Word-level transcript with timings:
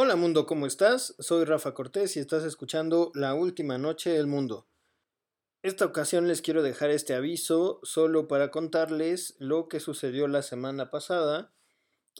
Hola 0.00 0.14
mundo, 0.14 0.46
¿cómo 0.46 0.68
estás? 0.68 1.16
Soy 1.18 1.44
Rafa 1.44 1.74
Cortés 1.74 2.16
y 2.16 2.20
estás 2.20 2.44
escuchando 2.44 3.10
La 3.16 3.34
Última 3.34 3.78
Noche 3.78 4.10
del 4.10 4.28
Mundo. 4.28 4.68
Esta 5.64 5.86
ocasión 5.86 6.28
les 6.28 6.40
quiero 6.40 6.62
dejar 6.62 6.90
este 6.90 7.14
aviso 7.14 7.80
solo 7.82 8.28
para 8.28 8.52
contarles 8.52 9.34
lo 9.40 9.66
que 9.66 9.80
sucedió 9.80 10.28
la 10.28 10.42
semana 10.42 10.88
pasada 10.92 11.52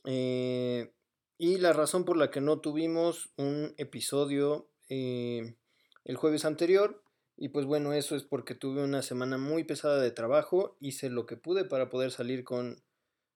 eh, 0.04 0.92
y 1.38 1.58
la 1.58 1.72
razón 1.72 2.04
por 2.04 2.16
la 2.16 2.32
que 2.32 2.40
no 2.40 2.58
tuvimos 2.58 3.30
un 3.36 3.74
episodio 3.76 4.68
eh, 4.88 5.54
el 6.02 6.16
jueves 6.16 6.44
anterior. 6.44 7.04
Y 7.36 7.50
pues 7.50 7.64
bueno, 7.64 7.92
eso 7.92 8.16
es 8.16 8.24
porque 8.24 8.56
tuve 8.56 8.82
una 8.82 9.02
semana 9.02 9.38
muy 9.38 9.62
pesada 9.62 10.00
de 10.00 10.10
trabajo, 10.10 10.76
hice 10.80 11.10
lo 11.10 11.26
que 11.26 11.36
pude 11.36 11.64
para 11.64 11.90
poder 11.90 12.10
salir 12.10 12.42
con, 12.42 12.82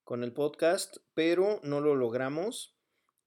con 0.02 0.24
el 0.24 0.32
podcast, 0.32 0.96
pero 1.14 1.61
no 1.62 1.80
lo 1.80 1.95
logramos. 1.95 2.74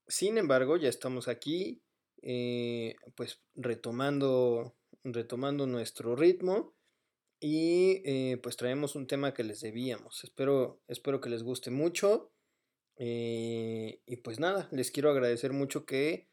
Sin 0.08 0.38
embargo, 0.38 0.78
ya 0.78 0.90
estamos 0.90 1.28
aquí, 1.28 1.82
eh, 2.22 2.96
pues 3.16 3.42
retomando, 3.56 4.76
retomando 5.04 5.66
nuestro 5.66 6.16
ritmo 6.16 6.76
y 7.40 8.02
eh, 8.06 8.38
pues 8.42 8.56
traemos 8.56 8.96
un 8.96 9.08
tema 9.08 9.34
que 9.34 9.44
les 9.44 9.62
debíamos. 9.62 10.24
Espero, 10.24 10.82
espero 10.88 11.22
que 11.22 11.30
les 11.30 11.44
guste 11.44 11.72
mucho. 11.72 12.32
Eh, 12.98 14.02
y 14.06 14.18
pues 14.18 14.40
nada, 14.40 14.70
les 14.72 14.92
quiero 14.92 15.10
agradecer 15.10 15.54
mucho 15.54 15.86
que 15.86 16.30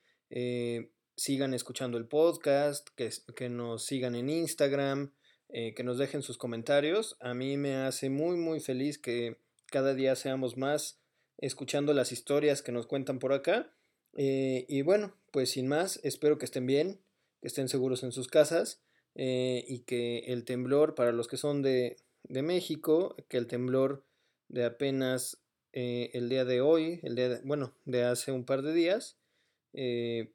sigan 1.15 1.53
escuchando 1.53 1.99
el 1.99 2.09
podcast, 2.09 2.89
que, 2.95 3.11
que 3.37 3.51
nos 3.51 3.85
sigan 3.85 4.15
en 4.15 4.31
Instagram, 4.31 5.13
que 5.49 5.83
nos 5.85 5.99
dejen 5.99 6.23
sus 6.23 6.39
comentarios. 6.39 7.17
A 7.21 7.35
mí 7.35 7.59
me 7.59 7.75
hace 7.77 8.09
muy, 8.09 8.37
muy 8.37 8.61
feliz 8.61 8.97
que 8.97 9.37
cada 9.67 9.93
día 9.95 10.17
seamos 10.17 10.57
más 10.57 11.02
escuchando 11.43 11.93
las 11.93 12.13
historias 12.13 12.63
que 12.63 12.73
nos 12.73 12.87
cuentan 12.87 13.19
por 13.19 13.33
acá. 13.33 13.75
Eh, 14.15 14.65
y 14.69 14.83
bueno, 14.83 15.15
pues 15.33 15.51
sin 15.51 15.69
más, 15.69 16.01
espero 16.05 16.39
que 16.39 16.45
estén 16.45 16.67
bien, 16.67 17.01
que 17.41 17.49
estén 17.49 17.69
seguros 17.69 18.05
en 18.05 18.13
sus 18.13 18.29
casas 18.29 18.81
eh, 19.17 19.65
y 19.69 19.81
que 19.81 20.21
el 20.29 20.45
temblor, 20.45 20.95
para 20.95 21.13
los 21.13 21.27
que 21.27 21.37
son 21.37 21.61
de, 21.61 21.97
de 22.23 22.43
México, 22.43 23.17
que 23.29 23.37
el 23.37 23.49
temblor 23.49 24.05
de 24.49 24.65
apenas 24.65 25.43
eh, 25.73 26.11
el 26.15 26.29
día 26.29 26.45
de 26.45 26.61
hoy, 26.61 27.01
el 27.03 27.17
día 27.17 27.29
de, 27.29 27.41
bueno, 27.43 27.75
de 27.85 28.05
hace 28.05 28.31
un 28.31 28.45
par 28.45 28.63
de 28.63 28.73
días, 28.73 29.19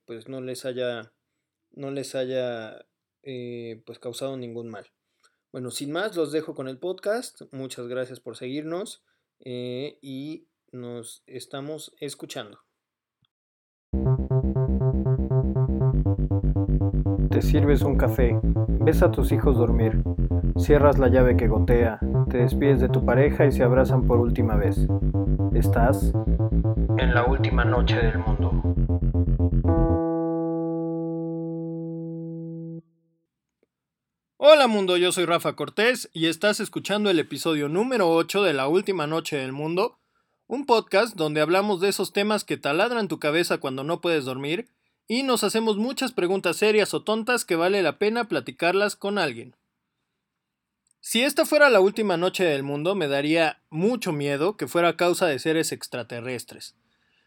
pues 0.06 0.28
no 0.28 0.42
les 0.42 0.66
haya, 0.66 1.14
no 1.72 1.92
les 1.92 2.16
haya 2.16 2.86
pues 3.22 4.00
causado 4.00 4.36
ningún 4.36 4.68
mal. 4.68 4.88
Bueno, 5.52 5.72
sin 5.72 5.92
más, 5.92 6.16
los 6.16 6.32
dejo 6.32 6.54
con 6.54 6.68
el 6.68 6.80
podcast. 6.80 7.44
Muchas 7.52 7.88
gracias 7.88 8.20
por 8.20 8.36
seguirnos 8.36 9.04
y 9.40 10.48
nos 10.78 11.24
estamos 11.28 11.94
escuchando. 12.00 12.60
Te 17.30 17.42
sirves 17.42 17.82
un 17.82 17.98
café, 17.98 18.40
ves 18.80 19.02
a 19.02 19.12
tus 19.12 19.32
hijos 19.32 19.58
dormir, 19.58 20.02
cierras 20.58 20.98
la 20.98 21.10
llave 21.10 21.36
que 21.36 21.48
gotea, 21.48 22.00
te 22.30 22.38
despides 22.38 22.80
de 22.80 22.90
tu 22.90 23.06
pareja 23.06 23.46
y 23.46 23.52
se 23.52 23.64
abrazan 23.64 24.06
por 24.06 24.20
última 24.20 24.56
vez. 24.56 24.88
Estás 25.54 26.14
en 26.98 27.14
la 27.14 27.26
última 27.26 27.66
noche 27.66 27.96
del 27.98 28.20
mundo. 28.20 28.64
Hola 34.40 34.68
mundo, 34.68 34.98
yo 34.98 35.12
soy 35.12 35.26
Rafa 35.26 35.56
Cortés 35.56 36.10
y 36.14 36.28
estás 36.28 36.60
escuchando 36.60 37.10
el 37.10 37.20
episodio 37.20 37.70
número 37.70 38.10
8 38.10 38.44
de 38.44 38.54
La 38.54 38.68
Última 38.68 39.06
Noche 39.06 39.38
del 39.38 39.52
Mundo, 39.52 40.00
un 40.48 40.66
podcast 40.66 41.16
donde 41.16 41.42
hablamos 41.42 41.82
de 41.82 41.90
esos 41.90 42.14
temas 42.14 42.44
que 42.46 42.58
taladran 42.58 43.10
tu 43.10 43.20
cabeza 43.20 43.58
cuando 43.58 43.84
no 43.84 44.00
puedes 44.00 44.26
dormir 44.26 44.70
y 45.08 45.24
nos 45.24 45.44
hacemos 45.44 45.78
muchas 45.78 46.14
preguntas 46.14 46.58
serias 46.58 46.94
o 46.94 47.04
tontas 47.04 47.46
que 47.46 47.56
vale 47.56 47.82
la 47.82 47.98
pena 47.98 48.30
platicarlas 48.30 48.96
con 48.96 49.18
alguien. 49.18 49.56
Si 51.02 51.22
esta 51.22 51.46
fuera 51.46 51.70
la 51.70 51.80
última 51.80 52.18
noche 52.18 52.44
del 52.44 52.64
mundo, 52.64 52.96
me 52.96 53.08
daría 53.08 53.62
mucho 53.70 54.12
miedo 54.12 54.58
que 54.58 54.68
fuera 54.68 54.90
a 54.90 54.98
causa 54.98 55.26
de 55.26 55.40
seres 55.40 55.72
extraterrestres. 55.72 56.76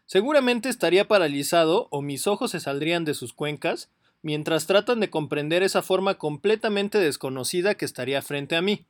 Seguramente 0.05 0.69
estaría 0.69 1.07
paralizado 1.07 1.87
o 1.89 2.01
mis 2.01 2.27
ojos 2.27 2.51
se 2.51 2.59
saldrían 2.59 3.05
de 3.05 3.13
sus 3.13 3.33
cuencas 3.33 3.89
mientras 4.23 4.67
tratan 4.67 4.99
de 4.99 5.09
comprender 5.09 5.63
esa 5.63 5.81
forma 5.81 6.15
completamente 6.15 6.99
desconocida 6.99 7.75
que 7.75 7.85
estaría 7.85 8.21
frente 8.21 8.55
a 8.55 8.61
mí. 8.61 8.85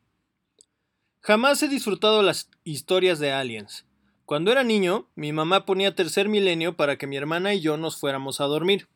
Jamás 1.21 1.61
he 1.63 1.67
disfrutado 1.67 2.23
las 2.23 2.49
historias 2.63 3.19
de 3.19 3.31
aliens, 3.31 3.85
cuando 4.31 4.53
era 4.53 4.63
niño, 4.63 5.09
mi 5.13 5.33
mamá 5.33 5.65
ponía 5.65 5.93
tercer 5.93 6.29
milenio 6.29 6.77
para 6.77 6.97
que 6.97 7.05
mi 7.05 7.17
hermana 7.17 7.53
y 7.53 7.59
yo 7.59 7.75
nos 7.75 7.99
fuéramos 7.99 8.39
a 8.39 8.45
dormir. 8.45 8.87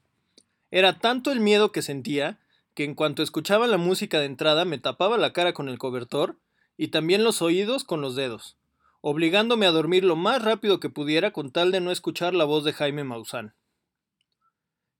Era 0.72 1.00
tanto 1.00 1.30
el 1.34 1.42
miedo 1.42 1.74
que 1.74 1.82
sentía 1.82 2.40
que 2.74 2.86
en 2.86 2.96
cuanto 2.96 3.22
escuchaba 3.22 3.68
la 3.68 3.76
música 3.76 4.22
de 4.22 4.28
entrada 4.28 4.64
me 4.64 4.78
tapaba 4.78 5.18
la 5.18 5.34
cara 5.34 5.52
con 5.52 5.68
el 5.68 5.78
cobertor 5.78 6.38
y 6.78 6.88
también 6.88 7.26
los 7.26 7.42
oídos 7.42 7.84
con 7.84 8.00
los 8.00 8.16
dedos, 8.16 8.56
obligándome 9.02 9.66
a 9.66 9.72
dormir 9.72 10.06
lo 10.06 10.16
más 10.16 10.42
rápido 10.42 10.80
que 10.80 10.90
pudiera 10.90 11.32
con 11.32 11.52
tal 11.52 11.74
de 11.74 11.82
no 11.82 11.92
escuchar 11.92 12.34
la 12.34 12.46
voz 12.46 12.64
de 12.64 12.72
Jaime 12.72 13.04
Maussan. 13.04 13.54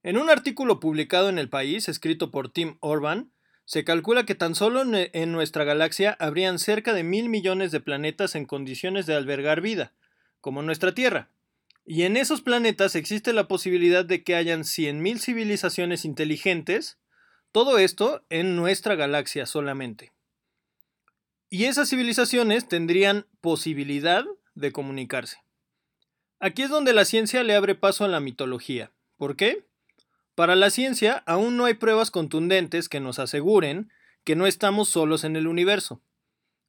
En 0.04 0.18
un 0.18 0.30
artículo 0.30 0.82
publicado 0.82 1.30
en 1.30 1.40
El 1.40 1.48
País, 1.48 1.88
escrito 1.88 2.30
por 2.30 2.50
Tim 2.50 2.76
Orban, 2.82 3.32
se 3.64 3.86
calcula 3.86 4.26
que 4.26 4.36
tan 4.36 4.54
solo 4.54 4.84
en 4.84 5.32
nuestra 5.32 5.64
galaxia 5.64 6.18
habrían 6.20 6.60
cerca 6.60 6.94
de 6.94 7.06
mil 7.06 7.30
millones 7.30 7.72
de 7.72 7.80
planetas 7.80 8.36
en 8.36 8.44
condiciones 8.44 9.06
de 9.06 9.16
albergar 9.16 9.62
vida, 9.62 9.94
como 10.46 10.62
nuestra 10.62 10.94
Tierra. 10.94 11.32
Y 11.88 12.04
en 12.04 12.18
esos 12.18 12.42
planetas 12.42 12.96
existe 12.96 13.34
la 13.34 13.48
posibilidad 13.48 14.06
de 14.06 14.24
que 14.24 14.36
hayan 14.36 14.62
100.000 14.62 15.18
civilizaciones 15.18 16.06
inteligentes, 16.06 17.00
todo 17.52 17.80
esto 17.80 18.24
en 18.30 18.56
nuestra 18.56 18.94
galaxia 18.94 19.48
solamente. 19.48 20.12
Y 21.50 21.66
esas 21.66 21.90
civilizaciones 21.90 22.68
tendrían 22.68 23.26
posibilidad 23.42 24.24
de 24.54 24.72
comunicarse. 24.72 25.38
Aquí 26.40 26.62
es 26.62 26.70
donde 26.70 26.94
la 26.94 27.06
ciencia 27.06 27.42
le 27.42 27.56
abre 27.56 27.74
paso 27.74 28.06
a 28.06 28.08
la 28.08 28.20
mitología. 28.20 28.92
¿Por 29.18 29.36
qué? 29.36 29.66
Para 30.36 30.56
la 30.56 30.70
ciencia 30.70 31.24
aún 31.26 31.58
no 31.58 31.66
hay 31.66 31.74
pruebas 31.74 32.12
contundentes 32.12 32.88
que 32.88 33.00
nos 33.00 33.18
aseguren 33.18 33.90
que 34.24 34.36
no 34.36 34.46
estamos 34.46 34.90
solos 34.90 35.24
en 35.24 35.38
el 35.38 35.48
universo. 35.48 36.04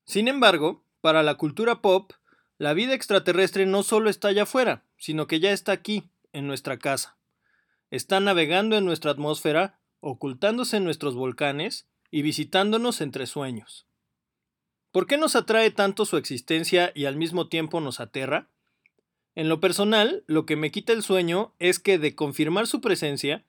Sin 0.07 0.29
embargo, 0.29 0.83
para 1.03 1.23
la 1.23 1.35
cultura 1.35 1.83
pop, 1.83 2.15
la 2.59 2.75
vida 2.75 2.95
extraterrestre 2.95 3.67
no 3.67 3.83
solo 3.83 4.11
está 4.11 4.29
allá 4.29 4.45
afuera, 4.45 4.85
sino 4.97 5.27
que 5.27 5.41
ya 5.41 5.53
está 5.53 5.73
aquí, 5.73 6.05
en 6.33 6.47
nuestra 6.47 6.79
casa. 6.79 7.17
Está 7.91 8.21
navegando 8.21 8.77
en 8.77 8.85
nuestra 8.85 9.11
atmósfera, 9.11 9.79
ocultándose 10.01 10.77
en 10.77 10.85
nuestros 10.85 11.15
volcanes 11.15 11.87
y 12.11 12.23
visitándonos 12.23 13.01
entre 13.01 13.27
sueños. 13.27 13.87
¿Por 14.93 15.07
qué 15.07 15.19
nos 15.19 15.37
atrae 15.37 15.71
tanto 15.71 16.05
su 16.05 16.17
existencia 16.17 16.93
y 16.95 17.07
al 17.07 17.17
mismo 17.17 17.49
tiempo 17.49 17.81
nos 17.81 18.01
aterra? 18.01 18.49
En 19.35 19.49
lo 19.49 19.61
personal, 19.61 20.25
lo 20.27 20.47
que 20.47 20.57
me 20.57 20.71
quita 20.71 20.93
el 20.93 21.03
sueño 21.03 21.53
es 21.59 21.79
que 21.79 21.99
de 21.99 22.15
confirmar 22.15 22.67
su 22.67 22.81
presencia, 22.81 23.45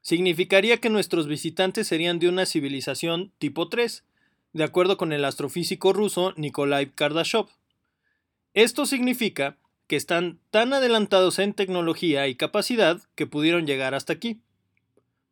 significaría 0.00 0.78
que 0.78 0.88
nuestros 0.88 1.26
visitantes 1.26 1.88
serían 1.88 2.18
de 2.18 2.28
una 2.28 2.46
civilización 2.46 3.32
tipo 3.38 3.68
3, 3.68 4.04
de 4.52 4.64
acuerdo 4.64 4.96
con 4.96 5.12
el 5.12 5.24
astrofísico 5.24 5.92
ruso 5.92 6.32
Nikolai 6.36 6.90
Kardashev. 6.92 7.46
Esto 8.56 8.86
significa 8.86 9.58
que 9.86 9.96
están 9.96 10.40
tan 10.50 10.72
adelantados 10.72 11.38
en 11.40 11.52
tecnología 11.52 12.26
y 12.26 12.36
capacidad 12.36 13.02
que 13.14 13.26
pudieron 13.26 13.66
llegar 13.66 13.94
hasta 13.94 14.14
aquí. 14.14 14.40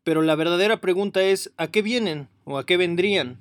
Pero 0.03 0.21
la 0.21 0.35
verdadera 0.35 0.83
pregunta 0.83 1.23
es 1.23 1.51
¿a 1.57 1.69
qué 1.69 1.81
vienen 1.81 2.29
o 2.45 2.59
a 2.59 2.67
qué 2.67 2.77
vendrían? 2.77 3.39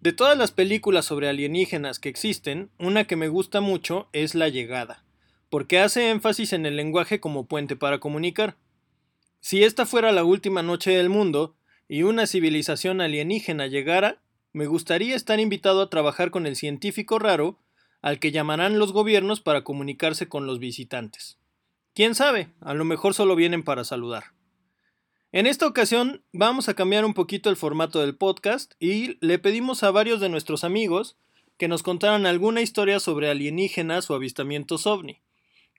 De 0.00 0.12
todas 0.12 0.38
las 0.38 0.52
películas 0.52 1.04
sobre 1.04 1.28
alienígenas 1.28 1.98
que 1.98 2.10
existen, 2.10 2.70
una 2.78 3.08
que 3.08 3.16
me 3.16 3.26
gusta 3.26 3.60
mucho 3.60 4.08
es 4.12 4.36
La 4.36 4.48
llegada, 4.48 5.04
porque 5.50 5.80
hace 5.80 6.10
énfasis 6.10 6.52
en 6.52 6.64
el 6.64 6.76
lenguaje 6.76 7.18
como 7.18 7.46
puente 7.46 7.74
para 7.74 7.98
comunicar. 7.98 8.56
Si 9.40 9.64
esta 9.64 9.84
fuera 9.84 10.12
la 10.12 10.22
última 10.22 10.62
noche 10.62 10.92
del 10.92 11.08
mundo 11.08 11.56
y 11.88 12.04
una 12.04 12.28
civilización 12.28 13.00
alienígena 13.00 13.66
llegara, 13.66 14.22
me 14.52 14.66
gustaría 14.66 15.16
estar 15.16 15.40
invitado 15.40 15.82
a 15.82 15.90
trabajar 15.90 16.30
con 16.30 16.46
el 16.46 16.54
científico 16.54 17.18
raro 17.18 17.58
al 18.02 18.18
que 18.18 18.32
llamarán 18.32 18.78
los 18.78 18.92
gobiernos 18.92 19.40
para 19.40 19.64
comunicarse 19.64 20.28
con 20.28 20.46
los 20.46 20.58
visitantes. 20.58 21.38
Quién 21.94 22.14
sabe, 22.14 22.50
a 22.60 22.74
lo 22.74 22.84
mejor 22.84 23.14
solo 23.14 23.36
vienen 23.36 23.62
para 23.62 23.84
saludar. 23.84 24.24
En 25.30 25.46
esta 25.46 25.66
ocasión 25.66 26.22
vamos 26.32 26.68
a 26.68 26.74
cambiar 26.74 27.06
un 27.06 27.14
poquito 27.14 27.48
el 27.48 27.56
formato 27.56 28.00
del 28.00 28.16
podcast 28.16 28.74
y 28.78 29.16
le 29.24 29.38
pedimos 29.38 29.82
a 29.82 29.90
varios 29.90 30.20
de 30.20 30.28
nuestros 30.28 30.64
amigos 30.64 31.16
que 31.56 31.68
nos 31.68 31.82
contaran 31.82 32.26
alguna 32.26 32.60
historia 32.60 33.00
sobre 33.00 33.30
alienígenas 33.30 34.10
o 34.10 34.14
avistamientos 34.14 34.86
ovni. 34.86 35.22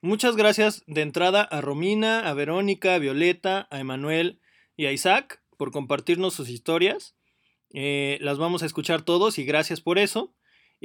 Muchas 0.02 0.36
gracias 0.36 0.82
de 0.86 1.02
entrada 1.02 1.42
a 1.42 1.60
Romina, 1.60 2.28
a 2.28 2.34
Verónica, 2.34 2.94
a 2.94 2.98
Violeta, 2.98 3.68
a 3.70 3.80
Emanuel 3.80 4.40
y 4.76 4.86
a 4.86 4.92
Isaac 4.92 5.40
por 5.56 5.70
compartirnos 5.70 6.34
sus 6.34 6.48
historias. 6.48 7.14
Eh, 7.72 8.18
las 8.20 8.38
vamos 8.38 8.62
a 8.62 8.66
escuchar 8.66 9.02
todos 9.02 9.38
y 9.38 9.44
gracias 9.44 9.80
por 9.80 9.98
eso. 9.98 10.34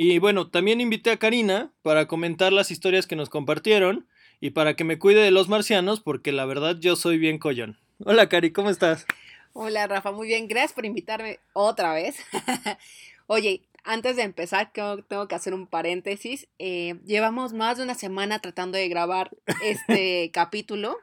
Y 0.02 0.18
bueno, 0.20 0.50
también 0.50 0.80
invité 0.80 1.12
a 1.12 1.18
Karina 1.18 1.74
para 1.82 2.08
comentar 2.08 2.54
las 2.54 2.72
historias 2.72 3.06
que 3.06 3.18
nos 3.18 3.30
compartieron 3.30 4.08
y 4.40 4.52
para 4.52 4.78
que 4.78 4.86
me 4.86 4.98
cuide 4.98 5.22
de 5.22 5.30
los 5.30 5.50
marcianos, 5.50 6.00
porque 6.00 6.32
la 6.32 6.46
verdad 6.46 6.78
yo 6.80 6.96
soy 6.96 7.18
bien 7.18 7.38
collón. 7.38 7.78
Hola, 8.06 8.30
Cari, 8.30 8.54
¿cómo 8.54 8.70
estás? 8.70 9.06
Hola, 9.52 9.88
Rafa, 9.88 10.14
muy 10.14 10.28
bien. 10.30 10.48
Gracias 10.48 10.72
por 10.72 10.86
invitarme 10.86 11.40
otra 11.52 11.94
vez. 11.94 12.16
Oye, 13.28 13.64
antes 13.84 14.16
de 14.16 14.22
empezar, 14.22 14.72
tengo 14.72 15.28
que 15.28 15.36
hacer 15.36 15.54
un 15.54 15.68
paréntesis. 15.68 16.48
Eh, 16.60 16.96
llevamos 17.04 17.52
más 17.52 17.76
de 17.76 17.84
una 17.84 17.96
semana 17.96 18.40
tratando 18.40 18.78
de 18.78 18.88
grabar 18.88 19.32
este 19.62 20.32
capítulo. 20.34 20.96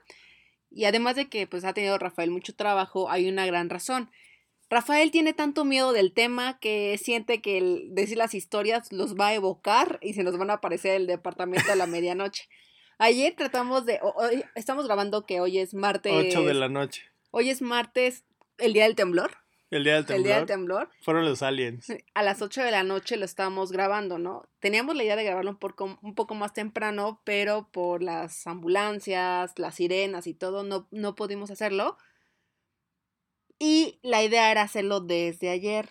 Y 0.70 0.86
además 0.86 1.16
de 1.16 1.28
que 1.28 1.46
pues 1.46 1.66
ha 1.66 1.74
tenido 1.74 1.98
Rafael 1.98 2.30
mucho 2.30 2.54
trabajo, 2.54 3.10
hay 3.10 3.28
una 3.28 3.44
gran 3.44 3.68
razón. 3.68 4.08
Rafael 4.68 5.10
tiene 5.10 5.32
tanto 5.32 5.64
miedo 5.64 5.92
del 5.92 6.12
tema 6.12 6.58
que 6.58 6.98
siente 6.98 7.40
que 7.40 7.58
el 7.58 7.94
decir 7.94 8.18
las 8.18 8.34
historias 8.34 8.92
los 8.92 9.14
va 9.14 9.28
a 9.28 9.34
evocar 9.34 9.98
y 10.02 10.14
se 10.14 10.24
nos 10.24 10.36
van 10.38 10.50
a 10.50 10.54
aparecer 10.54 10.96
el 10.96 11.06
departamento 11.06 11.70
a 11.70 11.76
la 11.76 11.86
medianoche. 11.86 12.48
Ayer 12.98 13.34
tratamos 13.36 13.86
de. 13.86 14.00
Hoy, 14.02 14.44
estamos 14.54 14.86
grabando 14.86 15.24
que 15.24 15.40
hoy 15.40 15.58
es 15.58 15.74
martes. 15.74 16.12
8 16.12 16.44
de 16.44 16.54
la 16.54 16.68
noche. 16.68 17.02
Hoy 17.30 17.50
es 17.50 17.62
martes, 17.62 18.24
el 18.58 18.72
día 18.72 18.84
del 18.84 18.96
temblor. 18.96 19.32
El 19.70 19.84
día 19.84 19.94
del 19.94 20.06
temblor. 20.06 20.18
El 20.18 20.24
día 20.24 20.36
del 20.36 20.46
temblor. 20.46 20.90
Fueron 21.02 21.24
los 21.24 21.42
aliens. 21.42 21.92
A 22.14 22.22
las 22.22 22.40
8 22.40 22.62
de 22.62 22.70
la 22.70 22.82
noche 22.82 23.16
lo 23.16 23.24
estábamos 23.24 23.70
grabando, 23.70 24.18
¿no? 24.18 24.48
Teníamos 24.60 24.96
la 24.96 25.04
idea 25.04 25.16
de 25.16 25.24
grabarlo 25.24 25.50
un 25.50 25.58
poco, 25.58 25.98
un 26.00 26.14
poco 26.14 26.34
más 26.34 26.52
temprano, 26.52 27.20
pero 27.24 27.68
por 27.70 28.02
las 28.02 28.46
ambulancias, 28.46 29.58
las 29.58 29.74
sirenas 29.74 30.26
y 30.26 30.34
todo, 30.34 30.62
no, 30.62 30.88
no 30.90 31.14
pudimos 31.14 31.50
hacerlo. 31.50 31.98
Y 33.58 33.98
la 34.02 34.22
idea 34.22 34.50
era 34.50 34.62
hacerlo 34.62 35.00
desde 35.00 35.50
ayer. 35.50 35.90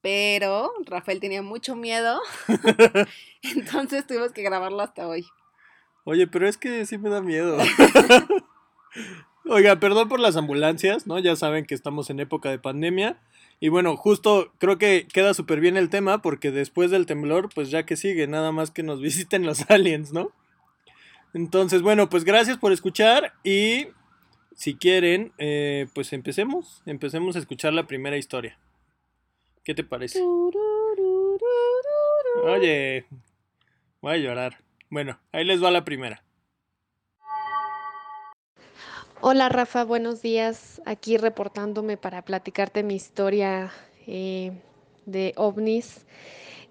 Pero 0.00 0.72
Rafael 0.84 1.20
tenía 1.20 1.42
mucho 1.42 1.76
miedo. 1.76 2.20
entonces 3.42 4.06
tuvimos 4.06 4.32
que 4.32 4.42
grabarlo 4.42 4.80
hasta 4.80 5.06
hoy. 5.06 5.26
Oye, 6.04 6.26
pero 6.26 6.48
es 6.48 6.56
que 6.56 6.84
sí 6.86 6.98
me 6.98 7.10
da 7.10 7.20
miedo. 7.20 7.58
Oiga, 9.44 9.78
perdón 9.78 10.08
por 10.08 10.20
las 10.20 10.36
ambulancias, 10.36 11.06
¿no? 11.06 11.18
Ya 11.18 11.36
saben 11.36 11.64
que 11.64 11.74
estamos 11.74 12.10
en 12.10 12.20
época 12.20 12.50
de 12.50 12.58
pandemia. 12.58 13.18
Y 13.60 13.68
bueno, 13.68 13.96
justo 13.96 14.52
creo 14.58 14.78
que 14.78 15.06
queda 15.12 15.34
súper 15.34 15.60
bien 15.60 15.76
el 15.76 15.90
tema 15.90 16.20
porque 16.22 16.50
después 16.50 16.90
del 16.90 17.06
temblor, 17.06 17.48
pues 17.54 17.70
ya 17.70 17.84
que 17.84 17.96
sigue, 17.96 18.26
nada 18.26 18.50
más 18.50 18.72
que 18.72 18.82
nos 18.82 19.00
visiten 19.00 19.46
los 19.46 19.70
aliens, 19.70 20.12
¿no? 20.12 20.32
Entonces, 21.34 21.82
bueno, 21.82 22.08
pues 22.08 22.24
gracias 22.24 22.58
por 22.58 22.72
escuchar 22.72 23.34
y 23.44 23.86
si 24.54 24.74
quieren, 24.74 25.32
eh, 25.38 25.86
pues 25.94 26.12
empecemos, 26.12 26.82
empecemos 26.86 27.36
a 27.36 27.38
escuchar 27.38 27.72
la 27.72 27.86
primera 27.86 28.16
historia. 28.16 28.58
¿Qué 29.64 29.74
te 29.74 29.84
parece? 29.84 30.20
Oye, 32.44 33.06
voy 34.00 34.12
a 34.12 34.16
llorar. 34.16 34.58
Bueno, 34.90 35.18
ahí 35.32 35.44
les 35.44 35.62
va 35.62 35.70
la 35.70 35.84
primera. 35.84 36.22
Hola 39.20 39.48
Rafa, 39.48 39.84
buenos 39.84 40.20
días. 40.20 40.82
Aquí 40.84 41.16
reportándome 41.16 41.96
para 41.96 42.22
platicarte 42.22 42.82
mi 42.82 42.96
historia 42.96 43.70
eh, 44.06 44.50
de 45.06 45.32
ovnis, 45.36 46.04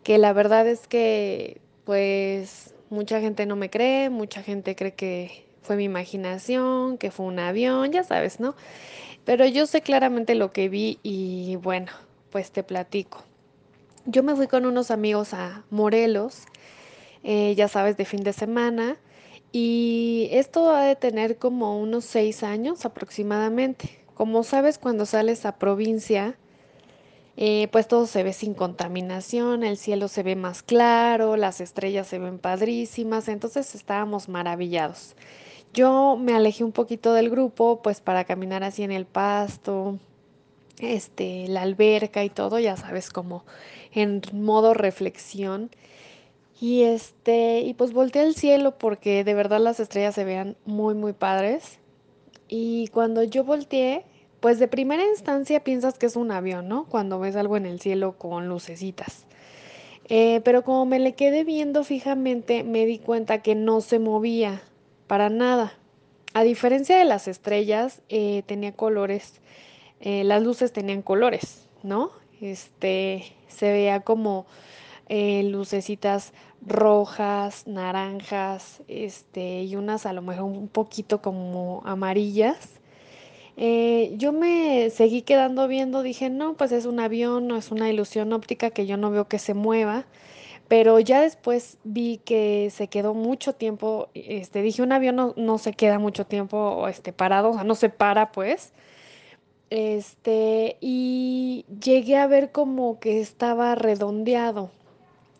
que 0.04 0.18
la 0.18 0.34
verdad 0.34 0.68
es 0.68 0.86
que 0.88 1.62
pues 1.86 2.76
mucha 2.90 3.22
gente 3.22 3.46
no 3.46 3.56
me 3.56 3.70
cree, 3.70 4.10
mucha 4.10 4.44
gente 4.44 4.76
cree 4.76 4.94
que 4.94 5.51
fue 5.62 5.76
mi 5.76 5.86
imaginación, 5.86 6.98
que 6.98 7.12
fue 7.12 7.26
un 7.26 7.40
avión, 7.40 7.92
ya 7.92 8.04
sabes, 8.04 8.40
¿no? 8.40 8.56
Pero 9.26 9.46
yo 9.46 9.66
sé 9.68 9.82
claramente 9.82 10.36
lo 10.36 10.52
que 10.52 10.70
vi 10.70 11.00
y 11.04 11.56
bueno, 11.58 11.92
pues 12.32 12.52
te 12.52 12.64
platico. 12.64 13.24
Yo 14.06 14.24
me 14.24 14.36
fui 14.36 14.48
con 14.48 14.66
unos 14.66 14.90
amigos 14.90 15.34
a 15.34 15.64
Morelos, 15.70 16.44
eh, 17.24 17.54
ya 17.56 17.68
sabes, 17.68 17.98
de 17.98 18.06
fin 18.06 18.24
de 18.24 18.34
semana, 18.34 18.98
y 19.52 20.30
esto 20.32 20.72
ha 20.72 20.86
de 20.86 20.96
tener 20.96 21.38
como 21.38 21.80
unos 21.80 22.06
seis 22.06 22.42
años 22.42 22.86
aproximadamente. 22.86 24.00
Como 24.16 24.44
sabes, 24.44 24.80
cuando 24.80 25.06
sales 25.06 25.46
a 25.46 25.58
provincia, 25.58 26.36
eh, 27.38 27.68
pues 27.72 27.88
todo 27.88 28.08
se 28.08 28.24
ve 28.24 28.34
sin 28.34 28.54
contaminación, 28.54 29.64
el 29.64 29.78
cielo 29.78 30.08
se 30.08 30.24
ve 30.24 30.36
más 30.36 30.64
claro, 30.64 31.38
las 31.38 31.62
estrellas 31.62 32.08
se 32.08 32.20
ven 32.20 32.40
padrísimas, 32.40 33.28
entonces 33.28 33.76
estábamos 33.76 34.30
maravillados. 34.30 35.16
Yo 35.74 36.18
me 36.18 36.34
alejé 36.34 36.64
un 36.64 36.74
poquito 36.74 37.14
del 37.14 37.30
grupo, 37.30 37.82
pues 37.82 38.02
para 38.02 38.26
caminar 38.26 38.64
así 38.64 38.84
en 38.84 38.92
el 38.92 39.06
pasto, 39.06 40.00
este, 40.80 41.48
la 41.48 41.62
alberca 41.62 42.24
y 42.26 42.30
todo, 42.30 42.60
ya 42.60 42.76
sabes, 42.76 43.10
como 43.10 43.46
en 43.94 44.22
modo 44.34 44.74
reflexión. 44.74 45.70
Y 46.60 46.84
este, 46.84 47.62
y 47.62 47.74
pues 47.74 47.94
volteé 47.94 48.22
al 48.22 48.36
cielo 48.36 48.78
porque 48.78 49.24
de 49.24 49.34
verdad 49.34 49.60
las 49.60 49.80
estrellas 49.80 50.14
se 50.16 50.26
vean 50.26 50.58
muy, 50.66 50.94
muy 50.94 51.14
padres. 51.14 51.80
Y 52.50 52.88
cuando 52.90 53.24
yo 53.24 53.44
volteé, 53.44 54.04
pues 54.42 54.60
de 54.60 54.68
primera 54.68 55.06
instancia 55.06 55.64
piensas 55.64 55.98
que 55.98 56.08
es 56.08 56.16
un 56.16 56.32
avión, 56.32 56.68
¿no? 56.68 56.86
Cuando 56.86 57.20
ves 57.20 57.36
algo 57.36 57.56
en 57.56 57.66
el 57.66 57.80
cielo 57.80 58.18
con 58.18 58.48
lucecitas. 58.48 59.26
Eh, 60.10 60.42
pero 60.44 60.64
como 60.64 60.86
me 60.86 61.00
le 61.00 61.14
quedé 61.14 61.46
viendo 61.46 61.86
fijamente, 61.86 62.64
me 62.64 62.86
di 62.86 63.00
cuenta 63.00 63.42
que 63.42 63.56
no 63.56 63.80
se 63.80 63.98
movía 63.98 64.62
para 65.12 65.30
nada. 65.30 65.74
A 66.34 66.44
diferencia 66.44 66.98
de 66.98 67.04
las 67.04 67.28
estrellas, 67.28 68.02
eh, 68.08 68.44
tenía 68.46 68.72
colores, 68.72 69.42
eh, 70.00 70.24
las 70.24 70.42
luces 70.42 70.72
tenían 70.72 71.02
colores, 71.02 71.68
¿no? 71.84 72.12
Este, 72.40 73.26
se 73.50 73.74
veía 73.74 74.00
como 74.00 74.46
eh, 75.10 75.44
lucecitas 75.44 76.32
rojas, 76.66 77.68
naranjas, 77.68 78.84
este, 78.88 79.64
y 79.64 79.76
unas 79.76 80.06
a 80.06 80.14
lo 80.14 80.22
mejor 80.22 80.46
un 80.46 80.70
poquito 80.70 81.22
como 81.22 81.82
amarillas. 81.84 82.80
yo 83.58 84.32
me 84.32 84.92
seguí 84.92 85.24
quedando 85.24 85.68
viendo, 85.68 86.04
dije, 86.04 86.30
no, 86.30 86.54
pues 86.54 86.72
es 86.72 86.86
un 86.86 87.02
avión, 87.02 87.48
no 87.48 87.58
es 87.58 87.70
una 87.70 87.90
ilusión 87.90 88.32
óptica 88.32 88.70
que 88.70 88.86
yo 88.86 88.96
no 88.96 89.12
veo 89.12 89.28
que 89.28 89.40
se 89.40 89.54
mueva. 89.56 90.06
Pero 90.72 91.02
ya 91.02 91.20
después 91.20 91.78
vi 91.84 92.22
que 92.24 92.70
se 92.72 92.88
quedó 92.88 93.14
mucho 93.14 93.52
tiempo, 93.52 94.08
este, 94.14 94.62
dije, 94.62 94.82
un 94.82 94.94
avión 94.94 95.34
no, 95.36 95.58
se 95.58 95.74
queda 95.74 96.00
mucho 96.00 96.26
tiempo 96.26 96.88
este, 96.88 97.12
parado, 97.12 97.50
o 97.50 97.54
sea, 97.56 97.66
no 97.66 97.76
se 97.76 97.90
para 97.90 98.32
pues. 98.32 98.72
Este, 99.70 100.78
y 100.80 101.66
llegué 101.84 102.16
a 102.16 102.26
ver 102.26 102.54
como 102.54 103.02
que 103.02 103.20
estaba 103.20 103.76
redondeado. 103.76 104.72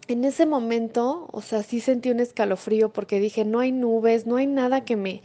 En 0.10 0.26
ese 0.26 0.46
momento, 0.46 1.30
o 1.32 1.42
sea, 1.42 1.64
sí 1.64 1.80
sentí 1.80 2.10
un 2.12 2.20
escalofrío 2.20 2.90
porque 2.92 3.22
dije, 3.22 3.46
no 3.46 3.62
hay 3.62 3.72
nubes, 3.72 4.28
no 4.28 4.36
hay 4.36 4.48
nada 4.48 4.84
que 4.84 4.98
me, 4.98 5.22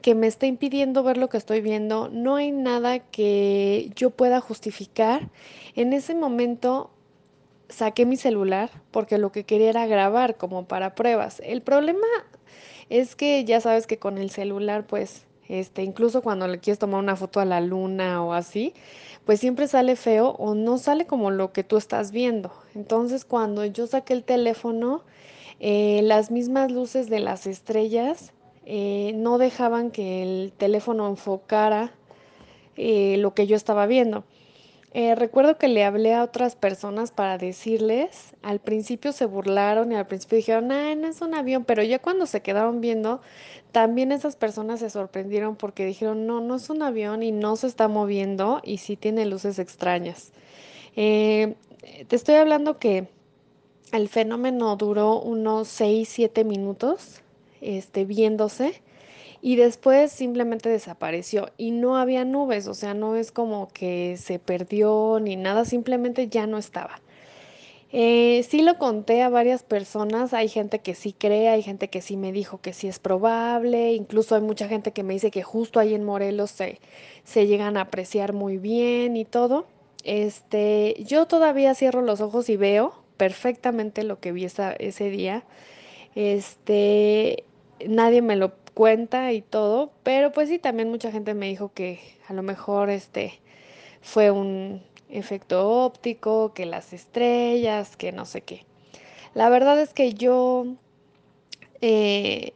que 0.00 0.14
me 0.14 0.26
esté 0.26 0.46
impidiendo 0.46 1.02
ver 1.02 1.18
lo 1.18 1.28
que 1.28 1.36
estoy 1.36 1.60
viendo, 1.60 2.08
no 2.08 2.36
hay 2.36 2.50
nada 2.50 3.00
que 3.00 3.90
yo 3.94 4.08
pueda 4.08 4.40
justificar. 4.40 5.28
En 5.74 5.92
ese 5.92 6.14
momento 6.14 6.93
saqué 7.74 8.06
mi 8.06 8.16
celular 8.16 8.70
porque 8.90 9.18
lo 9.18 9.32
que 9.32 9.44
quería 9.44 9.70
era 9.70 9.86
grabar 9.86 10.36
como 10.36 10.66
para 10.66 10.94
pruebas. 10.94 11.40
El 11.44 11.62
problema 11.62 12.06
es 12.88 13.16
que 13.16 13.44
ya 13.44 13.60
sabes 13.60 13.86
que 13.86 13.98
con 13.98 14.18
el 14.18 14.30
celular, 14.30 14.86
pues, 14.86 15.26
este, 15.48 15.82
incluso 15.82 16.22
cuando 16.22 16.48
le 16.48 16.58
quieres 16.58 16.78
tomar 16.78 17.00
una 17.00 17.16
foto 17.16 17.40
a 17.40 17.44
la 17.44 17.60
luna 17.60 18.24
o 18.24 18.32
así, 18.32 18.72
pues 19.24 19.40
siempre 19.40 19.68
sale 19.68 19.96
feo 19.96 20.30
o 20.38 20.54
no 20.54 20.78
sale 20.78 21.06
como 21.06 21.30
lo 21.30 21.52
que 21.52 21.64
tú 21.64 21.76
estás 21.76 22.12
viendo. 22.12 22.52
Entonces, 22.74 23.24
cuando 23.24 23.64
yo 23.64 23.86
saqué 23.86 24.14
el 24.14 24.24
teléfono, 24.24 25.02
eh, 25.60 26.00
las 26.02 26.30
mismas 26.30 26.70
luces 26.72 27.08
de 27.08 27.20
las 27.20 27.46
estrellas 27.46 28.32
eh, 28.66 29.12
no 29.16 29.38
dejaban 29.38 29.90
que 29.90 30.22
el 30.22 30.52
teléfono 30.56 31.08
enfocara 31.08 31.92
eh, 32.76 33.16
lo 33.18 33.34
que 33.34 33.46
yo 33.46 33.56
estaba 33.56 33.86
viendo. 33.86 34.24
Eh, 34.96 35.16
recuerdo 35.16 35.58
que 35.58 35.66
le 35.66 35.82
hablé 35.82 36.14
a 36.14 36.22
otras 36.22 36.54
personas 36.54 37.10
para 37.10 37.36
decirles, 37.36 38.32
al 38.42 38.60
principio 38.60 39.10
se 39.10 39.26
burlaron 39.26 39.90
y 39.90 39.96
al 39.96 40.06
principio 40.06 40.36
dijeron, 40.36 40.70
ah, 40.70 40.94
no 40.94 41.08
es 41.08 41.20
un 41.20 41.34
avión, 41.34 41.64
pero 41.64 41.82
ya 41.82 41.98
cuando 41.98 42.26
se 42.26 42.42
quedaron 42.42 42.80
viendo, 42.80 43.20
también 43.72 44.12
esas 44.12 44.36
personas 44.36 44.78
se 44.78 44.90
sorprendieron 44.90 45.56
porque 45.56 45.84
dijeron, 45.84 46.28
no, 46.28 46.40
no 46.40 46.54
es 46.54 46.70
un 46.70 46.80
avión 46.80 47.24
y 47.24 47.32
no 47.32 47.56
se 47.56 47.66
está 47.66 47.88
moviendo 47.88 48.60
y 48.62 48.78
sí 48.78 48.94
tiene 48.94 49.26
luces 49.26 49.58
extrañas. 49.58 50.32
Eh, 50.94 51.56
te 52.06 52.14
estoy 52.14 52.36
hablando 52.36 52.78
que 52.78 53.08
el 53.90 54.08
fenómeno 54.08 54.76
duró 54.76 55.20
unos 55.20 55.66
6, 55.68 56.08
7 56.08 56.44
minutos 56.44 57.20
este, 57.60 58.04
viéndose 58.04 58.80
y 59.44 59.56
después 59.56 60.10
simplemente 60.10 60.70
desapareció 60.70 61.50
y 61.58 61.70
no 61.70 61.98
había 61.98 62.24
nubes, 62.24 62.66
o 62.66 62.72
sea, 62.72 62.94
no 62.94 63.14
es 63.14 63.30
como 63.30 63.68
que 63.68 64.16
se 64.16 64.38
perdió 64.38 65.18
ni 65.20 65.36
nada, 65.36 65.66
simplemente 65.66 66.28
ya 66.28 66.46
no 66.46 66.56
estaba. 66.56 67.02
Eh, 67.92 68.42
sí 68.48 68.62
lo 68.62 68.78
conté 68.78 69.20
a 69.20 69.28
varias 69.28 69.62
personas, 69.62 70.32
hay 70.32 70.48
gente 70.48 70.78
que 70.78 70.94
sí 70.94 71.12
cree, 71.12 71.50
hay 71.50 71.62
gente 71.62 71.90
que 71.90 72.00
sí 72.00 72.16
me 72.16 72.32
dijo 72.32 72.62
que 72.62 72.72
sí 72.72 72.88
es 72.88 72.98
probable, 72.98 73.92
incluso 73.92 74.34
hay 74.34 74.40
mucha 74.40 74.66
gente 74.66 74.92
que 74.92 75.02
me 75.02 75.12
dice 75.12 75.30
que 75.30 75.42
justo 75.42 75.78
ahí 75.78 75.92
en 75.92 76.04
Morelos 76.04 76.50
se, 76.50 76.80
se 77.24 77.46
llegan 77.46 77.76
a 77.76 77.82
apreciar 77.82 78.32
muy 78.32 78.56
bien 78.56 79.14
y 79.14 79.26
todo. 79.26 79.66
Este, 80.04 80.96
yo 81.06 81.26
todavía 81.26 81.74
cierro 81.74 82.00
los 82.00 82.22
ojos 82.22 82.48
y 82.48 82.56
veo 82.56 82.94
perfectamente 83.18 84.04
lo 84.04 84.20
que 84.20 84.32
vi 84.32 84.46
ese 84.46 85.10
día. 85.10 85.44
Este, 86.14 87.44
nadie 87.86 88.22
me 88.22 88.36
lo 88.36 88.63
cuenta 88.74 89.32
y 89.32 89.42
todo, 89.42 89.92
pero 90.02 90.32
pues 90.32 90.48
sí, 90.48 90.58
también 90.58 90.90
mucha 90.90 91.12
gente 91.12 91.34
me 91.34 91.46
dijo 91.46 91.72
que 91.72 92.00
a 92.28 92.32
lo 92.32 92.42
mejor 92.42 92.90
este 92.90 93.40
fue 94.02 94.30
un 94.30 94.82
efecto 95.08 95.68
óptico, 95.84 96.52
que 96.54 96.66
las 96.66 96.92
estrellas, 96.92 97.96
que 97.96 98.12
no 98.12 98.26
sé 98.26 98.42
qué. 98.42 98.66
La 99.34 99.48
verdad 99.48 99.80
es 99.80 99.94
que 99.94 100.14
yo 100.14 100.66
eh, 101.80 102.52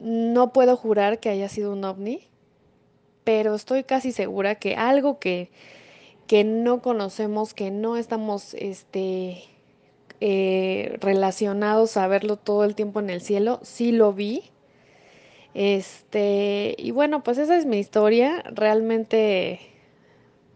no 0.00 0.52
puedo 0.52 0.76
jurar 0.76 1.20
que 1.20 1.30
haya 1.30 1.48
sido 1.48 1.72
un 1.72 1.84
ovni, 1.84 2.28
pero 3.24 3.54
estoy 3.54 3.84
casi 3.84 4.12
segura 4.12 4.56
que 4.56 4.76
algo 4.76 5.18
que, 5.18 5.50
que 6.26 6.44
no 6.44 6.82
conocemos, 6.82 7.54
que 7.54 7.70
no 7.70 7.96
estamos 7.96 8.54
este, 8.54 9.44
eh, 10.20 10.96
relacionados 11.00 11.96
a 11.96 12.06
verlo 12.06 12.36
todo 12.36 12.64
el 12.64 12.74
tiempo 12.74 13.00
en 13.00 13.10
el 13.10 13.20
cielo, 13.20 13.60
sí 13.62 13.92
lo 13.92 14.12
vi. 14.12 14.53
Este, 15.54 16.74
y 16.78 16.90
bueno, 16.90 17.22
pues 17.22 17.38
esa 17.38 17.56
es 17.56 17.64
mi 17.64 17.78
historia. 17.78 18.42
Realmente 18.52 19.60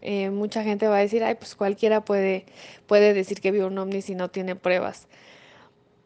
eh, 0.01 0.29
mucha 0.29 0.63
gente 0.63 0.87
va 0.87 0.97
a 0.97 1.01
decir, 1.01 1.23
ay, 1.23 1.35
pues 1.35 1.55
cualquiera 1.55 2.03
puede, 2.03 2.45
puede 2.87 3.13
decir 3.13 3.41
que 3.41 3.51
vio 3.51 3.67
un 3.67 3.77
ovni 3.77 4.01
si 4.01 4.15
no 4.15 4.29
tiene 4.29 4.55
pruebas. 4.55 5.07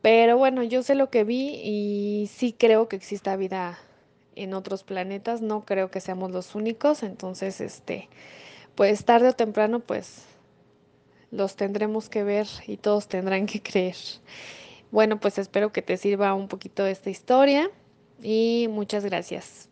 Pero 0.02 0.38
bueno, 0.38 0.64
yo 0.64 0.84
sé 0.84 0.96
lo 0.96 1.10
que 1.10 1.24
vi 1.24 1.60
y 1.64 2.28
sí 2.28 2.54
creo 2.58 2.88
que 2.88 2.96
exista 2.96 3.36
vida 3.36 3.80
en 4.36 4.54
otros 4.54 4.84
planetas, 4.84 5.42
no 5.42 5.64
creo 5.66 5.92
que 5.92 6.02
seamos 6.02 6.32
los 6.32 6.56
únicos, 6.56 7.04
entonces 7.04 7.62
este, 7.62 8.10
pues 8.76 9.06
tarde 9.06 9.30
o 9.30 9.34
temprano 9.34 9.80
pues 9.80 10.26
los 11.32 11.56
tendremos 11.56 12.10
que 12.10 12.24
ver 12.24 12.48
y 12.68 12.78
todos 12.78 13.08
tendrán 13.08 13.46
que 13.46 13.62
creer. 13.62 13.96
Bueno, 14.92 15.20
pues 15.20 15.38
espero 15.38 15.72
que 15.72 15.82
te 15.82 15.98
sirva 15.98 16.34
un 16.34 16.48
poquito 16.48 16.86
esta 16.86 17.10
historia 17.10 17.70
y 18.24 18.68
muchas 18.70 19.06
gracias. 19.06 19.70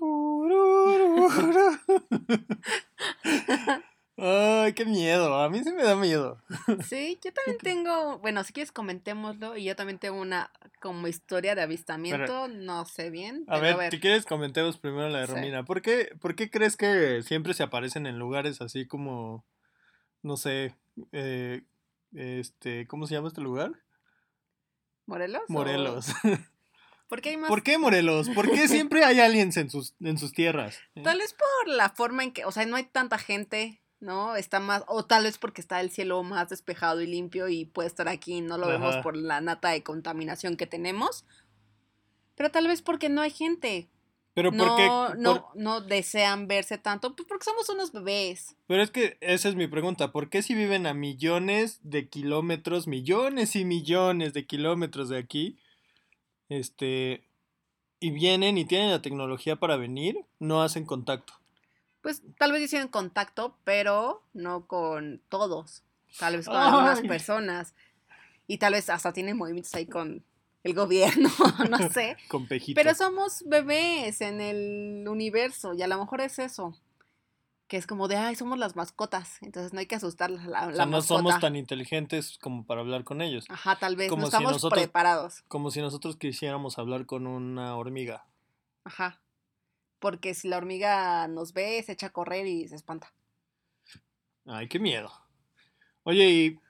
Ay, 4.16 4.72
qué 4.74 4.84
miedo. 4.84 5.34
A 5.34 5.50
mí 5.50 5.62
sí 5.64 5.72
me 5.72 5.82
da 5.82 5.96
miedo. 5.96 6.40
Sí, 6.86 7.18
yo 7.22 7.32
también 7.32 7.58
tengo, 7.58 8.18
bueno, 8.18 8.44
si 8.44 8.52
quieres 8.52 8.70
comentémoslo, 8.70 9.56
y 9.56 9.64
yo 9.64 9.74
también 9.74 9.98
tengo 9.98 10.20
una 10.20 10.52
como 10.80 11.08
historia 11.08 11.54
de 11.54 11.62
avistamiento, 11.62 12.48
no 12.48 12.84
sé 12.84 13.10
bien. 13.10 13.44
A 13.48 13.58
ver, 13.58 13.90
si 13.90 13.98
quieres 13.98 14.24
comentemos 14.24 14.78
primero 14.78 15.08
la 15.08 15.20
de 15.20 15.26
Romina. 15.26 15.64
¿Por 15.64 15.82
qué, 15.82 16.10
¿Por 16.20 16.36
qué 16.36 16.50
crees 16.50 16.76
que 16.76 17.22
siempre 17.22 17.54
se 17.54 17.64
aparecen 17.64 18.06
en 18.06 18.18
lugares 18.18 18.60
así 18.60 18.86
como, 18.86 19.44
no 20.22 20.36
sé, 20.36 20.76
eh, 21.12 21.62
este, 22.12 22.86
¿cómo 22.86 23.06
se 23.06 23.14
llama 23.14 23.28
este 23.28 23.40
lugar? 23.40 23.72
¿Morelos? 25.06 25.42
Morelos. 25.48 26.06
¿Por 27.14 27.20
qué 27.20 27.28
hay 27.28 27.36
más? 27.36 27.48
¿Por 27.48 27.62
qué 27.62 27.78
Morelos? 27.78 28.28
¿Por 28.30 28.50
qué 28.50 28.66
siempre 28.68 29.04
hay 29.04 29.20
aliens 29.20 29.56
en 29.56 29.70
sus, 29.70 29.94
en 30.00 30.18
sus 30.18 30.32
tierras? 30.32 30.80
Tal 31.00 31.18
vez 31.18 31.32
por 31.32 31.72
la 31.72 31.90
forma 31.90 32.24
en 32.24 32.32
que, 32.32 32.44
o 32.44 32.50
sea, 32.50 32.66
no 32.66 32.74
hay 32.74 32.82
tanta 32.82 33.18
gente, 33.18 33.80
¿no? 34.00 34.34
Está 34.34 34.58
más, 34.58 34.82
o 34.88 35.04
tal 35.04 35.22
vez 35.22 35.38
porque 35.38 35.60
está 35.60 35.80
el 35.80 35.92
cielo 35.92 36.24
más 36.24 36.48
despejado 36.48 37.02
y 37.02 37.06
limpio 37.06 37.48
y 37.48 37.66
puede 37.66 37.86
estar 37.86 38.08
aquí, 38.08 38.40
no 38.40 38.58
lo 38.58 38.66
vemos 38.66 38.96
por 38.96 39.16
la 39.16 39.40
nata 39.40 39.68
de 39.68 39.84
contaminación 39.84 40.56
que 40.56 40.66
tenemos. 40.66 41.24
Pero 42.34 42.50
tal 42.50 42.66
vez 42.66 42.82
porque 42.82 43.08
no 43.08 43.20
hay 43.20 43.30
gente. 43.30 43.88
Pero 44.34 44.50
no, 44.50 44.76
qué? 44.76 44.88
No, 45.20 45.52
no 45.54 45.80
desean 45.82 46.48
verse 46.48 46.78
tanto, 46.78 47.14
pues 47.14 47.28
porque 47.28 47.44
somos 47.44 47.68
unos 47.68 47.92
bebés. 47.92 48.56
Pero 48.66 48.82
es 48.82 48.90
que 48.90 49.18
esa 49.20 49.48
es 49.48 49.54
mi 49.54 49.68
pregunta, 49.68 50.10
¿por 50.10 50.30
qué 50.30 50.42
si 50.42 50.56
viven 50.56 50.88
a 50.88 50.94
millones 50.94 51.78
de 51.84 52.08
kilómetros, 52.08 52.88
millones 52.88 53.54
y 53.54 53.64
millones 53.64 54.32
de 54.32 54.46
kilómetros 54.46 55.10
de 55.10 55.18
aquí, 55.18 55.60
este, 56.48 57.24
y 58.00 58.10
vienen 58.10 58.58
y 58.58 58.64
tienen 58.64 58.90
la 58.90 59.02
tecnología 59.02 59.56
para 59.56 59.76
venir, 59.76 60.24
no 60.38 60.62
hacen 60.62 60.84
contacto. 60.84 61.34
Pues 62.00 62.22
tal 62.38 62.52
vez 62.52 62.62
hicieron 62.62 62.88
contacto, 62.88 63.56
pero 63.64 64.22
no 64.34 64.66
con 64.66 65.22
todos. 65.28 65.82
Tal 66.18 66.36
vez 66.36 66.46
con 66.46 66.56
algunas 66.56 67.00
personas. 67.00 67.74
Y 68.46 68.58
tal 68.58 68.74
vez 68.74 68.90
hasta 68.90 69.12
tienen 69.12 69.38
movimientos 69.38 69.74
ahí 69.74 69.86
con 69.86 70.22
el 70.64 70.74
gobierno, 70.74 71.30
no 71.70 71.90
sé. 71.90 72.16
con 72.28 72.46
pejito. 72.46 72.78
Pero 72.78 72.94
somos 72.94 73.42
bebés 73.46 74.20
en 74.20 74.40
el 74.40 75.08
universo 75.08 75.74
y 75.74 75.82
a 75.82 75.86
lo 75.86 75.98
mejor 75.98 76.20
es 76.20 76.38
eso 76.38 76.78
que 77.74 77.78
es 77.78 77.88
como 77.88 78.06
de, 78.06 78.14
ay, 78.14 78.36
somos 78.36 78.56
las 78.56 78.76
mascotas, 78.76 79.42
entonces 79.42 79.72
no 79.72 79.80
hay 79.80 79.86
que 79.86 79.96
asustarlas. 79.96 80.46
La, 80.46 80.68
o 80.68 80.72
sea, 80.72 80.86
no 80.86 81.02
somos 81.02 81.40
tan 81.40 81.56
inteligentes 81.56 82.38
como 82.40 82.64
para 82.64 82.82
hablar 82.82 83.02
con 83.02 83.20
ellos. 83.20 83.46
Ajá, 83.48 83.74
tal 83.74 83.96
vez, 83.96 84.16
no 84.16 84.22
estamos 84.22 84.64
preparados. 84.70 85.42
Como 85.48 85.72
si 85.72 85.80
nosotros 85.80 86.16
quisiéramos 86.16 86.78
hablar 86.78 87.04
con 87.04 87.26
una 87.26 87.74
hormiga. 87.74 88.28
Ajá, 88.84 89.20
porque 89.98 90.34
si 90.34 90.46
la 90.46 90.58
hormiga 90.58 91.26
nos 91.26 91.52
ve, 91.52 91.82
se 91.82 91.90
echa 91.90 92.06
a 92.06 92.10
correr 92.10 92.46
y 92.46 92.68
se 92.68 92.76
espanta. 92.76 93.12
Ay, 94.46 94.68
qué 94.68 94.78
miedo. 94.78 95.10
Oye, 96.04 96.30
¿y 96.30 96.60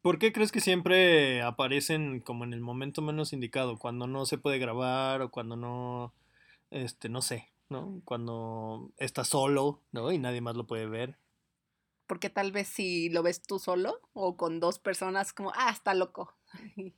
por 0.00 0.20
qué 0.20 0.32
crees 0.32 0.52
que 0.52 0.60
siempre 0.60 1.42
aparecen 1.42 2.20
como 2.20 2.44
en 2.44 2.52
el 2.52 2.60
momento 2.60 3.02
menos 3.02 3.32
indicado? 3.32 3.80
Cuando 3.80 4.06
no 4.06 4.26
se 4.26 4.38
puede 4.38 4.60
grabar 4.60 5.22
o 5.22 5.30
cuando 5.32 5.56
no, 5.56 6.14
este, 6.70 7.08
no 7.08 7.20
sé. 7.20 7.51
¿No? 7.72 8.02
Cuando 8.04 8.92
estás 8.98 9.28
solo, 9.28 9.80
¿no? 9.90 10.12
Y 10.12 10.18
nadie 10.18 10.40
más 10.40 10.54
lo 10.54 10.66
puede 10.66 10.86
ver. 10.86 11.16
Porque 12.06 12.30
tal 12.30 12.52
vez 12.52 12.68
si 12.68 13.08
lo 13.08 13.22
ves 13.22 13.42
tú 13.42 13.58
solo 13.58 14.00
o 14.12 14.36
con 14.36 14.60
dos 14.60 14.78
personas, 14.78 15.32
como, 15.32 15.50
ah, 15.56 15.70
está 15.70 15.94
loco. 15.94 16.34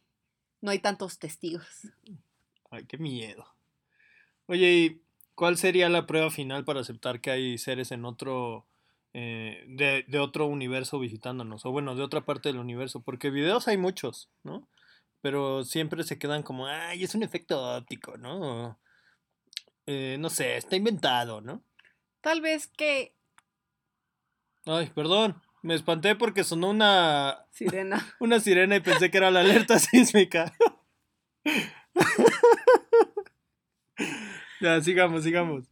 no 0.61 0.71
hay 0.71 0.81
tantos 0.81 1.19
testigos. 1.19 1.67
Ay, 2.71 2.85
qué 2.87 2.99
miedo. 2.99 3.47
Oye, 4.47 4.73
¿y 4.73 5.03
cuál 5.35 5.57
sería 5.57 5.89
la 5.89 6.07
prueba 6.07 6.31
final 6.31 6.65
para 6.65 6.81
aceptar 6.81 7.21
que 7.21 7.31
hay 7.31 7.59
seres 7.59 7.93
en 7.93 8.05
otro, 8.05 8.67
eh, 9.13 9.65
de, 9.69 10.05
de, 10.09 10.19
otro 10.19 10.47
universo 10.47 10.99
visitándonos? 10.99 11.65
O 11.65 11.71
bueno, 11.71 11.95
de 11.95 12.03
otra 12.03 12.25
parte 12.25 12.49
del 12.49 12.59
universo. 12.59 13.01
Porque 13.01 13.31
videos 13.31 13.69
hay 13.69 13.79
muchos, 13.79 14.29
¿no? 14.43 14.69
Pero 15.21 15.65
siempre 15.65 16.03
se 16.03 16.19
quedan 16.19 16.43
como, 16.43 16.67
ay, 16.67 17.05
es 17.05 17.15
un 17.15 17.23
efecto 17.23 17.63
óptico, 17.77 18.19
¿no? 18.19 18.79
Eh, 19.87 20.17
no 20.19 20.31
sé, 20.31 20.57
está 20.57 20.77
inventado, 20.77 21.41
¿no? 21.41 21.63
Tal 22.21 22.41
vez 22.41 22.69
que... 22.69 23.15
Ay, 24.67 24.91
perdón, 24.95 25.43
me 25.63 25.75
espanté 25.75 26.15
porque 26.17 26.45
sonó 26.45 26.71
una... 26.71 27.47
Sirena. 27.51 28.15
Una 28.21 28.41
sirena 28.41 28.77
y 28.77 28.81
pensé 28.81 29.11
que 29.11 29.19
era 29.19 29.31
la 29.31 29.41
alerta 29.41 29.79
sísmica. 29.79 30.55
ya, 34.61 34.81
sigamos, 34.83 35.23
sigamos. 35.23 35.65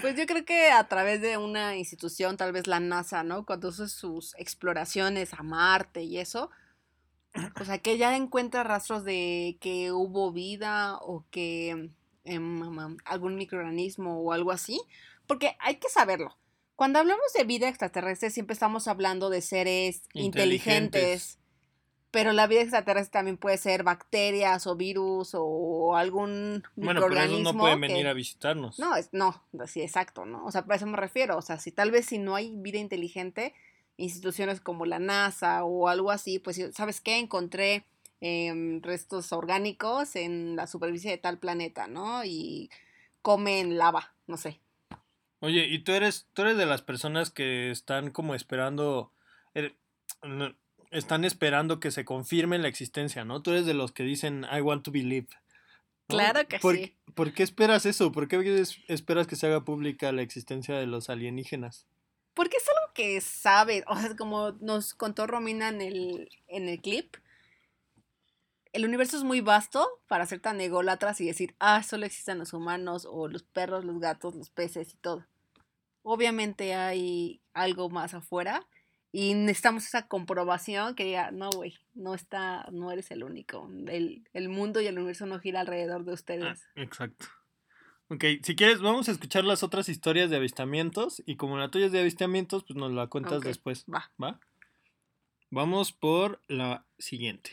Pues 0.00 0.16
yo 0.16 0.26
creo 0.26 0.44
que 0.44 0.70
a 0.70 0.88
través 0.88 1.20
de 1.20 1.38
una 1.38 1.76
institución, 1.76 2.36
tal 2.36 2.52
vez 2.52 2.66
la 2.66 2.80
NASA, 2.80 3.22
¿no? 3.22 3.46
Cuando 3.46 3.68
hace 3.68 3.88
sus 3.88 4.34
exploraciones 4.36 5.32
a 5.34 5.42
Marte 5.42 6.02
y 6.02 6.18
eso, 6.18 6.50
o 7.60 7.64
sea, 7.64 7.78
que 7.78 7.98
ya 7.98 8.16
encuentra 8.16 8.64
rastros 8.64 9.04
de 9.04 9.58
que 9.60 9.92
hubo 9.92 10.32
vida 10.32 10.96
o 11.00 11.24
que 11.30 11.90
em, 12.24 12.96
algún 13.04 13.36
microorganismo 13.36 14.20
o 14.20 14.32
algo 14.32 14.52
así, 14.52 14.80
porque 15.26 15.56
hay 15.60 15.76
que 15.76 15.88
saberlo. 15.88 16.36
Cuando 16.76 17.00
hablamos 17.00 17.32
de 17.36 17.44
vida 17.44 17.68
extraterrestre 17.68 18.30
siempre 18.30 18.54
estamos 18.54 18.86
hablando 18.86 19.30
de 19.30 19.40
seres 19.40 20.02
inteligentes. 20.14 21.38
pero 22.10 22.32
la 22.32 22.46
vida 22.46 22.60
extraterrestre 22.62 23.12
también 23.12 23.36
puede 23.36 23.58
ser 23.58 23.82
bacterias 23.82 24.66
o 24.66 24.76
virus 24.76 25.32
o 25.34 25.96
algún 25.96 26.62
bueno, 26.76 27.00
microorganismo. 27.00 27.42
Bueno, 27.42 27.52
no 27.52 27.58
pueden 27.58 27.80
venir 27.80 28.06
a 28.06 28.12
visitarnos. 28.12 28.78
No, 28.78 28.94
es, 28.94 29.10
no, 29.12 29.44
sí, 29.66 29.82
exacto, 29.82 30.24
¿no? 30.24 30.44
O 30.44 30.50
sea, 30.50 30.64
a 30.68 30.74
eso 30.74 30.86
me 30.86 30.96
refiero. 30.96 31.36
O 31.36 31.42
sea, 31.42 31.58
si 31.58 31.72
tal 31.72 31.90
vez 31.90 32.06
si 32.06 32.18
no 32.18 32.34
hay 32.34 32.54
vida 32.56 32.78
inteligente, 32.78 33.54
instituciones 33.98 34.60
como 34.60 34.86
la 34.86 34.98
NASA 34.98 35.64
o 35.64 35.88
algo 35.88 36.10
así, 36.10 36.38
pues, 36.38 36.60
¿sabes 36.72 37.00
qué? 37.00 37.18
Encontré 37.18 37.84
em, 38.20 38.80
restos 38.80 39.32
orgánicos 39.32 40.16
en 40.16 40.56
la 40.56 40.66
superficie 40.66 41.10
de 41.10 41.18
tal 41.18 41.38
planeta, 41.38 41.86
¿no? 41.88 42.24
Y 42.24 42.70
comen 43.20 43.76
lava, 43.76 44.14
no 44.26 44.36
sé. 44.36 44.60
Oye, 45.40 45.66
¿y 45.66 45.80
tú 45.80 45.92
eres, 45.92 46.26
tú 46.32 46.42
eres 46.42 46.56
de 46.56 46.66
las 46.66 46.82
personas 46.82 47.30
que 47.30 47.70
están 47.70 48.10
como 48.10 48.34
esperando, 48.34 49.12
er, 49.54 49.76
están 50.90 51.24
esperando 51.24 51.80
que 51.80 51.90
se 51.90 52.04
confirme 52.04 52.58
la 52.58 52.68
existencia, 52.68 53.24
¿no? 53.24 53.42
Tú 53.42 53.50
eres 53.50 53.66
de 53.66 53.74
los 53.74 53.92
que 53.92 54.04
dicen, 54.04 54.46
I 54.50 54.60
want 54.60 54.84
to 54.84 54.90
believe. 54.90 55.28
Claro 56.08 56.46
que 56.48 56.58
sí. 56.58 56.96
¿Por 57.14 57.34
qué 57.34 57.42
esperas 57.42 57.84
eso? 57.84 58.12
¿Por 58.12 58.28
qué 58.28 58.64
esperas 58.88 59.26
que 59.26 59.36
se 59.36 59.46
haga 59.46 59.64
pública 59.64 60.10
la 60.12 60.22
existencia 60.22 60.76
de 60.76 60.86
los 60.86 61.10
alienígenas? 61.10 61.86
Porque 62.34 62.56
es 62.56 62.68
algo 62.68 62.77
que 62.98 63.20
sabe, 63.22 63.84
o 63.88 63.96
sea, 63.96 64.16
como 64.16 64.52
nos 64.60 64.94
contó 64.94 65.26
Romina 65.28 65.70
en 65.70 65.80
el, 65.82 66.28
en 66.48 66.68
el 66.68 66.82
clip, 66.82 67.16
el 68.72 68.84
universo 68.84 69.16
es 69.16 69.24
muy 69.24 69.40
vasto 69.40 69.88
para 70.08 70.26
ser 70.26 70.40
tan 70.40 70.60
ególatras 70.60 71.20
y 71.20 71.26
decir, 71.26 71.54
ah, 71.58 71.82
solo 71.82 72.06
existen 72.06 72.38
los 72.38 72.52
humanos 72.52 73.06
o 73.10 73.28
los 73.28 73.42
perros, 73.42 73.84
los 73.84 73.98
gatos, 74.00 74.34
los 74.34 74.50
peces 74.50 74.94
y 74.94 74.98
todo. 74.98 75.26
Obviamente 76.02 76.74
hay 76.74 77.42
algo 77.54 77.90
más 77.90 78.14
afuera 78.14 78.66
Y 79.12 79.34
necesitamos 79.34 79.86
esa 79.86 80.08
comprobación 80.08 80.94
que 80.96 81.04
diga, 81.04 81.30
no, 81.32 81.54
güey, 81.54 81.76
no 81.94 82.14
está, 82.14 82.68
no 82.72 82.92
eres 82.92 83.10
el 83.12 83.24
único. 83.24 83.68
El, 83.88 84.28
el 84.34 84.48
mundo 84.50 84.80
y 84.82 84.88
el 84.88 84.96
universo 84.98 85.26
no 85.26 85.40
gira 85.40 85.60
alrededor 85.60 86.04
de 86.04 86.14
Ah, 86.40 86.56
ustedes. 86.56 86.70
exacto. 86.76 87.26
Ok, 88.10 88.24
si 88.42 88.56
quieres, 88.56 88.80
vamos 88.80 89.06
a 89.10 89.12
escuchar 89.12 89.44
las 89.44 89.62
otras 89.62 89.90
historias 89.90 90.30
de 90.30 90.36
avistamientos. 90.36 91.22
Y 91.26 91.36
como 91.36 91.58
la 91.58 91.70
tuya 91.70 91.86
es 91.86 91.92
de 91.92 92.00
avistamientos, 92.00 92.64
pues 92.64 92.78
nos 92.78 92.90
la 92.90 93.08
cuentas 93.08 93.42
después. 93.42 93.84
Va. 93.92 94.10
¿Va? 94.22 94.40
Vamos 95.50 95.92
por 95.92 96.40
la 96.48 96.86
siguiente. 96.98 97.52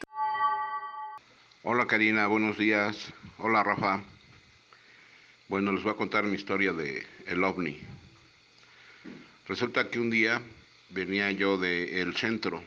Hola 1.64 1.88
Karina, 1.88 2.28
buenos 2.28 2.58
días. 2.58 3.12
Hola 3.38 3.64
Rafa. 3.64 4.02
Bueno, 5.50 5.74
les 5.74 5.84
voy 5.84 5.92
a 5.92 5.98
contar 5.98 6.24
mi 6.24 6.36
historia 6.36 6.72
de 6.72 7.06
el 7.28 7.44
ovni. 7.44 7.82
Resulta 9.50 9.90
que 9.90 10.00
un 10.00 10.10
día 10.10 10.42
venía 10.90 11.32
yo 11.32 11.58
del 11.58 12.16
centro. 12.16 12.64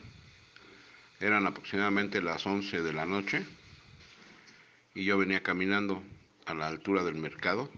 Eran 1.19 1.47
aproximadamente 1.47 2.21
las 2.21 2.45
11 2.45 2.83
de 2.83 2.93
la 2.93 3.07
noche 3.07 3.47
y 4.93 5.05
yo 5.05 5.17
venía 5.17 5.41
caminando 5.41 6.03
a 6.49 6.55
la 6.55 6.67
altura 6.67 7.03
del 7.03 7.13
mercado 7.15 7.69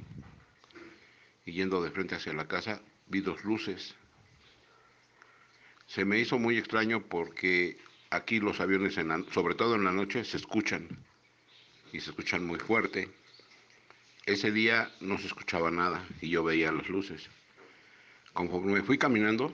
y 1.46 1.52
yendo 1.52 1.84
de 1.84 1.92
frente 1.92 2.16
hacia 2.16 2.32
la 2.34 2.48
casa 2.48 2.82
vi 3.08 3.20
dos 3.20 3.44
luces. 3.44 3.96
Se 5.88 6.06
me 6.06 6.20
hizo 6.20 6.40
muy 6.40 6.58
extraño 6.58 7.02
porque 7.04 7.78
aquí 8.10 8.40
los 8.40 8.62
aviones, 8.62 8.98
en 8.98 9.10
la- 9.10 9.26
sobre 9.34 9.56
todo 9.56 9.76
en 9.76 9.84
la 9.84 9.92
noche, 9.92 10.24
se 10.24 10.38
escuchan 10.38 10.88
y 11.92 12.00
se 12.00 12.12
escuchan 12.12 12.46
muy 12.46 12.60
fuerte. 12.60 13.10
Ese 14.26 14.52
día 14.54 14.90
no 15.02 15.18
se 15.18 15.28
escuchaba 15.28 15.70
nada 15.70 16.08
y 16.22 16.30
yo 16.30 16.42
veía 16.44 16.72
las 16.72 16.88
luces. 16.88 17.30
Conforme 18.32 18.72
me 18.72 18.84
fui 18.84 18.98
caminando, 18.98 19.52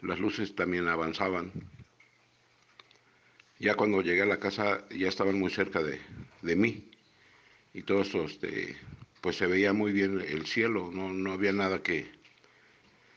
las 0.00 0.18
luces 0.18 0.54
también 0.54 0.88
avanzaban. 0.88 1.52
Ya 3.58 3.74
cuando 3.74 4.00
llegué 4.00 4.22
a 4.22 4.26
la 4.26 4.40
casa 4.40 4.88
ya 4.88 5.08
estaban 5.08 5.38
muy 5.38 5.50
cerca 5.50 5.82
de, 5.82 6.00
de 6.40 6.56
mí 6.56 6.91
y 7.74 7.82
todo 7.82 8.02
esto, 8.02 8.24
este, 8.24 8.76
pues 9.20 9.36
se 9.36 9.46
veía 9.46 9.72
muy 9.72 9.92
bien 9.92 10.20
el 10.20 10.46
cielo, 10.46 10.90
no, 10.92 11.12
no 11.12 11.32
había 11.32 11.52
nada 11.52 11.82
que, 11.82 12.10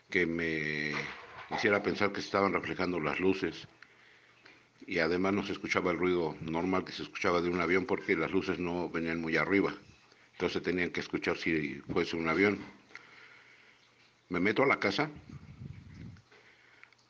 que 0.09 0.25
me 0.25 0.93
hiciera 1.51 1.83
pensar 1.83 2.11
que 2.11 2.21
estaban 2.21 2.53
reflejando 2.53 2.99
las 2.99 3.19
luces 3.19 3.67
y 4.87 4.99
además 4.99 5.33
no 5.33 5.43
se 5.43 5.53
escuchaba 5.53 5.91
el 5.91 5.97
ruido 5.97 6.35
normal 6.41 6.85
que 6.85 6.91
se 6.91 7.03
escuchaba 7.03 7.41
de 7.41 7.49
un 7.49 7.59
avión 7.59 7.85
porque 7.85 8.15
las 8.15 8.31
luces 8.31 8.59
no 8.59 8.89
venían 8.89 9.19
muy 9.19 9.35
arriba. 9.35 9.73
Entonces 10.33 10.61
tenían 10.61 10.91
que 10.91 10.99
escuchar 10.99 11.37
si 11.37 11.81
fuese 11.91 12.15
un 12.15 12.27
avión. 12.29 12.59
Me 14.29 14.39
meto 14.39 14.63
a 14.63 14.67
la 14.67 14.79
casa, 14.79 15.09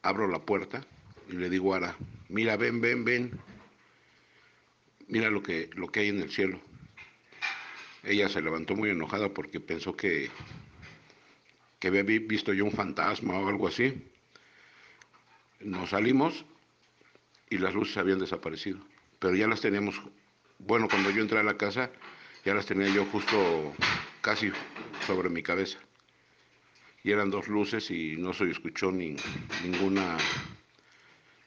abro 0.02 0.28
la 0.28 0.40
puerta 0.40 0.86
y 1.30 1.34
le 1.34 1.50
digo 1.50 1.74
a 1.74 1.78
Ara, 1.78 1.96
mira, 2.30 2.56
ven, 2.56 2.80
ven, 2.82 3.04
ven, 3.04 3.40
mira 5.08 5.30
lo 5.30 5.42
que, 5.42 5.70
lo 5.76 5.88
que 5.88 6.02
hay 6.02 6.10
en 6.10 6.22
el 6.22 6.32
cielo. 6.32 6.62
Ella 8.06 8.30
se 8.30 8.42
levantó 8.42 8.76
muy 8.76 8.90
enojada 8.90 9.30
porque 9.30 9.60
pensó 9.60 9.96
que, 9.96 10.30
que 11.80 11.88
había 11.88 12.04
vi- 12.04 12.20
visto 12.20 12.54
yo 12.54 12.66
un 12.66 12.72
fantasma 12.72 13.40
o 13.40 13.48
algo 13.48 13.68
así. 13.68 14.08
Nos 15.60 15.90
salimos 15.90 16.46
y 17.50 17.58
las 17.58 17.74
luces 17.74 17.98
habían 17.98 18.20
desaparecido. 18.20 18.80
Pero 19.20 19.36
ya 19.36 19.48
las 19.48 19.62
teníamos, 19.62 20.00
bueno, 20.60 20.88
cuando 20.90 21.10
yo 21.10 21.22
entré 21.22 21.40
a 21.40 21.44
la 21.44 21.58
casa, 21.58 21.90
ya 22.44 22.54
las 22.54 22.66
tenía 22.66 22.90
yo 22.90 23.06
justo 23.06 23.74
casi 24.22 24.52
sobre 25.08 25.30
mi 25.30 25.42
cabeza. 25.42 25.80
Y 27.04 27.12
eran 27.12 27.30
dos 27.32 27.48
luces 27.48 27.90
y 27.92 28.18
no 28.18 28.34
se 28.34 28.50
escuchó 28.50 28.92
ni, 28.92 29.16
ninguna, 29.64 30.18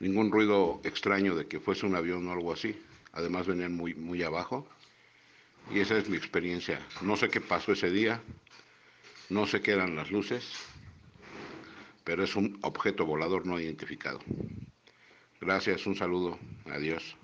ningún 0.01 0.31
ruido 0.31 0.81
extraño 0.85 1.35
de 1.35 1.47
que 1.47 1.61
fuese 1.61 1.87
un 1.87 1.95
avión 1.97 2.27
o 2.29 2.33
algo 2.33 2.53
así. 2.53 2.81
Además 3.13 3.47
venían 3.47 3.75
muy, 3.75 3.95
muy 3.95 4.23
abajo. 4.23 4.69
Y 5.71 5.81
esa 5.81 5.99
es 5.99 6.09
mi 6.09 6.17
experiencia. 6.17 6.81
No 7.03 7.17
sé 7.17 7.29
qué 7.29 7.41
pasó 7.41 7.73
ese 7.73 7.91
día, 7.91 8.21
no 9.29 9.47
sé 9.47 9.61
qué 9.61 9.73
eran 9.73 9.97
las 9.97 10.11
luces, 10.11 10.45
pero 12.05 12.25
es 12.25 12.37
un 12.37 12.59
objeto 12.63 13.05
volador 13.05 13.45
no 13.47 13.61
identificado. 13.61 14.21
Gracias, 15.41 15.87
un 15.87 15.95
saludo, 15.95 16.39
adiós. 16.71 17.17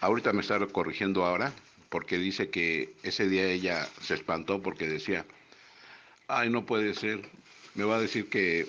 Ahorita 0.00 0.32
me 0.32 0.40
está 0.40 0.58
corrigiendo 0.66 1.24
ahora 1.24 1.52
porque 1.88 2.18
dice 2.18 2.50
que 2.50 2.94
ese 3.02 3.28
día 3.28 3.46
ella 3.46 3.88
se 4.02 4.14
espantó 4.14 4.60
porque 4.60 4.88
decía, 4.88 5.24
ay, 6.28 6.50
no 6.50 6.66
puede 6.66 6.94
ser, 6.94 7.30
me 7.74 7.84
va 7.84 7.96
a 7.96 8.00
decir 8.00 8.28
que 8.28 8.66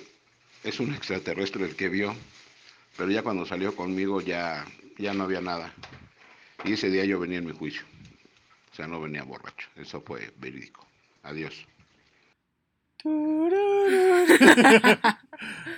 es 0.63 0.80
un 0.80 0.93
extraterrestre 0.93 1.65
el 1.65 1.76
que 1.76 1.89
vio, 1.89 2.15
pero 2.95 3.10
ya 3.10 3.24
cuando 3.24 3.45
salió 3.45 3.76
conmigo 3.76 4.21
ya, 4.21 4.65
ya 4.98 5.13
no 5.13 5.24
había 5.24 5.41
nada. 5.41 5.74
Y 6.63 6.74
ese 6.74 6.89
día 6.89 7.06
yo 7.06 7.19
venía 7.19 7.39
en 7.39 7.45
mi 7.45 7.54
juicio, 7.54 7.84
sea, 8.78 8.88
no 8.88 9.02
venía 9.02 9.24
borracho, 9.24 9.68
eso 9.76 10.02
fue 10.02 10.32
verídico. 10.38 10.88
Adiós. 11.24 11.66
Bueno, 13.04 13.58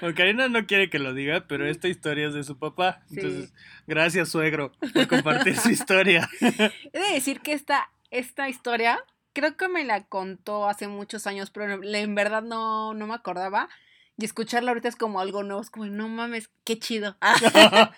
Karina 0.16 0.48
no 0.48 0.66
quiere 0.66 0.90
que 0.90 1.00
lo 1.00 1.14
diga, 1.14 1.46
pero 1.48 1.68
esta 1.68 1.88
historia 1.88 2.28
es 2.28 2.34
de 2.34 2.44
su 2.44 2.58
papá. 2.58 3.02
Sí. 3.10 3.16
Entonces, 3.20 3.54
gracias, 3.88 4.30
suegro, 4.30 4.72
por 4.94 5.08
compartir 5.08 5.58
su 5.58 5.70
historia. 5.70 6.30
He 6.42 7.00
de 7.00 7.14
decir 7.14 7.42
que 7.42 7.54
esta, 7.54 7.92
esta 8.10 8.48
historia, 8.50 9.04
creo 9.34 9.58
que 9.58 9.68
me 9.68 9.84
la 9.84 10.06
contó 10.06 10.68
hace 10.68 10.88
muchos 10.88 11.28
años, 11.28 11.50
pero 11.52 11.72
en- 11.74 11.96
en 11.96 12.16
verdad 12.16 12.42
no, 12.42 12.94
no 12.94 13.06
me 13.08 13.14
acordaba. 13.16 13.70
Y 14.18 14.26
escucharla 14.26 14.72
ahorita 14.72 14.88
es 14.90 14.96
como 14.96 15.20
algo 15.20 15.44
nuevo, 15.44 15.62
es 15.62 15.70
como, 15.70 15.86
no 15.86 16.08
mames, 16.10 16.50
qué 16.64 16.80
chido. 16.80 17.18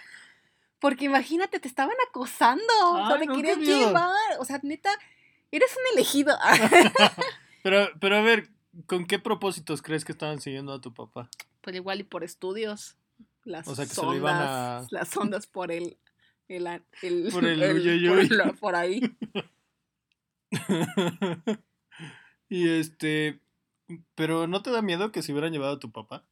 Porque 0.82 1.06
imagínate, 1.06 1.60
te 1.60 1.68
estaban 1.68 1.96
acosando, 2.10 2.64
o 2.90 2.98
sea, 3.08 3.14
Ay, 3.16 3.20
te 3.20 3.26
no, 3.28 3.36
querían 3.36 3.62
llevar, 3.62 4.40
o 4.40 4.46
sea, 4.46 4.60
neta, 4.64 4.90
eres 5.52 5.72
un 5.78 5.98
elegido. 5.98 6.36
Pero, 7.64 7.88
pero 8.00 8.18
a 8.18 8.22
ver, 8.22 8.50
¿con 8.88 9.06
qué 9.06 9.20
propósitos 9.20 9.84
crees 9.84 10.04
que 10.04 10.12
estaban 10.12 10.42
siguiendo 10.42 10.74
a 10.74 10.82
tu 10.82 10.92
papá? 10.96 11.30
pues 11.62 11.76
igual 11.76 12.00
y 12.00 12.04
por 12.04 12.24
estudios, 12.24 12.98
las 13.44 13.68
O 13.68 13.76
sea, 13.76 13.86
que 13.86 13.94
se 13.94 14.02
lo 14.02 14.16
iban 14.16 14.34
ondas, 14.34 14.50
a- 14.50 14.88
las 14.90 15.16
ondas 15.16 15.46
por 15.46 15.72
el, 15.72 15.96
el, 16.48 16.66
el- 17.04 17.30
Por 17.32 17.46
el 17.46 17.62
el- 17.62 18.28
por 18.40 18.58
por 18.60 18.76
ahí. 18.76 19.16
y 22.50 22.68
este, 22.70 23.40
pero 24.16 24.48
¿no 24.48 24.64
te 24.64 24.72
da 24.72 24.82
miedo 24.82 25.12
que 25.12 25.22
se 25.22 25.32
hubieran 25.32 25.52
llevado 25.54 25.74
a 25.76 25.80
tu 25.80 25.92
papá? 25.92 26.24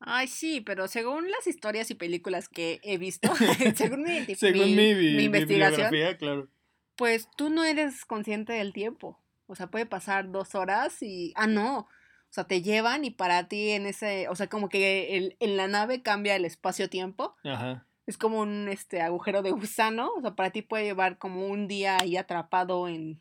Ay, 0.00 0.28
sí, 0.28 0.60
pero 0.60 0.86
según 0.88 1.30
las 1.30 1.46
historias 1.46 1.90
y 1.90 1.94
películas 1.94 2.48
que 2.48 2.80
he 2.82 2.98
visto, 2.98 3.30
según 3.76 4.02
mi, 4.04 4.24
Según 4.34 4.66
mi- 4.66 4.74
mi, 4.76 4.94
bi- 4.94 5.16
mi 5.16 5.24
investigación, 5.24 5.90
claro. 6.18 6.48
pues 6.96 7.28
tú 7.36 7.50
no 7.50 7.64
eres 7.64 8.04
consciente 8.04 8.52
del 8.52 8.72
tiempo. 8.72 9.18
O 9.46 9.54
sea, 9.54 9.68
puede 9.68 9.86
pasar 9.86 10.30
dos 10.30 10.54
horas 10.54 11.02
y... 11.02 11.32
Ah, 11.34 11.46
no. 11.46 11.78
O 11.80 11.88
sea, 12.30 12.44
te 12.44 12.60
llevan 12.60 13.04
y 13.06 13.10
para 13.10 13.48
ti 13.48 13.70
en 13.70 13.86
ese... 13.86 14.28
O 14.28 14.36
sea, 14.36 14.46
como 14.48 14.68
que 14.68 15.16
el- 15.16 15.36
en 15.40 15.56
la 15.56 15.66
nave 15.68 16.02
cambia 16.02 16.36
el 16.36 16.44
espacio-tiempo. 16.44 17.34
Ajá. 17.44 17.86
Es 18.06 18.18
como 18.18 18.40
un 18.40 18.68
este, 18.68 19.00
agujero 19.00 19.40
de 19.42 19.50
gusano. 19.52 20.10
O 20.16 20.20
sea, 20.20 20.34
para 20.36 20.50
ti 20.50 20.60
puede 20.62 20.84
llevar 20.84 21.16
como 21.18 21.46
un 21.46 21.66
día 21.66 21.96
ahí 22.00 22.16
atrapado 22.18 22.88
en... 22.88 23.20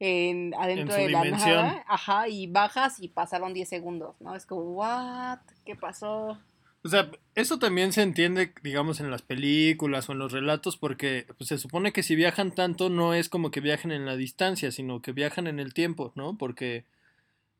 en 0.00 0.54
adentro 0.54 0.94
de 0.94 1.10
la 1.10 1.22
dimensión. 1.22 1.66
nave. 1.66 1.84
Ajá, 1.86 2.28
y 2.28 2.46
bajas 2.46 3.00
y 3.00 3.08
pasaron 3.08 3.54
10 3.54 3.68
segundos, 3.68 4.20
¿no? 4.20 4.34
Es 4.34 4.46
como, 4.46 4.62
¿what? 4.62 5.38
¿Qué 5.64 5.74
pasó? 5.74 6.38
O 6.84 6.88
sea, 6.88 7.10
eso 7.34 7.58
también 7.58 7.92
se 7.92 8.02
entiende, 8.02 8.54
digamos, 8.62 9.00
en 9.00 9.10
las 9.10 9.22
películas 9.22 10.08
o 10.08 10.12
en 10.12 10.18
los 10.18 10.32
relatos, 10.32 10.76
porque 10.76 11.26
pues, 11.36 11.48
se 11.48 11.58
supone 11.58 11.92
que 11.92 12.04
si 12.04 12.14
viajan 12.14 12.54
tanto 12.54 12.88
no 12.88 13.14
es 13.14 13.28
como 13.28 13.50
que 13.50 13.60
viajen 13.60 13.90
en 13.90 14.06
la 14.06 14.16
distancia, 14.16 14.70
sino 14.70 15.02
que 15.02 15.12
viajan 15.12 15.48
en 15.48 15.58
el 15.58 15.74
tiempo, 15.74 16.12
¿no? 16.14 16.38
Porque 16.38 16.84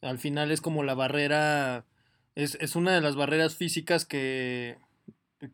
al 0.01 0.19
final 0.19 0.53
es 0.53 0.61
como 0.61 0.85
la 0.85 0.95
barrera, 0.95 1.85
es, 2.37 2.57
es 2.61 2.77
una 2.77 2.93
de 2.95 3.01
las 3.01 3.17
barreras 3.17 3.57
físicas 3.57 4.05
que, 4.05 4.79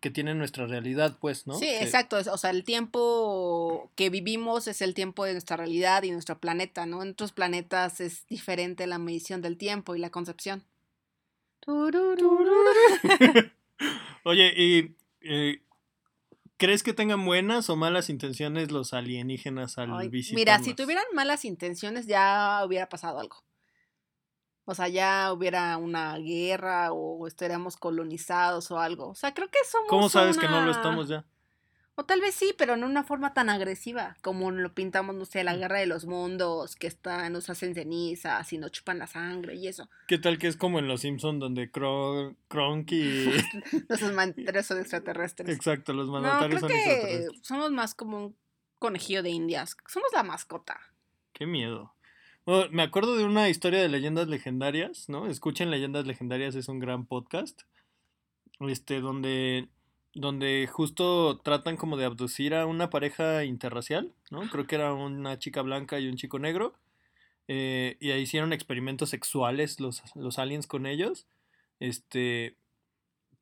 que 0.01 0.11
tiene 0.11 0.35
nuestra 0.35 0.67
realidad, 0.67 1.19
pues, 1.21 1.47
¿no? 1.47 1.55
Sí, 1.55 1.67
Que- 1.67 1.83
exacto. 1.83 2.17
O 2.33 2.39
sea, 2.39 2.51
el 2.51 2.65
tiempo 2.65 3.91
que 3.97 4.09
vivimos 4.11 4.67
es 4.67 4.81
el 4.83 4.95
tiempo 4.95 5.25
de 5.25 5.33
nuestra 5.33 5.57
realidad 5.57 6.03
y 6.05 6.11
nuestro 6.11 6.39
planeta, 6.39 6.87
¿no? 6.87 7.03
En 7.03 7.11
otros 7.11 7.33
planetas 7.33 8.01
es 8.01 8.27
diferente 8.27 8.87
la 8.87 8.99
medición 8.99 9.43
del 9.43 9.59
tiempo 9.59 9.95
y 9.95 9.99
la 9.99 10.11
concepción. 10.11 10.65
Oye, 14.25 14.53
¿y 14.57 14.97
eh, 15.21 15.63
crees 16.57 16.83
que 16.83 16.93
tengan 16.93 17.25
buenas 17.25 17.69
o 17.71 17.77
malas 17.77 18.09
intenciones 18.11 18.71
los 18.71 18.93
alienígenas 18.95 19.79
al 19.79 19.93
Ay, 19.93 20.09
visitarnos? 20.09 20.41
mira, 20.41 20.59
si 20.65 20.75
tuvieran 20.75 21.05
malas 21.15 21.45
intenciones 21.45 22.07
ya 22.07 22.63
hubiera 22.67 22.89
pasado 22.89 23.19
algo. 23.19 23.37
O 24.67 24.75
sea, 24.75 24.89
ya 24.89 25.33
hubiera 25.33 25.77
una 25.77 26.17
guerra 26.19 26.93
o 26.93 27.27
estaríamos 27.27 27.77
colonizados 27.77 28.71
o 28.71 28.79
algo. 28.79 29.09
O 29.09 29.15
sea, 29.15 29.35
creo 29.35 29.51
que 29.51 29.59
somos 29.71 29.89
¿Cómo 29.89 30.09
sabes 30.09 30.39
que 30.39 30.49
no 30.49 30.63
lo 30.65 30.71
estamos 30.71 31.09
ya? 31.09 31.25
O 31.97 32.05
tal 32.05 32.21
vez 32.21 32.35
sí, 32.35 32.53
pero 32.59 32.77
no 32.77 32.87
una 32.87 33.05
forma 33.05 33.35
tan 33.35 33.49
agresiva 33.49 34.17
como 34.21 34.51
lo 34.51 34.75
pintamos, 34.75 35.15
no 35.15 35.25
sé, 35.27 35.45
la 35.45 35.55
guerra 35.55 35.79
de 35.79 35.87
los 35.87 36.07
mundos, 36.07 36.75
que 36.75 36.89
está, 36.89 37.29
nos 37.31 37.49
hacen 37.51 37.73
cenizas 37.75 38.53
y 38.53 38.59
nos 38.59 38.73
chupan 38.73 38.99
la 38.99 39.07
sangre 39.07 39.55
y 39.55 39.69
eso. 39.69 39.89
¿Qué 40.09 40.19
tal 40.19 40.39
que 40.39 40.49
es 40.49 40.57
como 40.57 40.81
en 40.81 40.89
Los 40.89 41.03
Simpsons 41.03 41.39
donde 41.39 41.71
Kron. 41.71 42.37
Nuestros 42.51 44.13
mandatarios 44.13 44.67
son 44.67 44.81
extraterrestres. 44.81 45.49
Exacto, 45.55 45.93
los 45.93 46.07
No, 46.07 46.15
mandatarios 46.15 46.49
creo 46.49 46.61
son 46.61 46.69
que 46.71 46.85
extraterrestres. 46.95 47.47
somos 47.47 47.71
más 47.71 47.95
como 47.95 48.19
un 48.19 48.37
conejillo 48.81 49.23
de 49.23 49.31
indias. 49.31 49.77
Somos 49.87 50.09
la 50.13 50.25
mascota. 50.25 50.81
Qué 51.33 51.47
miedo. 51.47 51.94
Me 52.47 52.83
acuerdo 52.83 53.17
de 53.17 53.25
una 53.25 53.49
historia 53.49 53.81
de 53.81 53.89
leyendas 53.89 54.29
legendarias, 54.29 55.09
¿no? 55.09 55.27
Escuchen 55.29 55.71
Leyendas 55.71 56.07
Legendarias, 56.07 56.55
es 56.55 56.69
un 56.69 56.79
gran 56.79 57.07
podcast. 57.07 57.63
Este, 58.61 59.01
donde, 59.01 59.69
donde 60.13 60.69
justo 60.71 61.39
tratan 61.39 61.79
como 61.79 61.97
de 61.97 62.05
abducir 62.05 62.55
a 62.55 62.67
una 62.67 62.91
pareja 62.91 63.45
interracial, 63.45 64.13
¿no? 64.31 64.43
Creo 64.51 64.67
que 64.67 64.75
era 64.75 64.93
una 64.93 65.39
chica 65.39 65.63
blanca 65.63 65.99
y 66.01 66.09
un 66.09 66.17
chico 66.17 66.39
negro. 66.39 66.75
eh, 67.49 67.97
y 68.01 68.11
ahí 68.11 68.23
hicieron 68.23 68.53
experimentos 68.53 69.11
sexuales 69.11 69.81
los, 69.81 70.03
los 70.15 70.39
aliens 70.39 70.67
con 70.67 70.85
ellos. 70.87 71.27
Este, 71.81 72.57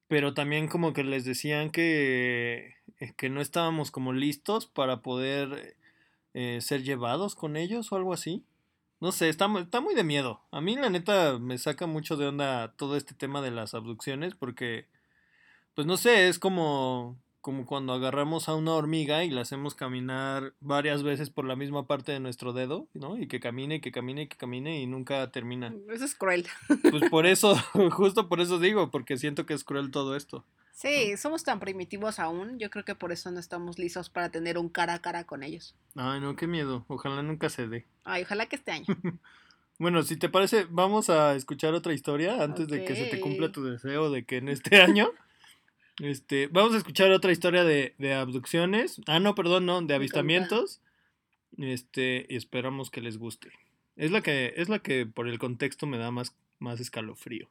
pero 0.06 0.32
también 0.34 0.68
como 0.68 0.92
que 0.92 1.02
les 1.04 1.24
decían 1.24 1.70
que, 1.70 2.76
que 3.16 3.30
no 3.30 3.40
estábamos 3.40 3.90
como 3.90 4.12
listos 4.12 4.66
para 4.66 5.02
poder 5.02 5.76
eh, 6.34 6.60
ser 6.60 6.84
llevados 6.84 7.34
con 7.34 7.56
ellos 7.56 7.90
o 7.92 7.96
algo 7.96 8.12
así. 8.12 8.44
No 9.02 9.10
sé, 9.10 9.28
está, 9.28 9.48
está 9.58 9.80
muy 9.80 9.96
de 9.96 10.04
miedo. 10.04 10.42
A 10.52 10.60
mí 10.60 10.76
la 10.76 10.88
neta 10.88 11.36
me 11.40 11.58
saca 11.58 11.86
mucho 11.88 12.16
de 12.16 12.28
onda 12.28 12.72
todo 12.76 12.96
este 12.96 13.14
tema 13.14 13.42
de 13.42 13.50
las 13.50 13.74
abducciones 13.74 14.36
porque, 14.36 14.86
pues 15.74 15.88
no 15.88 15.96
sé, 15.96 16.28
es 16.28 16.38
como, 16.38 17.18
como 17.42 17.66
cuando 17.66 17.92
agarramos 17.92 18.48
a 18.48 18.54
una 18.54 18.72
hormiga 18.72 19.24
y 19.24 19.30
la 19.30 19.42
hacemos 19.42 19.74
caminar 19.74 20.54
varias 20.60 21.02
veces 21.02 21.28
por 21.28 21.44
la 21.44 21.56
misma 21.56 21.86
parte 21.86 22.12
de 22.12 22.20
nuestro 22.20 22.52
dedo, 22.52 22.88
¿no? 22.94 23.18
Y 23.18 23.26
que 23.26 23.40
camine, 23.40 23.80
que 23.80 23.90
camine, 23.90 24.28
que 24.28 24.36
camine 24.36 24.80
y 24.80 24.86
nunca 24.86 25.30
termina. 25.32 25.74
Eso 25.90 26.04
es 26.04 26.14
cruel. 26.14 26.46
Pues 26.88 27.10
por 27.10 27.26
eso, 27.26 27.56
justo 27.90 28.28
por 28.28 28.40
eso 28.40 28.58
digo, 28.60 28.90
porque 28.90 29.18
siento 29.18 29.44
que 29.44 29.54
es 29.54 29.64
cruel 29.64 29.90
todo 29.90 30.16
esto. 30.16 30.46
Sí, 30.72 31.16
somos 31.16 31.44
tan 31.44 31.60
primitivos 31.60 32.18
aún. 32.18 32.58
Yo 32.58 32.70
creo 32.70 32.84
que 32.84 32.94
por 32.94 33.12
eso 33.12 33.30
no 33.30 33.40
estamos 33.40 33.78
listos 33.78 34.08
para 34.08 34.30
tener 34.30 34.56
un 34.56 34.68
cara 34.68 34.94
a 34.94 35.02
cara 35.02 35.24
con 35.24 35.42
ellos. 35.42 35.76
Ay, 35.96 36.20
no, 36.20 36.36
qué 36.36 36.46
miedo. 36.46 36.84
Ojalá 36.88 37.22
nunca 37.22 37.50
se 37.50 37.66
dé. 37.66 37.86
Ay, 38.04 38.22
ojalá 38.22 38.46
que 38.46 38.56
este 38.56 38.70
año. 38.70 38.86
Bueno, 39.78 40.04
si 40.04 40.16
te 40.16 40.28
parece, 40.28 40.66
vamos 40.70 41.10
a 41.10 41.34
escuchar 41.34 41.74
otra 41.74 41.92
historia 41.92 42.40
antes 42.44 42.68
de 42.68 42.84
que 42.84 42.94
se 42.94 43.06
te 43.06 43.18
cumpla 43.18 43.50
tu 43.50 43.64
deseo 43.64 44.10
de 44.10 44.24
que 44.24 44.36
en 44.36 44.48
este 44.48 44.80
año. 44.80 45.10
Este, 46.00 46.48
vamos 46.48 46.74
a 46.74 46.78
escuchar 46.78 47.10
otra 47.12 47.32
historia 47.32 47.64
de, 47.64 47.94
de 47.98 48.14
abducciones. 48.14 49.00
Ah, 49.06 49.20
no, 49.20 49.34
perdón, 49.34 49.66
no, 49.66 49.82
de 49.82 49.94
avistamientos. 49.94 50.80
Este, 51.58 52.26
y 52.28 52.36
esperamos 52.36 52.90
que 52.90 53.02
les 53.02 53.18
guste. 53.18 53.50
Es 53.96 54.10
la 54.10 54.22
que, 54.22 54.54
es 54.56 54.68
la 54.68 54.78
que 54.78 55.06
por 55.06 55.28
el 55.28 55.38
contexto 55.38 55.86
me 55.86 55.98
da 55.98 56.10
más, 56.10 56.34
más 56.58 56.80
escalofrío. 56.80 57.50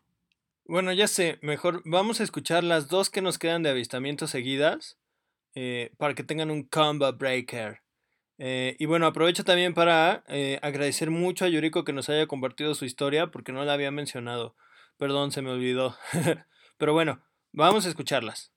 Bueno, 0.65 0.91
ya 0.93 1.07
sé, 1.07 1.37
mejor 1.41 1.81
vamos 1.85 2.19
a 2.19 2.23
escuchar 2.23 2.63
las 2.63 2.87
dos 2.87 3.09
que 3.09 3.21
nos 3.21 3.37
quedan 3.37 3.63
de 3.63 3.69
avistamientos 3.69 4.31
seguidas. 4.31 4.97
eh, 5.53 5.91
para 5.97 6.13
que 6.15 6.23
tengan 6.23 6.49
un 6.49 6.63
combo 6.63 7.11
breaker. 7.11 7.81
Eh, 8.37 8.75
y 8.79 8.85
bueno, 8.85 9.05
aprovecho 9.05 9.43
también 9.43 9.73
para 9.73 10.23
eh, 10.29 10.59
agradecer 10.61 11.11
mucho 11.11 11.45
a 11.45 11.49
Yuriko 11.49 11.83
que 11.83 11.93
nos 11.93 12.09
haya 12.09 12.25
compartido 12.27 12.73
su 12.73 12.85
historia 12.85 13.31
porque 13.31 13.51
no 13.51 13.63
la 13.65 13.73
había 13.73 13.91
mencionado. 13.91 14.55
Perdón, 14.97 15.31
se 15.31 15.41
me 15.41 15.51
olvidó. 15.51 15.95
Pero 16.77 16.93
bueno, 16.93 17.21
vamos 17.51 17.85
a 17.85 17.89
escucharlas. 17.89 18.51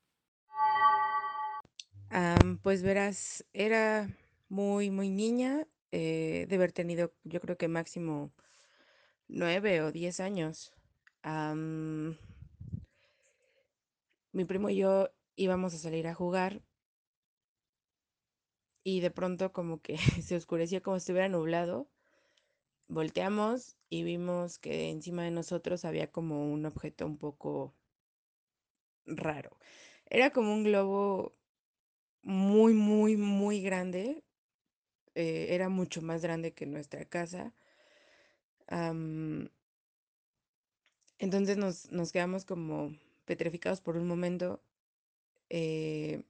Pues 2.64 2.83
verás, 2.83 3.44
era 3.52 4.09
muy, 4.48 4.90
muy 4.90 5.11
niña, 5.11 5.66
eh, 5.92 6.46
de 6.48 6.57
haber 6.57 6.72
tenido, 6.72 7.12
yo 7.24 7.40
creo 7.40 7.59
que 7.59 7.68
máximo 7.68 8.33
nueve 9.28 9.83
o 9.83 9.92
diez 9.92 10.18
años. 10.18 10.72
Mi 14.33 14.44
primo 14.46 14.70
y 14.70 14.76
yo 14.76 15.11
íbamos 15.37 15.74
a 15.74 15.78
salir 15.78 16.07
a 16.07 16.14
jugar 16.14 16.62
y 18.83 19.00
de 19.00 19.11
pronto 19.11 19.52
como 19.52 19.83
que 19.83 19.96
se 20.22 20.37
oscurecía 20.37 20.80
como 20.80 20.98
si 20.98 21.02
estuviera 21.02 21.28
nublado. 21.28 21.90
Volteamos 22.88 23.76
y 23.90 24.04
vimos 24.04 24.59
que 24.59 24.90
encima 24.90 25.24
de 25.24 25.30
nosotros 25.33 25.85
había 25.85 26.11
como 26.11 26.50
un 26.50 26.64
objeto 26.64 27.04
un 27.04 27.18
poco 27.18 27.74
raro. 29.06 29.56
Era 30.06 30.30
como 30.30 30.52
un 30.54 30.64
globo 30.64 31.34
muy, 32.22 32.74
muy, 32.74 33.16
muy 33.16 33.62
grande. 33.62 34.24
eh, 35.16 35.48
era 35.50 35.68
mucho 35.70 36.02
más 36.02 36.22
grande 36.22 36.54
que 36.54 36.66
nuestra 36.66 37.04
casa. 37.06 37.54
entonces 41.18 41.56
nos, 41.56 41.90
nos 41.92 42.12
quedamos 42.12 42.44
como 42.44 42.94
petrificados 43.24 43.80
por 43.80 43.96
un 43.96 44.06
momento. 44.06 44.60
eh, 45.50 46.24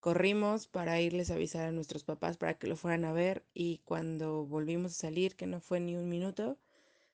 corrimos 0.00 0.68
para 0.68 1.00
irles 1.00 1.30
a 1.30 1.34
avisar 1.36 1.66
a 1.66 1.72
nuestros 1.72 2.04
papás 2.04 2.36
para 2.38 2.54
que 2.58 2.66
lo 2.68 2.76
fueran 2.76 3.04
a 3.06 3.12
ver 3.12 3.44
y 3.54 3.78
cuando 3.84 4.46
volvimos 4.46 4.92
a 4.92 4.96
salir, 4.96 5.36
que 5.36 5.46
no 5.46 5.60
fue 5.60 5.80
ni 5.80 5.96
un 5.96 6.08
minuto, 6.08 6.58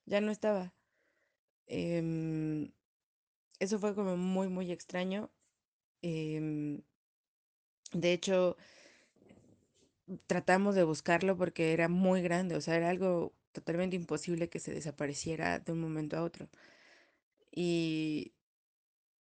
ya 0.06 0.20
no 0.22 0.32
estaba. 0.32 0.74
Em, 1.66 2.72
eso 3.60 3.78
fue 3.78 3.94
como 3.94 4.16
muy, 4.16 4.48
muy 4.48 4.72
extraño. 4.72 5.30
em, 6.02 6.82
de 7.92 8.12
hecho, 8.12 8.56
tratamos 10.26 10.74
de 10.74 10.84
buscarlo 10.84 11.36
porque 11.36 11.72
era 11.72 11.88
muy 11.88 12.22
grande, 12.22 12.56
o 12.56 12.60
sea, 12.60 12.76
era 12.76 12.90
algo 12.90 13.32
totalmente 13.52 13.96
imposible 13.96 14.48
que 14.48 14.60
se 14.60 14.72
desapareciera 14.72 15.58
de 15.58 15.72
un 15.72 15.80
momento 15.80 16.16
a 16.16 16.22
otro. 16.22 16.48
Y 17.52 18.32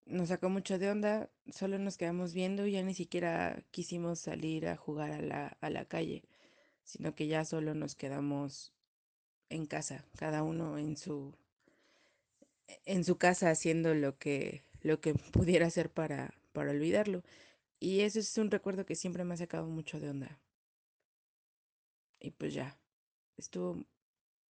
nos 0.06 0.28
sacó 0.28 0.50
mucho 0.50 0.78
de 0.78 0.90
onda, 0.90 1.30
solo 1.52 1.78
nos 1.78 1.96
quedamos 1.98 2.34
viendo 2.34 2.66
y 2.66 2.72
ya 2.72 2.82
ni 2.82 2.94
siquiera 2.94 3.64
quisimos 3.70 4.20
salir 4.20 4.68
a 4.68 4.76
jugar 4.76 5.12
a 5.12 5.22
la, 5.22 5.58
a 5.60 5.70
la 5.70 5.84
calle, 5.86 6.24
sino 6.84 7.14
que 7.14 7.28
ya 7.28 7.44
solo 7.44 7.74
nos 7.74 7.96
quedamos 7.96 8.72
en 9.50 9.66
casa, 9.66 10.04
cada 10.16 10.42
uno 10.44 10.78
en 10.78 10.96
su, 10.96 11.34
en 12.84 13.04
su 13.04 13.16
casa 13.18 13.50
haciendo 13.50 13.94
lo 13.94 14.18
que, 14.18 14.62
lo 14.82 15.00
que 15.00 15.14
pudiera 15.32 15.66
hacer 15.66 15.90
para, 15.90 16.34
para 16.52 16.70
olvidarlo. 16.70 17.22
Y 17.78 18.00
eso 18.00 18.18
es 18.18 18.36
un 18.38 18.50
recuerdo 18.50 18.84
que 18.84 18.94
siempre 18.94 19.24
me 19.24 19.34
ha 19.34 19.38
sacado 19.38 19.66
mucho 19.66 19.98
de 20.00 20.10
onda. 20.10 20.38
Y 22.20 22.32
pues 22.32 22.52
ya, 22.52 22.78
estuvo 23.38 23.84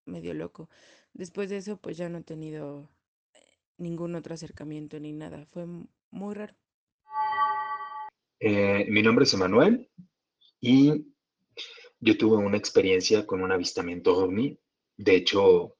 medio 0.04 0.34
loco. 0.34 0.68
Después 1.12 1.50
de 1.50 1.58
eso, 1.58 1.76
pues 1.76 1.96
ya 1.96 2.08
no 2.08 2.18
he 2.18 2.22
tenido 2.22 2.88
eh, 3.34 3.58
ningún 3.78 4.14
otro 4.16 4.34
acercamiento 4.34 4.98
ni 4.98 5.12
nada. 5.12 5.46
Fue 5.46 5.66
muy 6.10 6.34
raro. 6.34 6.54
Eh, 8.40 8.86
mi 8.88 9.02
nombre 9.02 9.24
es 9.24 9.34
Emanuel 9.34 9.88
y 10.60 11.06
yo 12.00 12.16
tuve 12.16 12.38
una 12.38 12.56
experiencia 12.56 13.26
con 13.26 13.42
un 13.42 13.52
avistamiento 13.52 14.16
ovni. 14.16 14.58
De 14.96 15.14
hecho, 15.14 15.76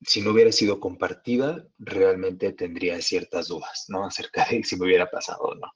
si 0.00 0.20
no 0.20 0.30
hubiera 0.30 0.52
sido 0.52 0.80
compartida, 0.80 1.66
realmente 1.78 2.52
tendría 2.52 3.00
ciertas 3.00 3.48
dudas, 3.48 3.86
¿no? 3.88 4.04
Acerca 4.04 4.46
de 4.50 4.62
si 4.62 4.76
me 4.76 4.86
hubiera 4.86 5.10
pasado 5.10 5.40
o 5.40 5.54
no. 5.54 5.72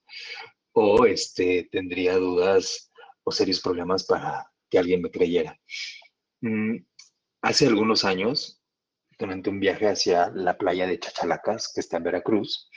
O 0.73 1.07
este, 1.07 1.69
tendría 1.71 2.17
dudas 2.17 2.91
o 3.25 3.33
serios 3.33 3.61
problemas 3.61 4.05
para 4.05 4.47
que 4.71 4.79
alguien 4.79 5.03
me 5.03 5.11
creyera. 5.11 5.59
Mm, 6.41 6.77
hace 7.43 7.67
algunos 7.67 8.05
años, 8.05 8.63
durante 9.19 9.51
un 9.51 9.61
viaje 9.61 9.89
hacia 9.89 10.31
la 10.31 10.57
playa 10.57 10.87
de 10.87 10.99
Chachalacas, 10.99 11.73
que 11.73 11.81
está 11.81 11.99
en 11.99 12.05
Veracruz, 12.05 12.69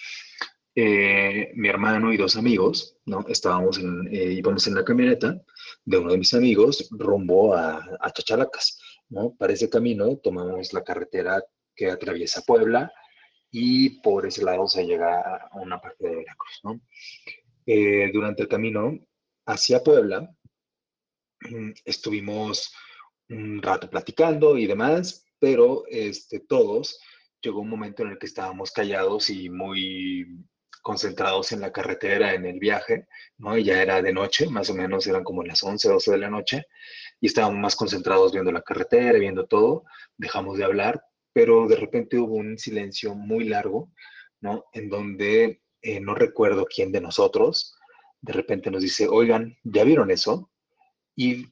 eh, 0.75 1.51
mi 1.55 1.69
hermano 1.69 2.11
y 2.11 2.17
dos 2.17 2.35
amigos, 2.35 2.97
¿no? 3.05 3.25
Estábamos 3.29 3.79
en, 3.79 4.07
eh, 4.11 4.33
íbamos 4.33 4.67
en 4.67 4.75
la 4.75 4.83
camioneta 4.83 5.41
de 5.85 5.97
uno 5.97 6.11
de 6.11 6.17
mis 6.17 6.33
amigos 6.33 6.89
rumbo 6.91 7.55
a, 7.55 7.77
a 7.99 8.11
Chachalacas, 8.11 8.77
¿no? 9.09 9.35
Para 9.35 9.53
ese 9.53 9.69
camino 9.69 10.17
tomamos 10.17 10.73
la 10.73 10.83
carretera 10.83 11.43
que 11.75 11.89
atraviesa 11.89 12.41
Puebla 12.41 12.91
y 13.51 14.01
por 14.01 14.25
ese 14.25 14.43
lado 14.43 14.67
se 14.67 14.85
llega 14.85 15.47
a 15.51 15.57
una 15.57 15.79
parte 15.79 16.07
de 16.07 16.15
Veracruz. 16.15 16.61
Eh, 17.65 18.11
durante 18.13 18.43
el 18.43 18.47
camino 18.47 18.99
hacia 19.45 19.83
Puebla, 19.83 20.29
mm, 21.41 21.71
estuvimos 21.83 22.73
un 23.29 23.61
rato 23.61 23.89
platicando 23.89 24.57
y 24.57 24.67
demás, 24.67 25.25
pero 25.39 25.83
este, 25.87 26.41
todos 26.41 26.99
llegó 27.41 27.61
un 27.61 27.69
momento 27.69 28.03
en 28.03 28.09
el 28.09 28.17
que 28.17 28.25
estábamos 28.25 28.71
callados 28.71 29.29
y 29.29 29.49
muy 29.49 30.45
concentrados 30.85 31.51
en 31.51 31.61
la 31.61 31.71
carretera, 31.71 32.35
en 32.35 32.45
el 32.45 32.59
viaje, 32.59 33.07
¿no? 33.39 33.57
Y 33.57 33.63
ya 33.63 33.81
era 33.81 34.03
de 34.03 34.13
noche, 34.13 34.47
más 34.49 34.69
o 34.69 34.75
menos 34.75 35.07
eran 35.07 35.23
como 35.23 35.41
las 35.41 35.63
11, 35.63 35.89
12 35.89 36.11
de 36.11 36.17
la 36.19 36.29
noche, 36.29 36.67
y 37.19 37.25
estábamos 37.25 37.57
más 37.57 37.75
concentrados 37.75 38.31
viendo 38.31 38.51
la 38.51 38.61
carretera, 38.61 39.17
viendo 39.17 39.47
todo, 39.47 39.85
dejamos 40.15 40.59
de 40.59 40.63
hablar, 40.63 41.03
pero 41.33 41.67
de 41.67 41.75
repente 41.75 42.19
hubo 42.19 42.35
un 42.35 42.59
silencio 42.59 43.15
muy 43.15 43.45
largo, 43.45 43.91
¿no? 44.41 44.65
En 44.73 44.89
donde 44.89 45.63
eh, 45.81 45.99
no 45.99 46.13
recuerdo 46.13 46.67
quién 46.67 46.91
de 46.91 47.01
nosotros 47.01 47.75
de 48.21 48.33
repente 48.33 48.69
nos 48.69 48.81
dice, 48.83 49.07
oigan, 49.07 49.55
¿ya 49.63 49.83
vieron 49.83 50.11
eso? 50.11 50.51
Y, 51.15 51.47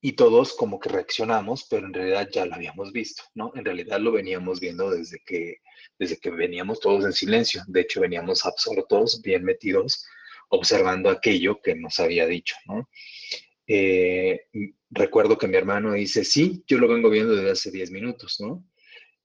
y 0.00 0.12
todos 0.12 0.54
como 0.54 0.78
que 0.78 0.88
reaccionamos, 0.88 1.66
pero 1.68 1.86
en 1.86 1.92
realidad 1.92 2.28
ya 2.32 2.46
lo 2.46 2.54
habíamos 2.54 2.92
visto, 2.92 3.24
¿no? 3.34 3.52
En 3.56 3.64
realidad 3.64 3.98
lo 3.98 4.12
veníamos 4.12 4.60
viendo 4.60 4.90
desde 4.90 5.20
que, 5.26 5.56
desde 5.98 6.18
que 6.18 6.30
veníamos 6.30 6.78
todos 6.80 7.04
en 7.04 7.12
silencio. 7.12 7.62
De 7.66 7.80
hecho, 7.80 8.00
veníamos 8.00 8.46
absortos, 8.46 9.20
bien 9.22 9.44
metidos, 9.44 10.06
observando 10.50 11.10
aquello 11.10 11.60
que 11.60 11.74
nos 11.74 11.98
había 11.98 12.26
dicho, 12.26 12.54
¿no? 12.66 12.88
Eh, 13.66 14.46
recuerdo 14.90 15.36
que 15.36 15.48
mi 15.48 15.56
hermano 15.56 15.92
dice, 15.92 16.24
sí, 16.24 16.62
yo 16.66 16.78
lo 16.78 16.88
vengo 16.88 17.10
viendo 17.10 17.34
desde 17.34 17.50
hace 17.50 17.70
10 17.70 17.90
minutos, 17.90 18.36
¿no? 18.40 18.64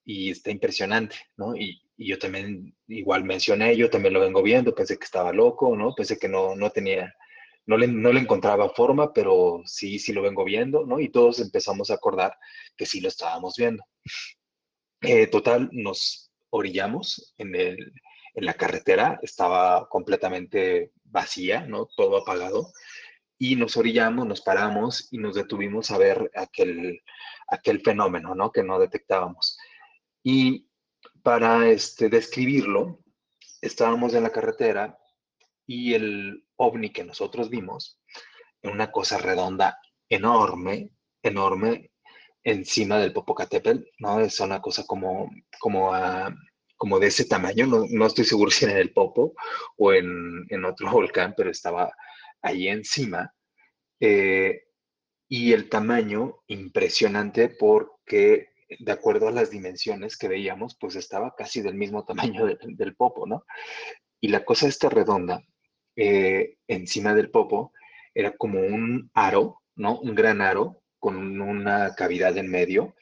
Y 0.04 0.32
está 0.32 0.50
impresionante, 0.52 1.16
¿no? 1.38 1.56
Y, 1.56 1.82
y, 1.96 2.08
yo 2.08 2.18
también, 2.18 2.76
igual 2.88 3.24
mencioné, 3.24 3.78
yo 3.78 3.90
también 3.90 4.14
lo 4.14 4.20
vengo 4.20 4.42
viendo, 4.42 4.76
pensé 4.76 4.98
que 4.98 5.06
estaba 5.06 5.32
loco, 5.32 5.78
¿no? 5.78 5.94
Pensé 5.96 6.18
que 6.18 6.28
no, 6.28 6.56
no 6.56 6.72
tenía, 6.72 7.16
no 7.66 7.78
le, 7.78 7.88
no 7.88 8.12
le 8.12 8.20
encontraba 8.20 8.70
forma, 8.70 9.14
pero 9.14 9.62
sí, 9.66 10.00
sí 10.00 10.14
lo 10.14 10.22
vengo 10.22 10.44
viendo, 10.44 10.86
¿no? 10.86 11.00
Y 11.00 11.10
todos 11.10 11.40
empezamos 11.40 11.90
a 11.90 11.96
acordar 11.96 12.38
que 12.76 12.86
sí 12.86 13.02
lo 13.02 13.08
estábamos 13.08 13.56
viendo. 13.58 13.84
Eh, 15.02 15.28
total, 15.28 15.70
nos 15.72 16.32
orillamos 16.50 17.34
en, 17.38 17.56
el, 17.56 17.94
en 18.36 18.46
la 18.46 18.54
carretera, 18.54 19.20
estaba 19.22 19.88
completamente 19.90 20.92
vacía, 21.04 21.66
¿no? 21.66 21.88
Todo 21.96 22.18
apagado 22.18 22.72
y 23.38 23.56
nos 23.56 23.76
orillamos, 23.76 24.26
nos 24.26 24.42
paramos 24.42 25.10
y 25.12 25.18
nos 25.18 25.36
detuvimos 25.36 25.92
a 25.92 25.98
ver 25.98 26.32
aquel, 26.36 27.02
aquel 27.48 27.82
fenómeno, 27.82 28.36
¿no? 28.36 28.52
Que 28.52 28.64
no 28.64 28.80
detectábamos. 28.80 29.58
Y 30.24 30.70
para 31.24 31.68
este, 31.68 32.08
describirlo, 32.08 33.00
estábamos 33.62 34.14
en 34.14 34.24
la 34.24 34.30
carretera 34.30 34.98
y 35.66 35.94
el 35.94 36.43
ovni 36.58 36.92
que 36.92 37.04
nosotros 37.04 37.50
vimos, 37.50 38.00
una 38.64 38.92
cosa 38.92 39.18
redonda 39.18 39.78
enorme, 40.10 40.90
enorme, 41.22 41.92
encima 42.44 42.98
del 42.98 43.14
Popocatépetl, 43.14 43.84
¿no? 44.00 44.20
Es 44.20 44.40
una 44.40 44.62
cosa 44.62 44.84
como, 44.86 45.30
como, 45.60 45.92
como 46.76 47.00
de 47.00 47.08
ese 47.08 47.26
tamaño, 47.26 47.66
no, 47.68 47.86
no, 47.90 48.06
estoy 48.06 48.26
seguro 48.26 48.52
si 48.52 48.66
era 48.66 48.74
en 48.74 48.80
el 48.80 48.94
Popo 48.94 49.34
o 49.78 49.94
en, 49.94 50.46
en 50.50 50.66
otro 50.66 50.92
volcán, 50.92 51.34
pero 51.36 51.50
estaba 51.50 51.92
ahí 52.42 52.68
encima. 52.68 53.34
Eh, 54.00 54.64
y 55.30 55.54
el 55.54 55.70
tamaño 55.70 56.44
impresionante 56.48 57.50
porque 57.50 58.54
de 58.80 58.92
acuerdo 58.92 59.28
a 59.28 59.32
las 59.32 59.50
dimensiones 59.50 60.18
que 60.18 60.28
veíamos, 60.28 60.76
pues 60.80 60.96
estaba 60.96 61.36
casi 61.36 61.62
del 61.62 61.76
mismo 61.76 62.06
tamaño 62.06 62.46
del 62.46 62.96
popo, 62.96 63.26
¿no? 63.28 63.46
Y 64.20 64.30
la 64.30 64.46
cosa 64.46 64.68
esta 64.68 64.90
redonda, 64.90 65.44
eh, 65.96 66.58
encima 66.68 67.14
del 67.14 67.30
popo, 67.30 67.74
era 68.14 68.36
como 68.36 68.60
un 68.60 69.10
aro, 69.14 69.62
¿no? 69.76 70.00
Un 70.00 70.16
gran 70.16 70.42
aro 70.42 70.84
con 71.00 71.42
una 71.42 71.96
cavidad 71.96 72.38
en 72.38 72.50
medio. 72.50 72.96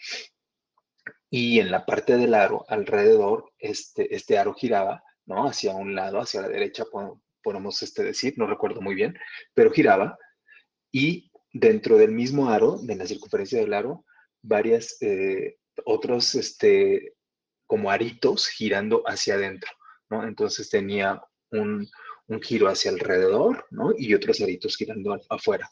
Y 1.30 1.60
en 1.60 1.72
la 1.72 1.86
parte 1.86 2.18
del 2.18 2.34
aro, 2.34 2.66
alrededor, 2.68 3.52
este, 3.58 4.14
este 4.14 4.38
aro 4.38 4.54
giraba, 4.54 5.04
¿no? 5.26 5.48
Hacia 5.48 5.74
un 5.74 5.96
lado, 5.96 6.20
hacia 6.20 6.42
la 6.42 6.50
derecha, 6.50 6.84
podemos 7.42 7.82
este, 7.84 8.04
decir, 8.04 8.34
no 8.38 8.48
recuerdo 8.48 8.82
muy 8.82 8.96
bien, 8.96 9.18
pero 9.54 9.72
giraba 9.72 10.18
y 10.92 11.32
dentro 11.54 11.98
del 11.98 12.12
mismo 12.12 12.50
aro, 12.50 12.78
de 12.78 12.96
la 12.96 13.08
circunferencia 13.08 13.60
del 13.60 13.74
aro, 13.74 14.06
varias 14.42 14.98
eh, 15.02 15.58
otros 15.86 16.36
este, 16.36 17.16
como 17.66 17.92
aritos 17.92 18.48
girando 18.48 19.04
hacia 19.06 19.36
adentro, 19.36 19.72
¿no? 20.10 20.28
Entonces 20.28 20.70
tenía 20.70 21.22
un, 21.52 21.88
un 22.32 22.42
giro 22.42 22.68
hacia 22.68 22.92
alrededor, 22.92 23.66
¿no? 23.72 23.92
Y 23.98 24.14
otros 24.14 24.42
aritos 24.42 24.76
girando 24.78 25.20
afuera. 25.30 25.70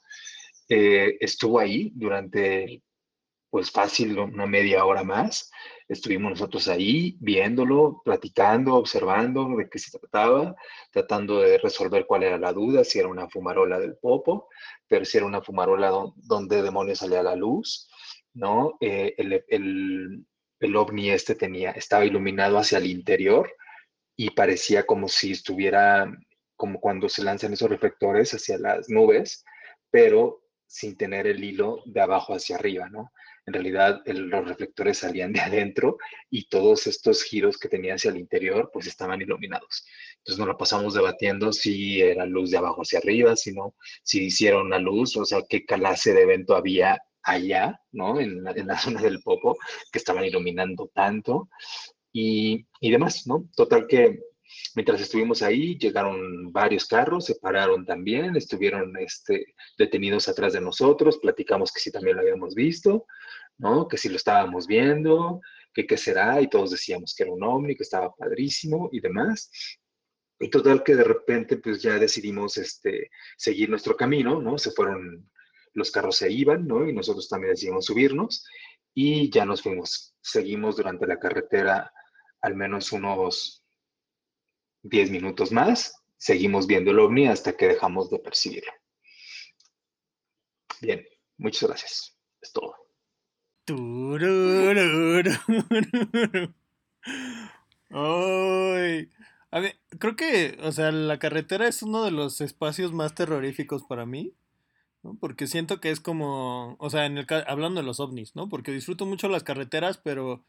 Eh, 0.67 1.17
estuvo 1.19 1.59
ahí 1.59 1.91
durante, 1.95 2.83
pues 3.49 3.71
fácil, 3.71 4.19
una 4.19 4.45
media 4.45 4.85
hora 4.85 5.03
más, 5.03 5.49
Estuvimos 5.89 6.29
nosotros 6.29 6.67
ahí 6.67 7.17
viéndolo, 7.19 8.03
platicando, 8.05 8.75
observando 8.75 9.55
de 9.57 9.67
qué 9.67 9.79
se 9.79 9.97
trataba, 9.97 10.55
tratando 10.91 11.39
de 11.39 11.57
resolver 11.57 12.05
cuál 12.05 12.21
era 12.21 12.37
la 12.37 12.53
duda, 12.53 12.83
si 12.83 12.99
era 12.99 13.07
una 13.07 13.27
fumarola 13.27 13.79
del 13.79 13.97
popo, 13.97 14.49
pero 14.87 15.03
si 15.03 15.17
era 15.17 15.25
una 15.25 15.41
fumarola 15.41 15.91
donde 16.15 16.61
demonios 16.61 16.99
salía 16.99 17.23
la 17.23 17.35
luz, 17.35 17.89
¿no? 18.35 18.77
Eh, 18.79 19.15
el, 19.17 19.43
el, 19.47 20.25
el 20.59 20.75
ovni 20.75 21.09
este 21.09 21.33
tenía, 21.33 21.71
estaba 21.71 22.05
iluminado 22.05 22.59
hacia 22.59 22.77
el 22.77 22.85
interior 22.85 23.51
y 24.15 24.29
parecía 24.29 24.85
como 24.85 25.07
si 25.07 25.31
estuviera, 25.31 26.05
como 26.59 26.81
cuando 26.81 27.07
se 27.07 27.23
lanzan 27.23 27.53
esos 27.53 27.69
reflectores 27.69 28.33
hacia 28.33 28.57
las 28.57 28.89
nubes, 28.89 29.45
pero 29.89 30.43
sin 30.67 30.97
tener 30.97 31.25
el 31.25 31.41
hilo 31.41 31.81
de 31.85 32.01
abajo 32.01 32.33
hacia 32.33 32.57
arriba, 32.57 32.89
¿no? 32.89 33.11
en 33.49 33.53
realidad 33.53 34.01
los 34.05 34.47
reflectores 34.47 34.99
salían 34.99 35.33
de 35.33 35.39
adentro 35.39 35.97
y 36.29 36.47
todos 36.49 36.85
estos 36.85 37.23
giros 37.23 37.57
que 37.57 37.67
tenía 37.67 37.95
hacia 37.95 38.11
el 38.11 38.17
interior 38.17 38.69
pues 38.71 38.85
estaban 38.85 39.21
iluminados. 39.21 39.85
Entonces 40.17 40.37
nos 40.37 40.47
lo 40.47 40.57
pasamos 40.57 40.93
debatiendo 40.93 41.51
si 41.51 41.99
era 41.99 42.27
luz 42.27 42.51
de 42.51 42.57
abajo 42.57 42.83
hacia 42.83 42.99
arriba, 42.99 43.35
si 43.35 43.51
no, 43.53 43.75
si 44.03 44.25
hicieron 44.25 44.67
una 44.67 44.77
luz, 44.77 45.17
o 45.17 45.25
sea, 45.25 45.41
qué 45.49 45.65
clase 45.65 46.13
de 46.13 46.21
evento 46.21 46.55
había 46.55 46.99
allá, 47.23 47.81
¿no? 47.91 48.19
En 48.19 48.43
la, 48.43 48.51
en 48.51 48.67
la 48.67 48.77
zona 48.77 49.01
del 49.01 49.19
Popo, 49.23 49.57
que 49.91 49.97
estaban 49.97 50.23
iluminando 50.25 50.91
tanto 50.93 51.49
y, 52.13 52.67
y 52.79 52.91
demás, 52.91 53.25
¿no? 53.25 53.49
Total 53.55 53.87
que 53.87 54.19
Mientras 54.75 55.01
estuvimos 55.01 55.41
ahí, 55.41 55.77
llegaron 55.77 56.51
varios 56.51 56.85
carros, 56.85 57.25
se 57.25 57.35
pararon 57.35 57.85
también, 57.85 58.35
estuvieron 58.35 58.95
este, 58.97 59.53
detenidos 59.77 60.27
atrás 60.27 60.53
de 60.53 60.61
nosotros, 60.61 61.19
platicamos 61.19 61.71
que 61.71 61.79
sí 61.79 61.91
también 61.91 62.15
lo 62.15 62.21
habíamos 62.21 62.55
visto, 62.55 63.05
¿no? 63.57 63.87
Que 63.87 63.97
si 63.97 64.09
lo 64.09 64.15
estábamos 64.15 64.67
viendo, 64.67 65.41
que 65.73 65.85
qué 65.85 65.97
será, 65.97 66.41
y 66.41 66.47
todos 66.47 66.71
decíamos 66.71 67.13
que 67.15 67.23
era 67.23 67.31
un 67.31 67.43
ovni, 67.43 67.75
que 67.75 67.83
estaba 67.83 68.13
padrísimo 68.15 68.89
y 68.91 68.99
demás. 68.99 69.51
Y 70.39 70.49
total 70.49 70.83
que 70.83 70.95
de 70.95 71.03
repente 71.03 71.57
pues 71.57 71.81
ya 71.81 71.99
decidimos 71.99 72.57
este, 72.57 73.09
seguir 73.37 73.69
nuestro 73.69 73.95
camino, 73.95 74.41
¿no? 74.41 74.57
Se 74.57 74.71
fueron, 74.71 75.29
los 75.73 75.91
carros 75.91 76.17
se 76.17 76.31
iban, 76.31 76.65
¿no? 76.65 76.87
Y 76.87 76.93
nosotros 76.93 77.27
también 77.27 77.53
decidimos 77.53 77.85
subirnos 77.85 78.45
y 78.93 79.29
ya 79.29 79.45
nos 79.45 79.61
fuimos. 79.61 80.15
Seguimos 80.21 80.77
durante 80.77 81.05
la 81.05 81.19
carretera 81.19 81.91
al 82.41 82.55
menos 82.55 82.91
unos 82.91 83.58
10 84.83 85.11
minutos 85.11 85.51
más, 85.51 86.03
seguimos 86.17 86.67
viendo 86.67 86.91
el 86.91 86.99
ovni 86.99 87.27
hasta 87.27 87.55
que 87.55 87.67
dejamos 87.67 88.09
de 88.09 88.19
percibirlo. 88.19 88.71
Bien, 90.81 91.05
muchas 91.37 91.69
gracias. 91.69 92.17
Es 92.41 92.51
todo. 92.53 92.75
Ay. 97.91 99.09
A 99.51 99.59
ver, 99.59 99.79
creo 99.99 100.15
que, 100.15 100.57
o 100.61 100.71
sea, 100.71 100.91
la 100.91 101.19
carretera 101.19 101.67
es 101.67 101.81
uno 101.81 102.03
de 102.03 102.11
los 102.11 102.39
espacios 102.41 102.93
más 102.93 103.15
terroríficos 103.15 103.83
para 103.83 104.05
mí. 104.05 104.33
Porque 105.19 105.47
siento 105.47 105.79
que 105.79 105.91
es 105.91 106.01
como, 106.01 106.75
o 106.77 106.89
sea, 106.89 107.05
en 107.05 107.17
el, 107.17 107.25
hablando 107.47 107.79
de 107.79 107.85
los 107.85 108.01
ovnis, 108.01 108.35
¿no? 108.35 108.49
Porque 108.49 108.71
disfruto 108.71 109.05
mucho 109.05 109.29
las 109.29 109.43
carreteras, 109.43 109.97
pero 109.97 110.43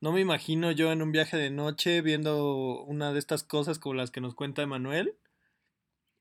no 0.00 0.12
me 0.12 0.20
imagino 0.20 0.72
yo 0.72 0.92
en 0.92 1.02
un 1.02 1.12
viaje 1.12 1.36
de 1.36 1.50
noche 1.50 2.00
viendo 2.02 2.82
una 2.84 3.12
de 3.12 3.18
estas 3.18 3.42
cosas 3.42 3.78
como 3.78 3.94
las 3.94 4.10
que 4.10 4.20
nos 4.20 4.34
cuenta 4.34 4.62
Emanuel. 4.62 5.16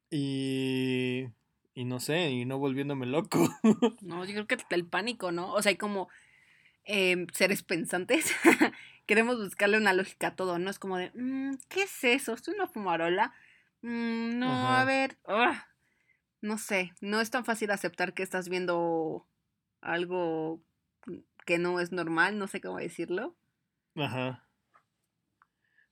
Y, 0.09 1.25
y 1.73 1.85
no 1.85 1.99
sé, 1.99 2.29
y 2.29 2.45
no 2.45 2.59
volviéndome 2.59 3.05
loco. 3.05 3.49
No, 4.01 4.23
yo 4.25 4.45
creo 4.45 4.47
que 4.47 4.75
el 4.75 4.85
pánico, 4.85 5.31
¿no? 5.31 5.51
O 5.53 5.61
sea, 5.61 5.71
hay 5.71 5.77
como 5.77 6.09
Em, 6.85 7.25
seres 7.33 7.63
pensantes, 7.63 8.31
queremos 9.07 9.37
buscarle 9.37 9.77
una 9.77 9.93
lógica 9.93 10.27
a 10.27 10.35
todo, 10.35 10.59
¿no? 10.59 10.69
Es 10.69 10.77
como 10.77 10.97
de, 10.97 11.11
mm, 11.15 11.55
¿qué 11.67 11.83
es 11.83 12.03
eso? 12.03 12.33
¿Es 12.33 12.47
una 12.47 12.67
fumarola? 12.67 13.33
Mm, 13.81 14.37
no, 14.37 14.51
a 14.51 14.85
ver, 14.85 15.17
no 16.41 16.59
sé, 16.59 16.93
no 17.01 17.21
es 17.21 17.31
tan 17.31 17.43
fácil 17.43 17.71
aceptar 17.71 18.13
que 18.13 18.21
estás 18.21 18.49
viendo 18.49 19.25
algo 19.81 20.61
que 21.45 21.57
no 21.57 21.79
es 21.79 21.91
normal, 21.91 22.37
no 22.37 22.47
sé 22.47 22.61
cómo 22.61 22.77
decirlo. 22.77 23.35
Ajá. 23.95 24.43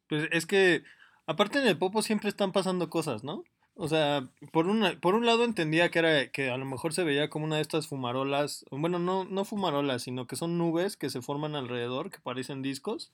Pues 0.08 0.28
es 0.32 0.46
que, 0.46 0.84
aparte 1.26 1.60
en 1.60 1.68
el 1.68 1.78
popo 1.78 2.02
siempre 2.02 2.30
están 2.30 2.52
pasando 2.52 2.90
cosas, 2.90 3.24
¿no? 3.24 3.44
O 3.76 3.88
sea, 3.88 4.30
por, 4.52 4.68
una, 4.68 5.00
por 5.00 5.16
un 5.16 5.26
lado 5.26 5.44
entendía 5.44 5.90
que 5.90 6.00
era 6.00 6.32
que 6.32 6.52
a 6.52 6.58
lo 6.58 6.66
mejor 6.66 6.94
se 6.94 7.04
veía 7.04 7.30
como 7.30 7.46
una 7.46 7.56
de 7.56 7.64
estas 7.64 7.88
fumarolas, 7.88 8.66
bueno, 8.70 9.00
no, 9.00 9.26
no 9.26 9.46
fumarolas, 9.46 10.04
sino 10.04 10.28
que 10.28 10.36
son 10.36 10.60
nubes 10.60 10.96
que 10.96 11.10
se 11.10 11.24
forman 11.24 11.56
alrededor, 11.56 12.12
que 12.12 12.20
parecen 12.20 12.62
discos, 12.62 13.14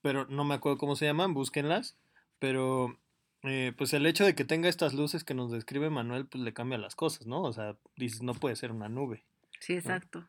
pero 0.00 0.26
no 0.26 0.44
me 0.44 0.54
acuerdo 0.54 0.78
cómo 0.78 0.96
se 0.96 1.04
llaman, 1.04 1.34
búsquenlas, 1.34 1.98
pero 2.38 2.98
eh, 3.42 3.74
pues 3.76 3.92
el 3.92 4.06
hecho 4.06 4.24
de 4.24 4.34
que 4.34 4.46
tenga 4.46 4.68
estas 4.70 4.94
luces 4.94 5.24
que 5.24 5.34
nos 5.34 5.50
describe 5.50 5.90
Manuel, 5.90 6.26
pues 6.26 6.42
le 6.42 6.54
cambia 6.54 6.78
las 6.78 6.94
cosas, 6.94 7.26
¿no? 7.26 7.42
O 7.42 7.52
sea, 7.52 7.76
dices, 7.96 8.22
no 8.22 8.32
puede 8.32 8.56
ser 8.56 8.72
una 8.72 8.88
nube. 8.88 9.24
Sí, 9.60 9.74
exacto. 9.74 10.26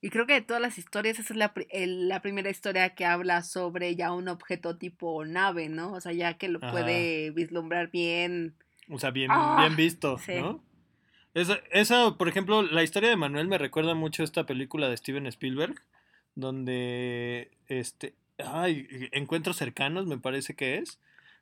Y 0.00 0.10
creo 0.10 0.26
que 0.26 0.34
de 0.34 0.42
todas 0.42 0.62
las 0.62 0.78
historias, 0.78 1.18
esa 1.18 1.32
es 1.32 1.36
la, 1.36 1.52
la, 1.72 2.22
primera 2.22 2.50
historia 2.50 2.94
que 2.94 3.04
habla 3.04 3.42
sobre 3.42 3.96
ya 3.96 4.12
un 4.12 4.28
objeto 4.28 4.76
tipo 4.76 5.24
nave, 5.24 5.68
¿no? 5.68 5.92
O 5.92 6.00
sea, 6.00 6.12
ya 6.12 6.34
que 6.34 6.48
lo 6.48 6.60
puede 6.60 7.30
vislumbrar 7.32 7.90
bien 7.90 8.54
O 8.88 8.98
sea, 9.00 9.10
bien, 9.10 9.30
Ah, 9.32 9.56
bien 9.60 9.76
visto, 9.76 10.18
sí. 10.18 10.34
¿no? 10.36 10.62
Esa, 11.34 11.58
esa, 11.72 12.16
por 12.16 12.28
ejemplo, 12.28 12.62
la 12.62 12.84
historia 12.84 13.08
de 13.08 13.16
Manuel 13.16 13.48
me 13.48 13.58
recuerda 13.58 13.94
mucho 13.94 14.22
a 14.22 14.24
esta 14.24 14.46
película 14.46 14.88
de 14.88 14.96
Steven 14.96 15.26
Spielberg, 15.26 15.74
donde, 16.36 17.50
este, 17.66 18.14
ay, 18.38 18.86
Encuentros 19.10 19.56
cercanos, 19.56 20.06
me 20.06 20.18
parece 20.18 20.54
que 20.54 20.78
es, 20.78 21.00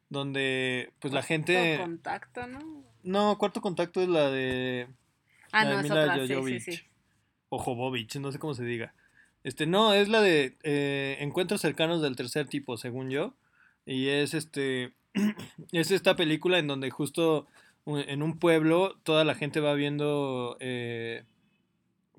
donde, 0.08 0.92
pues 0.98 1.12
la 1.12 1.22
gente... 1.22 1.76
Todo 1.76 1.86
contacto, 1.86 2.46
¿no? 2.46 2.84
No, 3.02 3.36
Cuarto 3.38 3.60
Contacto 3.60 4.00
es 4.00 4.08
la 4.08 4.30
de... 4.30 4.88
Ah, 5.52 5.64
la 5.64 5.70
de 5.70 5.74
no, 5.76 5.80
es 5.80 5.90
otra, 5.90 6.26
sí, 6.26 6.60
sí, 6.60 6.72
sí. 6.72 6.82
O 7.56 7.58
Jovovich, 7.58 8.16
no 8.16 8.32
sé 8.32 8.38
cómo 8.38 8.52
se 8.52 8.64
diga. 8.64 8.92
Este, 9.42 9.66
no, 9.66 9.94
es 9.94 10.08
la 10.10 10.20
de 10.20 10.58
eh, 10.62 11.16
Encuentros 11.20 11.62
cercanos 11.62 12.02
del 12.02 12.14
tercer 12.14 12.48
tipo, 12.48 12.76
según 12.76 13.08
yo. 13.08 13.34
Y 13.86 14.08
es 14.08 14.34
este. 14.34 14.92
es 15.72 15.90
esta 15.90 16.16
película 16.16 16.58
en 16.58 16.66
donde 16.66 16.90
justo 16.90 17.46
en 17.86 18.22
un 18.22 18.38
pueblo 18.38 18.98
toda 19.04 19.24
la 19.24 19.34
gente 19.34 19.60
va 19.60 19.72
viendo. 19.72 20.58
eh, 20.60 21.24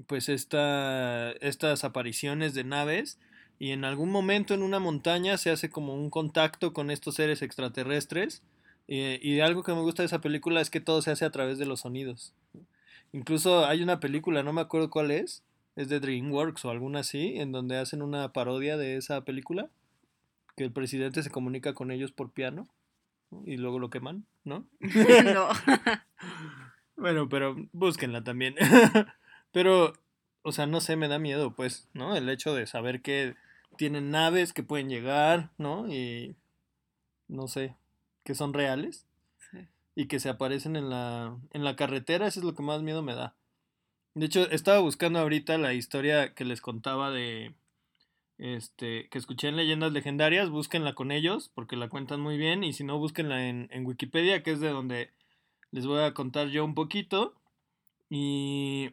pues 0.07 0.27
esta, 0.29 1.31
estas 1.33 1.83
apariciones 1.83 2.55
de 2.55 2.63
naves. 2.63 3.19
Y 3.59 3.71
en 3.71 3.85
algún 3.85 4.11
momento 4.11 4.55
en 4.55 4.63
una 4.63 4.79
montaña 4.79 5.37
se 5.37 5.51
hace 5.51 5.69
como 5.69 5.93
un 5.93 6.09
contacto 6.09 6.73
con 6.73 6.89
estos 6.89 7.15
seres 7.15 7.43
extraterrestres. 7.43 8.41
y 8.87 9.39
algo 9.41 9.63
que 9.63 9.73
me 9.73 9.81
gusta 9.81 10.01
de 10.01 10.07
esa 10.07 10.21
película 10.21 10.61
es 10.61 10.71
que 10.71 10.81
todo 10.81 11.01
se 11.03 11.11
hace 11.11 11.25
a 11.25 11.31
través 11.31 11.59
de 11.59 11.65
los 11.67 11.81
sonidos. 11.81 12.33
Incluso 13.17 13.65
hay 13.65 13.81
una 13.81 13.99
película, 13.99 14.43
no 14.43 14.53
me 14.53 14.61
acuerdo 14.61 14.91
cuál 14.91 15.09
es, 15.09 15.41
es 15.75 15.89
de 15.89 15.99
DreamWorks 15.99 16.63
o 16.65 16.69
alguna 16.69 16.99
así, 16.99 17.39
en 17.39 17.51
donde 17.51 17.79
hacen 17.79 18.03
una 18.03 18.31
parodia 18.31 18.77
de 18.77 18.95
esa 18.95 19.21
película, 19.21 19.71
que 20.55 20.63
el 20.63 20.71
presidente 20.71 21.23
se 21.23 21.31
comunica 21.31 21.73
con 21.73 21.89
ellos 21.89 22.11
por 22.11 22.29
piano 22.29 22.67
¿no? 23.31 23.41
y 23.43 23.57
luego 23.57 23.79
lo 23.79 23.89
queman, 23.89 24.27
¿no? 24.43 24.65
no. 25.33 25.49
Bueno, 26.95 27.27
pero 27.29 27.55
búsquenla 27.73 28.23
también. 28.23 28.55
pero, 29.51 29.93
o 30.41 30.51
sea, 30.51 30.67
no 30.67 30.81
sé, 30.81 30.95
me 30.95 31.07
da 31.07 31.19
miedo, 31.19 31.55
pues, 31.55 31.87
¿no? 31.93 32.15
El 32.15 32.27
hecho 32.27 32.53
de 32.55 32.65
saber 32.65 33.01
que 33.01 33.35
tienen 33.77 34.11
naves 34.11 34.53
que 34.53 34.63
pueden 34.63 34.89
llegar, 34.89 35.49
¿no? 35.59 35.87
Y 35.91 36.35
no 37.27 37.47
sé, 37.47 37.75
que 38.23 38.33
son 38.35 38.53
reales. 38.53 39.06
Y 39.97 40.05
que 40.05 40.19
se 40.19 40.29
aparecen 40.29 40.75
en 40.75 40.91
la, 40.91 41.35
en 41.53 41.63
la 41.63 41.75
carretera, 41.75 42.27
eso 42.27 42.39
es 42.39 42.45
lo 42.45 42.53
que 42.53 42.61
más 42.61 42.83
miedo 42.83 43.01
me 43.01 43.15
da. 43.15 43.33
De 44.13 44.27
hecho, 44.27 44.47
estaba 44.51 44.77
buscando 44.77 45.17
ahorita 45.17 45.57
la 45.57 45.73
historia 45.73 46.35
que 46.35 46.45
les 46.45 46.61
contaba 46.61 47.09
de, 47.09 47.55
este, 48.37 49.09
que 49.09 49.17
escuché 49.17 49.47
en 49.47 49.55
Leyendas 49.55 49.91
Legendarias, 49.91 50.51
búsquenla 50.51 50.93
con 50.93 51.11
ellos, 51.11 51.49
porque 51.55 51.75
la 51.75 51.89
cuentan 51.89 52.21
muy 52.21 52.37
bien, 52.37 52.63
y 52.63 52.73
si 52.73 52.83
no, 52.83 52.99
búsquenla 52.99 53.49
en, 53.49 53.69
en 53.71 53.87
Wikipedia, 53.87 54.43
que 54.43 54.51
es 54.51 54.59
de 54.59 54.69
donde 54.69 55.09
les 55.71 55.87
voy 55.87 56.03
a 56.03 56.13
contar 56.13 56.49
yo 56.49 56.63
un 56.63 56.75
poquito, 56.75 57.33
y 58.07 58.91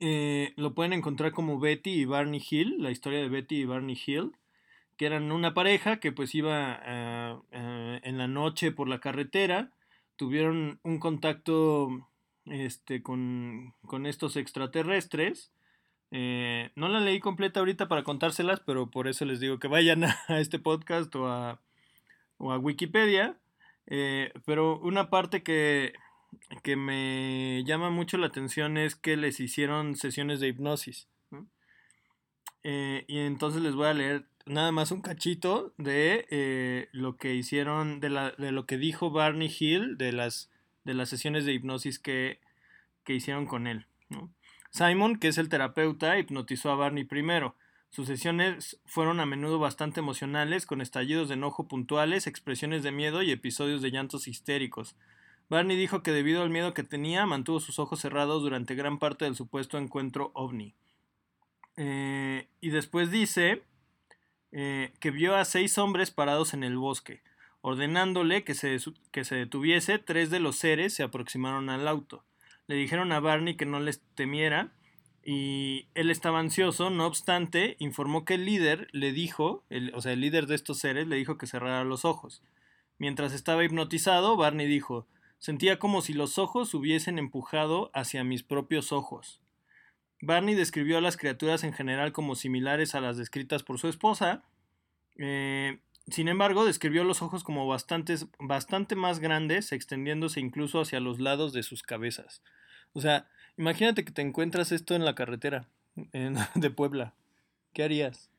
eh, 0.00 0.52
lo 0.56 0.74
pueden 0.74 0.94
encontrar 0.94 1.30
como 1.30 1.60
Betty 1.60 1.90
y 1.90 2.06
Barney 2.06 2.42
Hill, 2.50 2.82
la 2.82 2.90
historia 2.90 3.20
de 3.20 3.28
Betty 3.28 3.60
y 3.60 3.66
Barney 3.66 3.96
Hill, 4.04 4.32
que 4.96 5.06
eran 5.06 5.30
una 5.30 5.54
pareja 5.54 6.00
que 6.00 6.10
pues 6.10 6.34
iba 6.34 6.74
en 7.52 8.18
la 8.18 8.26
noche 8.26 8.72
por 8.72 8.88
la 8.88 8.98
carretera, 8.98 9.70
tuvieron 10.18 10.80
un 10.82 10.98
contacto 10.98 11.88
este, 12.44 13.02
con, 13.02 13.72
con 13.86 14.04
estos 14.04 14.36
extraterrestres. 14.36 15.52
Eh, 16.10 16.70
no 16.74 16.88
la 16.88 17.00
leí 17.00 17.20
completa 17.20 17.60
ahorita 17.60 17.88
para 17.88 18.02
contárselas, 18.02 18.60
pero 18.60 18.90
por 18.90 19.08
eso 19.08 19.24
les 19.24 19.40
digo 19.40 19.58
que 19.58 19.68
vayan 19.68 20.04
a, 20.28 20.40
este 20.40 20.58
podcast 20.58 21.14
o 21.16 21.28
a, 21.28 21.60
o 22.36 22.52
a 22.52 22.58
Wikipedia. 22.58 23.38
Eh, 23.86 24.32
pero 24.44 24.78
una 24.80 25.08
parte 25.08 25.42
que, 25.42 25.94
que 26.62 26.76
me 26.76 27.62
llama 27.64 27.88
mucho 27.88 28.18
la 28.18 28.26
atención 28.26 28.76
es 28.76 28.96
que 28.96 29.16
les 29.16 29.40
hicieron 29.40 29.96
sesiones 29.96 30.40
de 30.40 30.48
hipnosis. 30.48 31.08
Eh, 32.70 33.06
y 33.08 33.20
entonces 33.20 33.62
les 33.62 33.74
voy 33.74 33.86
a 33.86 33.94
leer 33.94 34.26
nada 34.44 34.72
más 34.72 34.90
un 34.90 35.00
cachito 35.00 35.72
de 35.78 36.26
eh, 36.28 36.90
lo 36.92 37.16
que 37.16 37.34
hicieron, 37.34 37.98
de, 37.98 38.10
lo 38.10 38.66
que 38.66 38.76
dijo 38.76 39.10
Barney 39.10 39.50
Hill 39.58 39.96
de 39.96 40.12
las, 40.12 40.50
de 40.84 40.92
las 40.92 41.08
sesiones 41.08 41.46
de 41.46 41.54
hipnosis 41.54 41.98
que, 41.98 42.40
que 43.04 43.14
hicieron 43.14 43.46
con 43.46 43.66
él. 43.66 43.86
Simon, 44.68 45.18
que 45.18 45.28
es 45.28 45.38
el 45.38 45.48
terapeuta, 45.48 46.18
hipnotizó 46.18 46.70
a 46.70 46.74
Barney 46.74 47.04
primero. 47.04 47.54
Sus 47.88 48.06
sesiones 48.06 48.78
fueron 48.84 49.18
a 49.20 49.24
menudo 49.24 49.58
bastante 49.58 50.00
emocionales, 50.00 50.66
con 50.66 50.82
estallidos 50.82 51.28
de 51.28 51.34
enojo 51.36 51.68
puntuales, 51.68 52.26
expresiones 52.26 52.82
de 52.82 52.92
miedo 52.92 53.22
y 53.22 53.30
episodios 53.30 53.80
de 53.80 53.92
llantos 53.92 54.28
histéricos. 54.28 54.94
Barney 55.48 55.78
dijo 55.78 56.02
que 56.02 56.12
debido 56.12 56.42
al 56.42 56.50
miedo 56.50 56.74
que 56.74 56.82
tenía, 56.82 57.24
mantuvo 57.24 57.60
sus 57.60 57.78
ojos 57.78 58.00
cerrados 58.00 58.42
durante 58.42 58.74
gran 58.74 58.98
parte 58.98 59.24
del 59.24 59.36
supuesto 59.36 59.78
encuentro 59.78 60.32
ovni. 60.34 60.74
Eh, 61.80 62.48
y 62.60 62.70
después 62.70 63.12
dice 63.12 63.62
eh, 64.50 64.92
que 64.98 65.12
vio 65.12 65.36
a 65.36 65.44
seis 65.44 65.78
hombres 65.78 66.10
parados 66.10 66.52
en 66.52 66.64
el 66.64 66.76
bosque. 66.76 67.22
Ordenándole 67.60 68.42
que 68.42 68.54
se, 68.54 68.76
que 69.12 69.24
se 69.24 69.36
detuviese, 69.36 69.98
tres 69.98 70.30
de 70.30 70.40
los 70.40 70.56
seres 70.56 70.92
se 70.92 71.04
aproximaron 71.04 71.70
al 71.70 71.86
auto. 71.86 72.24
Le 72.66 72.74
dijeron 72.74 73.12
a 73.12 73.20
Barney 73.20 73.56
que 73.56 73.64
no 73.64 73.78
les 73.78 74.00
temiera 74.16 74.72
y 75.24 75.86
él 75.94 76.10
estaba 76.10 76.40
ansioso, 76.40 76.90
no 76.90 77.06
obstante, 77.06 77.76
informó 77.78 78.24
que 78.24 78.34
el 78.34 78.44
líder 78.44 78.88
le 78.92 79.12
dijo, 79.12 79.62
el, 79.70 79.94
o 79.94 80.00
sea, 80.00 80.12
el 80.12 80.20
líder 80.20 80.46
de 80.46 80.56
estos 80.56 80.78
seres 80.78 81.06
le 81.06 81.16
dijo 81.16 81.38
que 81.38 81.46
cerrara 81.46 81.84
los 81.84 82.04
ojos. 82.04 82.42
Mientras 82.98 83.32
estaba 83.32 83.64
hipnotizado, 83.64 84.36
Barney 84.36 84.66
dijo, 84.66 85.06
sentía 85.38 85.78
como 85.78 86.02
si 86.02 86.12
los 86.12 86.38
ojos 86.38 86.74
hubiesen 86.74 87.18
empujado 87.18 87.90
hacia 87.94 88.24
mis 88.24 88.42
propios 88.42 88.90
ojos. 88.90 89.40
Barney 90.20 90.54
describió 90.54 90.98
a 90.98 91.00
las 91.00 91.16
criaturas 91.16 91.62
en 91.64 91.72
general 91.72 92.12
como 92.12 92.34
similares 92.34 92.94
a 92.94 93.00
las 93.00 93.16
descritas 93.16 93.62
por 93.62 93.78
su 93.78 93.88
esposa. 93.88 94.42
Eh, 95.16 95.78
sin 96.08 96.28
embargo, 96.28 96.64
describió 96.64 97.04
los 97.04 97.22
ojos 97.22 97.44
como 97.44 97.66
bastantes, 97.66 98.26
bastante 98.38 98.96
más 98.96 99.20
grandes, 99.20 99.72
extendiéndose 99.72 100.40
incluso 100.40 100.80
hacia 100.80 101.00
los 101.00 101.20
lados 101.20 101.52
de 101.52 101.62
sus 101.62 101.82
cabezas. 101.82 102.42
O 102.94 103.00
sea, 103.00 103.28
imagínate 103.56 104.04
que 104.04 104.12
te 104.12 104.22
encuentras 104.22 104.72
esto 104.72 104.94
en 104.94 105.04
la 105.04 105.14
carretera 105.14 105.68
en, 106.12 106.34
de 106.54 106.70
Puebla. 106.70 107.14
¿Qué 107.74 107.84
harías? 107.84 108.30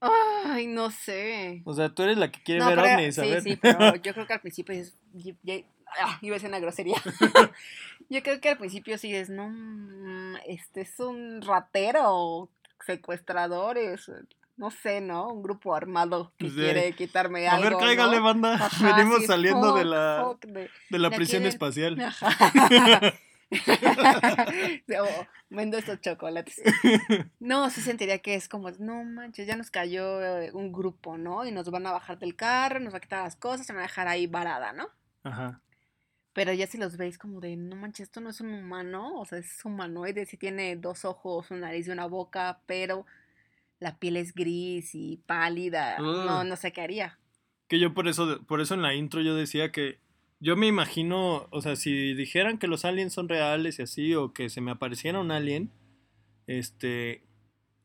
Ay, 0.00 0.66
no 0.66 0.90
sé. 0.90 1.62
O 1.64 1.74
sea, 1.74 1.90
tú 1.90 2.02
eres 2.02 2.16
la 2.16 2.30
que 2.30 2.42
quiere 2.42 2.60
No, 2.60 2.66
ver 2.68 2.76
pero- 2.80 2.94
ovnis, 2.96 3.18
a 3.18 3.24
sí, 3.24 3.30
ver. 3.30 3.42
sí, 3.42 3.56
pero 3.56 3.94
yo 4.02 4.14
creo 4.14 4.26
que 4.26 4.32
al 4.32 4.40
principio 4.40 4.74
es. 4.74 4.96
Ah, 6.02 6.18
iba 6.22 6.36
a 6.36 6.38
ser 6.38 6.48
una 6.50 6.58
grosería. 6.60 6.96
yo 8.08 8.22
creo 8.22 8.40
que 8.40 8.50
al 8.50 8.58
principio 8.58 8.98
sí 8.98 9.14
es, 9.14 9.30
no, 9.30 9.48
mm, 9.50 10.36
este 10.46 10.82
es 10.82 10.98
un 11.00 11.42
ratero, 11.42 12.48
secuestradores, 12.86 14.10
no 14.56 14.70
sé, 14.70 15.00
¿no? 15.00 15.28
Un 15.28 15.42
grupo 15.42 15.74
armado 15.74 16.32
que 16.38 16.48
Sí. 16.50 16.54
quiere 16.56 16.92
quitarme 16.92 17.48
a 17.48 17.54
algo. 17.54 17.78
ver, 17.78 17.78
cáigale, 17.78 18.16
¿no? 18.18 18.24
banda. 18.24 18.54
Ajá, 18.54 18.96
Venimos 18.96 19.20
sí, 19.20 19.26
saliendo 19.26 19.74
de 19.74 19.84
la, 19.84 20.22
fuck, 20.26 20.44
de- 20.44 20.70
de 20.90 20.98
la 20.98 21.10
prisión 21.10 21.42
quieren- 21.42 21.48
espacial. 21.48 22.00
Ajá. 22.00 23.14
o 25.00 25.26
vendo 25.50 25.76
estos 25.78 26.00
chocolates. 26.00 26.60
No, 27.40 27.68
sí 27.70 27.80
sentiría 27.80 28.18
que 28.18 28.34
es 28.34 28.48
como, 28.48 28.70
no 28.78 29.02
manches, 29.04 29.46
ya 29.46 29.56
nos 29.56 29.70
cayó 29.70 30.22
eh, 30.22 30.50
un 30.52 30.72
grupo, 30.72 31.16
¿no? 31.18 31.44
Y 31.46 31.52
nos 31.52 31.70
van 31.70 31.86
a 31.86 31.92
bajar 31.92 32.18
del 32.18 32.36
carro, 32.36 32.80
nos 32.80 32.92
va 32.94 32.98
a 32.98 33.00
quitar 33.00 33.24
las 33.24 33.36
cosas, 33.36 33.66
se 33.66 33.72
van 33.72 33.80
a 33.80 33.86
dejar 33.86 34.08
ahí 34.08 34.26
varada, 34.26 34.72
¿no? 34.72 34.88
Ajá. 35.24 35.60
Pero 36.32 36.52
ya 36.52 36.66
si 36.66 36.78
los 36.78 36.96
veis 36.96 37.18
como 37.18 37.40
de, 37.40 37.56
no 37.56 37.74
manches, 37.76 38.04
esto 38.04 38.20
no 38.20 38.30
es 38.30 38.40
un 38.40 38.54
humano, 38.54 39.18
o 39.18 39.24
sea, 39.24 39.38
es 39.38 39.64
humanoide, 39.64 40.26
sí 40.26 40.36
tiene 40.36 40.76
dos 40.76 41.04
ojos, 41.04 41.50
una 41.50 41.60
nariz 41.60 41.88
y 41.88 41.90
una 41.90 42.06
boca, 42.06 42.60
pero 42.66 43.04
la 43.80 43.98
piel 43.98 44.16
es 44.16 44.32
gris 44.34 44.94
y 44.94 45.16
pálida. 45.26 45.98
No, 45.98 46.40
Ugh. 46.40 46.46
no 46.46 46.56
sé 46.56 46.72
qué 46.72 46.82
haría. 46.82 47.18
Que 47.68 47.78
yo 47.80 47.94
por 47.94 48.06
eso, 48.06 48.40
por 48.46 48.60
eso 48.60 48.74
en 48.74 48.82
la 48.82 48.94
intro 48.94 49.22
yo 49.22 49.34
decía 49.34 49.72
que 49.72 49.98
yo 50.38 50.56
me 50.56 50.66
imagino, 50.66 51.46
o 51.50 51.60
sea, 51.60 51.76
si 51.76 52.14
dijeran 52.14 52.58
que 52.58 52.66
los 52.66 52.84
aliens 52.84 53.12
son 53.12 53.28
reales 53.28 53.78
y 53.78 53.82
así, 53.82 54.14
o 54.14 54.32
que 54.32 54.48
se 54.48 54.60
me 54.60 54.70
apareciera 54.70 55.20
un 55.20 55.30
alien, 55.30 55.70
este, 56.46 57.22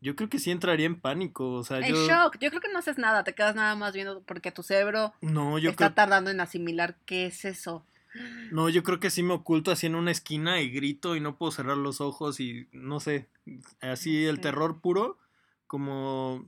yo 0.02 0.16
creo 0.16 0.30
que 0.30 0.40
sí 0.40 0.52
entraría 0.52 0.86
en 0.86 1.00
pánico, 1.00 1.52
o 1.52 1.64
sea, 1.64 1.80
En 1.80 1.94
yo... 1.94 2.08
shock, 2.08 2.38
yo 2.40 2.50
creo 2.50 2.62
que 2.62 2.72
no 2.72 2.80
haces 2.80 2.98
nada, 2.98 3.24
te 3.24 3.34
quedas 3.34 3.56
nada 3.56 3.76
más 3.76 3.94
viendo 3.94 4.22
porque 4.24 4.52
tu 4.52 4.64
cerebro 4.64 5.14
No, 5.22 5.58
yo 5.60 5.72
está 5.72 5.88
creo, 5.88 5.96
tardando 5.96 6.30
en 6.30 6.40
asimilar 6.40 6.96
qué 7.06 7.26
es 7.26 7.44
eso. 7.44 7.86
No, 8.52 8.70
yo 8.70 8.84
creo 8.84 9.00
que 9.00 9.10
sí 9.10 9.24
me 9.24 9.34
oculto 9.34 9.72
así 9.72 9.88
en 9.88 9.96
una 9.96 10.12
esquina 10.12 10.62
y 10.62 10.70
grito 10.70 11.16
y 11.16 11.20
no 11.20 11.38
puedo 11.38 11.52
cerrar 11.52 11.78
los 11.78 12.02
ojos 12.02 12.40
y 12.40 12.68
no 12.72 13.00
sé, 13.00 13.28
así 13.82 14.26
el 14.26 14.40
terror 14.40 14.82
puro, 14.82 15.18
como, 15.68 16.48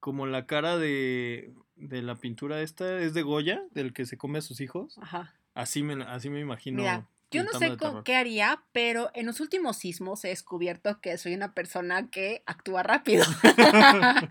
como 0.00 0.26
la 0.26 0.46
cara 0.46 0.78
de, 0.78 1.52
de 1.76 2.02
la 2.02 2.16
pintura 2.16 2.60
esta, 2.62 3.00
es 3.00 3.14
de 3.14 3.22
Goya, 3.22 3.62
del 3.72 3.92
que 3.92 4.06
se 4.06 4.16
come 4.16 4.38
a 4.38 4.42
sus 4.42 4.60
hijos, 4.60 4.98
Ajá. 4.98 5.34
así 5.54 5.82
me, 5.82 6.02
así 6.04 6.30
me 6.30 6.40
imagino. 6.40 6.78
Mira, 6.78 7.08
yo 7.30 7.42
no 7.42 7.52
sé 7.58 7.76
con 7.76 8.04
qué 8.04 8.16
haría, 8.16 8.62
pero 8.72 9.10
en 9.14 9.26
los 9.26 9.40
últimos 9.40 9.76
sismos 9.76 10.24
he 10.24 10.28
descubierto 10.28 11.00
que 11.00 11.18
soy 11.18 11.34
una 11.34 11.52
persona 11.52 12.08
que 12.10 12.42
actúa 12.46 12.82
rápido. 12.82 13.24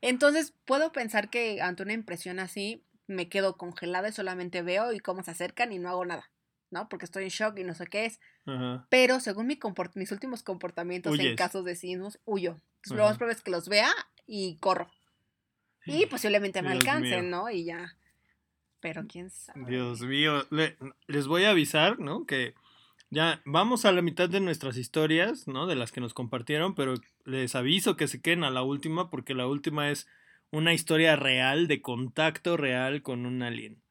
Entonces, 0.00 0.54
puedo 0.64 0.92
pensar 0.92 1.30
que 1.30 1.60
ante 1.60 1.82
una 1.82 1.92
impresión 1.92 2.38
así, 2.38 2.82
me 3.12 3.28
quedo 3.28 3.56
congelada 3.56 4.08
y 4.08 4.12
solamente 4.12 4.62
veo 4.62 4.92
y 4.92 5.00
cómo 5.00 5.22
se 5.22 5.30
acercan 5.30 5.72
y 5.72 5.78
no 5.78 5.88
hago 5.88 6.04
nada, 6.04 6.30
¿no? 6.70 6.88
Porque 6.88 7.04
estoy 7.04 7.24
en 7.24 7.30
shock 7.30 7.58
y 7.58 7.64
no 7.64 7.74
sé 7.74 7.86
qué 7.86 8.04
es. 8.06 8.20
Ajá. 8.46 8.86
Pero 8.90 9.20
según 9.20 9.46
mi 9.46 9.56
comport- 9.58 9.92
mis 9.94 10.10
últimos 10.12 10.42
comportamientos 10.42 11.18
en 11.18 11.36
casos 11.36 11.64
de 11.64 11.76
sismos, 11.76 12.18
huyo. 12.24 12.60
Entonces, 12.76 12.96
lo 12.98 13.04
más 13.04 13.16
probable 13.18 13.36
es 13.38 13.42
que 13.44 13.50
los 13.50 13.68
vea 13.68 13.90
y 14.26 14.56
corro. 14.58 14.90
Y 15.86 16.06
posiblemente 16.06 16.62
me 16.62 16.70
Dios 16.72 16.80
alcancen, 16.80 17.20
mío. 17.28 17.30
¿no? 17.30 17.50
Y 17.50 17.64
ya. 17.64 17.96
Pero 18.80 19.04
quién 19.06 19.30
sabe. 19.30 19.64
Dios 19.70 20.00
mío, 20.00 20.44
le- 20.50 20.76
les 21.06 21.26
voy 21.26 21.44
a 21.44 21.50
avisar, 21.50 21.98
¿no? 22.00 22.26
Que 22.26 22.54
ya 23.10 23.40
vamos 23.44 23.84
a 23.84 23.92
la 23.92 24.02
mitad 24.02 24.28
de 24.28 24.40
nuestras 24.40 24.76
historias, 24.76 25.46
¿no? 25.46 25.66
De 25.66 25.76
las 25.76 25.92
que 25.92 26.00
nos 26.00 26.14
compartieron, 26.14 26.74
pero 26.74 26.94
les 27.24 27.54
aviso 27.54 27.96
que 27.96 28.08
se 28.08 28.20
queden 28.20 28.42
a 28.42 28.50
la 28.50 28.62
última 28.62 29.10
porque 29.10 29.34
la 29.34 29.46
última 29.46 29.90
es 29.90 30.08
una 30.52 30.72
historia 30.74 31.16
real 31.16 31.66
de 31.66 31.80
contacto 31.82 32.56
real 32.56 33.02
con 33.02 33.26
un 33.26 33.42
alien. 33.42 33.82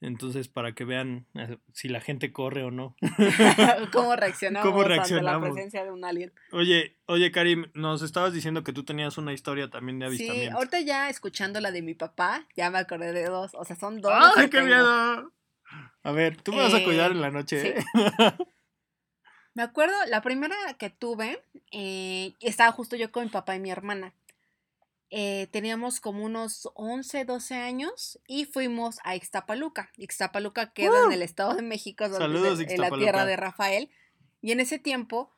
Entonces, 0.00 0.48
para 0.48 0.74
que 0.74 0.84
vean 0.84 1.28
eh, 1.34 1.58
si 1.72 1.88
la 1.88 2.00
gente 2.00 2.32
corre 2.32 2.64
o 2.64 2.72
no. 2.72 2.96
¿Cómo 3.92 4.16
reaccionamos, 4.16 4.68
¿Cómo 4.68 4.82
ante 4.82 5.22
la 5.22 5.40
presencia 5.40 5.84
de 5.84 5.92
un 5.92 6.04
alien? 6.04 6.32
Oye, 6.50 6.98
oye, 7.06 7.30
Karim, 7.30 7.66
nos 7.74 8.02
estabas 8.02 8.32
diciendo 8.32 8.64
que 8.64 8.72
tú 8.72 8.84
tenías 8.84 9.16
una 9.16 9.32
historia 9.32 9.70
también 9.70 10.00
de 10.00 10.06
Sí, 10.10 10.24
avistamiento. 10.24 10.56
ahorita 10.58 10.80
ya 10.80 11.08
escuchando 11.08 11.60
la 11.60 11.70
de 11.70 11.82
mi 11.82 11.94
papá, 11.94 12.48
ya 12.56 12.68
me 12.70 12.78
acordé 12.78 13.12
de 13.12 13.26
dos. 13.26 13.52
O 13.54 13.64
sea, 13.64 13.76
son 13.76 14.00
dos. 14.00 14.12
¡Ay, 14.36 14.46
qué 14.50 14.58
tengo. 14.58 14.66
miedo! 14.66 15.32
A 16.02 16.10
ver, 16.10 16.36
tú 16.42 16.50
me 16.52 16.58
vas 16.58 16.74
a 16.74 16.78
Eh, 16.78 16.84
cuidar 16.84 17.12
en 17.12 17.20
la 17.20 17.30
noche, 17.30 17.60
sí. 17.60 17.68
¿eh? 17.68 17.84
Me 19.54 19.62
acuerdo, 19.62 19.94
la 20.08 20.22
primera 20.22 20.56
que 20.78 20.88
tuve, 20.88 21.42
eh, 21.72 22.32
estaba 22.40 22.72
justo 22.72 22.96
yo 22.96 23.12
con 23.12 23.24
mi 23.24 23.28
papá 23.30 23.54
y 23.54 23.60
mi 23.60 23.70
hermana. 23.70 24.14
Eh, 25.14 25.46
teníamos 25.50 26.00
como 26.00 26.24
unos 26.24 26.70
11, 26.72 27.26
12 27.26 27.54
años 27.56 28.18
y 28.26 28.46
fuimos 28.46 28.98
a 29.04 29.14
Ixtapaluca. 29.14 29.90
Ixtapaluca 29.98 30.72
queda 30.72 31.04
en 31.04 31.12
el 31.12 31.20
Estado 31.20 31.52
de 31.52 31.60
México, 31.60 32.04
donde 32.04 32.24
Saludos, 32.24 32.60
es 32.60 32.70
en 32.70 32.80
la 32.80 32.90
tierra 32.90 33.26
de 33.26 33.36
Rafael. 33.36 33.90
Y 34.40 34.52
en 34.52 34.60
ese 34.60 34.78
tiempo, 34.78 35.30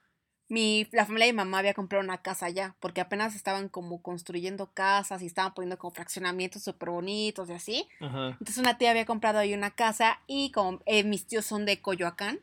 mi, 0.49 0.87
la 0.93 1.07
familia 1.07 1.27
de 1.27 1.33
mi 1.33 1.39
mamá 1.39 1.59
había 1.59 1.75
comprado 1.75 2.05
una 2.05 2.22
casa 2.22 2.47
allá, 2.47 2.77
porque 2.79 3.01
apenas 3.01 3.35
estaban 3.35 3.68
como 3.68 4.01
construyendo 4.01 4.70
casas 4.72 5.22
y 5.22 5.27
estaban 5.27 5.55
poniendo 5.55 5.77
como 5.77 5.93
fraccionamientos 5.93 6.62
súper 6.62 6.91
bonitos 6.91 7.51
y 7.51 7.53
así. 7.55 7.89
Ajá. 7.99 8.29
Entonces 8.29 8.59
una 8.59 8.79
tía 8.79 8.93
había 8.93 9.07
comprado 9.07 9.41
ahí 9.41 9.55
una 9.55 9.72
casa 9.72 10.20
y 10.29 10.53
como 10.53 10.83
eh, 10.87 11.03
mis 11.03 11.27
tíos 11.27 11.47
son 11.47 11.66
de 11.66 11.83
Coyoacán, 11.83 12.39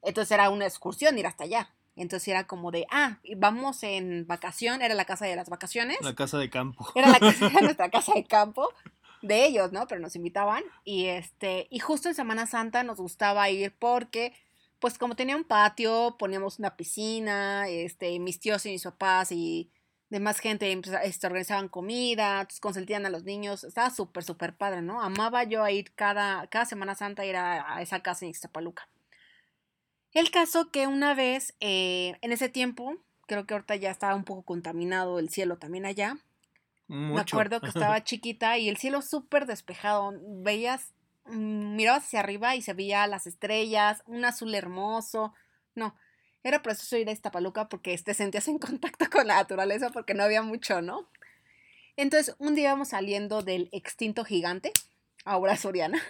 entonces 0.00 0.32
era 0.32 0.48
una 0.48 0.64
excursión 0.64 1.18
ir 1.18 1.26
hasta 1.26 1.44
allá. 1.44 1.74
Entonces 1.96 2.28
era 2.28 2.46
como 2.46 2.70
de, 2.70 2.86
ah, 2.90 3.18
vamos 3.36 3.82
en 3.82 4.26
vacación, 4.26 4.82
era 4.82 4.94
la 4.94 5.04
casa 5.04 5.26
de 5.26 5.36
las 5.36 5.48
vacaciones. 5.48 5.98
La 6.02 6.14
casa 6.14 6.38
de 6.38 6.48
campo. 6.48 6.86
Era, 6.94 7.08
la 7.08 7.18
casa, 7.18 7.46
era 7.52 7.60
nuestra 7.60 7.90
casa 7.90 8.12
de 8.14 8.24
campo 8.24 8.68
de 9.22 9.44
ellos, 9.44 9.72
¿no? 9.72 9.86
Pero 9.86 10.00
nos 10.00 10.16
invitaban 10.16 10.62
y 10.84 11.06
este 11.06 11.66
y 11.70 11.78
justo 11.78 12.08
en 12.08 12.14
Semana 12.14 12.46
Santa 12.46 12.82
nos 12.82 12.98
gustaba 12.98 13.50
ir 13.50 13.74
porque 13.78 14.32
pues 14.78 14.96
como 14.96 15.14
tenía 15.14 15.36
un 15.36 15.44
patio, 15.44 16.16
poníamos 16.18 16.58
una 16.58 16.76
piscina, 16.76 17.68
este 17.68 18.18
mis 18.18 18.40
tíos 18.40 18.64
y 18.64 18.70
mis 18.70 18.84
papás 18.84 19.30
y 19.30 19.70
demás 20.08 20.40
gente 20.40 20.74
pues, 20.82 20.96
este, 21.04 21.26
organizaban 21.26 21.68
comida, 21.68 22.48
consentían 22.60 23.04
a 23.04 23.10
los 23.10 23.24
niños, 23.24 23.64
estaba 23.64 23.90
súper 23.90 24.24
súper 24.24 24.56
padre, 24.56 24.80
¿no? 24.80 25.02
Amaba 25.02 25.44
yo 25.44 25.62
a 25.62 25.70
ir 25.70 25.92
cada 25.94 26.46
cada 26.46 26.64
Semana 26.64 26.94
Santa 26.94 27.26
ir 27.26 27.36
a, 27.36 27.76
a 27.76 27.82
esa 27.82 28.00
casa 28.00 28.24
en 28.24 28.30
Ixtapaluca. 28.30 28.88
El 30.12 30.30
caso 30.30 30.70
que 30.70 30.86
una 30.86 31.14
vez, 31.14 31.54
eh, 31.60 32.16
en 32.20 32.32
ese 32.32 32.48
tiempo, 32.48 32.96
creo 33.26 33.46
que 33.46 33.54
ahorita 33.54 33.76
ya 33.76 33.90
estaba 33.90 34.14
un 34.14 34.24
poco 34.24 34.42
contaminado 34.42 35.18
el 35.18 35.28
cielo 35.28 35.56
también 35.58 35.86
allá, 35.86 36.18
me 36.88 36.96
Mucho. 36.96 37.36
acuerdo 37.36 37.60
que 37.60 37.68
estaba 37.94 38.02
chiquita 38.02 38.58
y 38.58 38.68
el 38.68 38.76
cielo 38.76 39.02
súper 39.02 39.46
despejado. 39.46 40.12
Veías, 40.42 40.92
mm, 41.26 41.76
mirabas 41.76 42.04
hacia 42.04 42.20
arriba 42.20 42.56
y 42.56 42.62
se 42.62 42.74
veía 42.74 43.06
las 43.06 43.28
estrellas, 43.28 44.02
un 44.06 44.24
azul 44.24 44.52
hermoso. 44.54 45.32
No, 45.76 45.94
era 46.42 46.62
precioso 46.62 46.96
ir 46.96 47.08
a 47.08 47.12
Iztapaluca 47.12 47.68
porque 47.68 47.96
te 47.98 48.14
sentías 48.14 48.48
en 48.48 48.58
contacto 48.58 49.08
con 49.10 49.28
la 49.28 49.36
naturaleza 49.36 49.90
porque 49.90 50.14
no 50.14 50.24
había 50.24 50.42
mucho, 50.42 50.82
¿no? 50.82 51.08
Entonces, 51.96 52.34
un 52.38 52.54
día 52.54 52.70
íbamos 52.70 52.88
saliendo 52.88 53.42
del 53.42 53.68
extinto 53.72 54.24
gigante, 54.24 54.72
ahora 55.24 55.56
Soriana, 55.56 56.00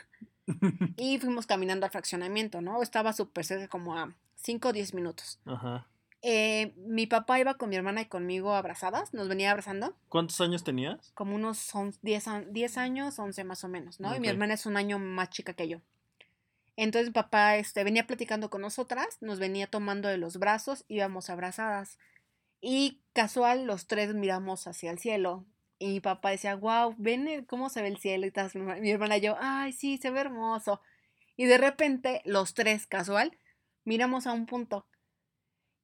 y 0.97 1.19
fuimos 1.19 1.47
caminando 1.47 1.87
al 1.87 1.93
fraccionamiento, 1.93 2.61
¿no? 2.61 2.83
Estaba 2.83 3.13
súper 3.13 3.45
cerca, 3.45 3.69
como 3.69 3.97
a 3.97 4.15
5 4.37 4.69
o 4.69 4.73
10 4.73 4.95
minutos. 4.95 5.41
Ajá. 5.45 5.87
Eh, 6.23 6.75
mi 6.77 7.07
papá 7.07 7.41
iba 7.41 7.55
con 7.55 7.71
mi 7.71 7.77
hermana 7.77 8.03
y 8.03 8.07
conmigo 8.07 8.55
abrazadas, 8.55 9.15
nos 9.15 9.29
venía 9.29 9.51
abrazando 9.51 9.97
¿Cuántos 10.11 10.39
años 10.43 10.63
tenías? 10.65 11.13
como 11.15 11.35
unos 11.35 11.75
on- 11.75 11.95
10, 12.03 12.29
an- 12.29 12.53
10 12.53 12.77
años, 12.77 13.19
11 13.19 13.43
más 13.45 13.65
o 13.65 13.69
menos, 13.69 14.01
¿no? 14.01 14.15
Y 14.15 14.21
mi 14.21 14.29
hermana 14.29 14.53
es 14.55 14.67
un 14.67 14.77
año 14.77 14.99
más 14.99 15.31
chica 15.31 15.55
que 15.55 15.67
yo. 15.69 15.81
Entonces 16.77 17.09
mi 17.09 17.13
papá 17.15 17.57
este, 17.57 17.85
venía 17.85 18.07
platicando 18.07 18.51
con 18.51 18.61
nosotras, 18.63 19.19
nos 19.21 19.39
venía 19.39 19.67
tomando 19.67 20.09
de 20.09 20.19
los 20.19 20.37
brazos, 20.39 20.85
íbamos 20.89 21.31
abrazadas. 21.31 21.99
Y 22.61 23.01
casual, 23.15 23.65
los 23.65 23.87
tres 23.87 24.15
miramos 24.15 24.67
hacia 24.67 24.91
el 24.91 24.99
cielo. 24.99 25.47
Y 25.81 25.89
mi 25.89 26.01
papá 26.01 26.31
decía, 26.31 26.55
wow, 26.55 26.95
ven 26.99 27.27
el- 27.27 27.47
cómo 27.47 27.69
se 27.71 27.83
ve 27.83 27.89
el 27.89 27.97
cielo. 27.99 28.27
Y 28.27 28.31
tal. 28.31 28.51
Mi 28.55 28.61
herma- 28.61 28.81
mi 28.81 28.91
hermana 28.91 29.17
y 29.17 29.23
yo, 29.23 29.37
ay, 29.41 29.73
sí, 29.73 29.97
se 29.99 30.11
ve 30.11 30.21
hermoso. 30.21 30.81
Y 31.37 31.47
de 31.47 31.59
repente, 31.59 32.21
los 32.25 32.55
tres, 32.55 32.87
casual, 32.87 33.37
miramos 33.85 34.27
a 34.29 34.33
un 34.33 34.47
punto. 34.47 34.87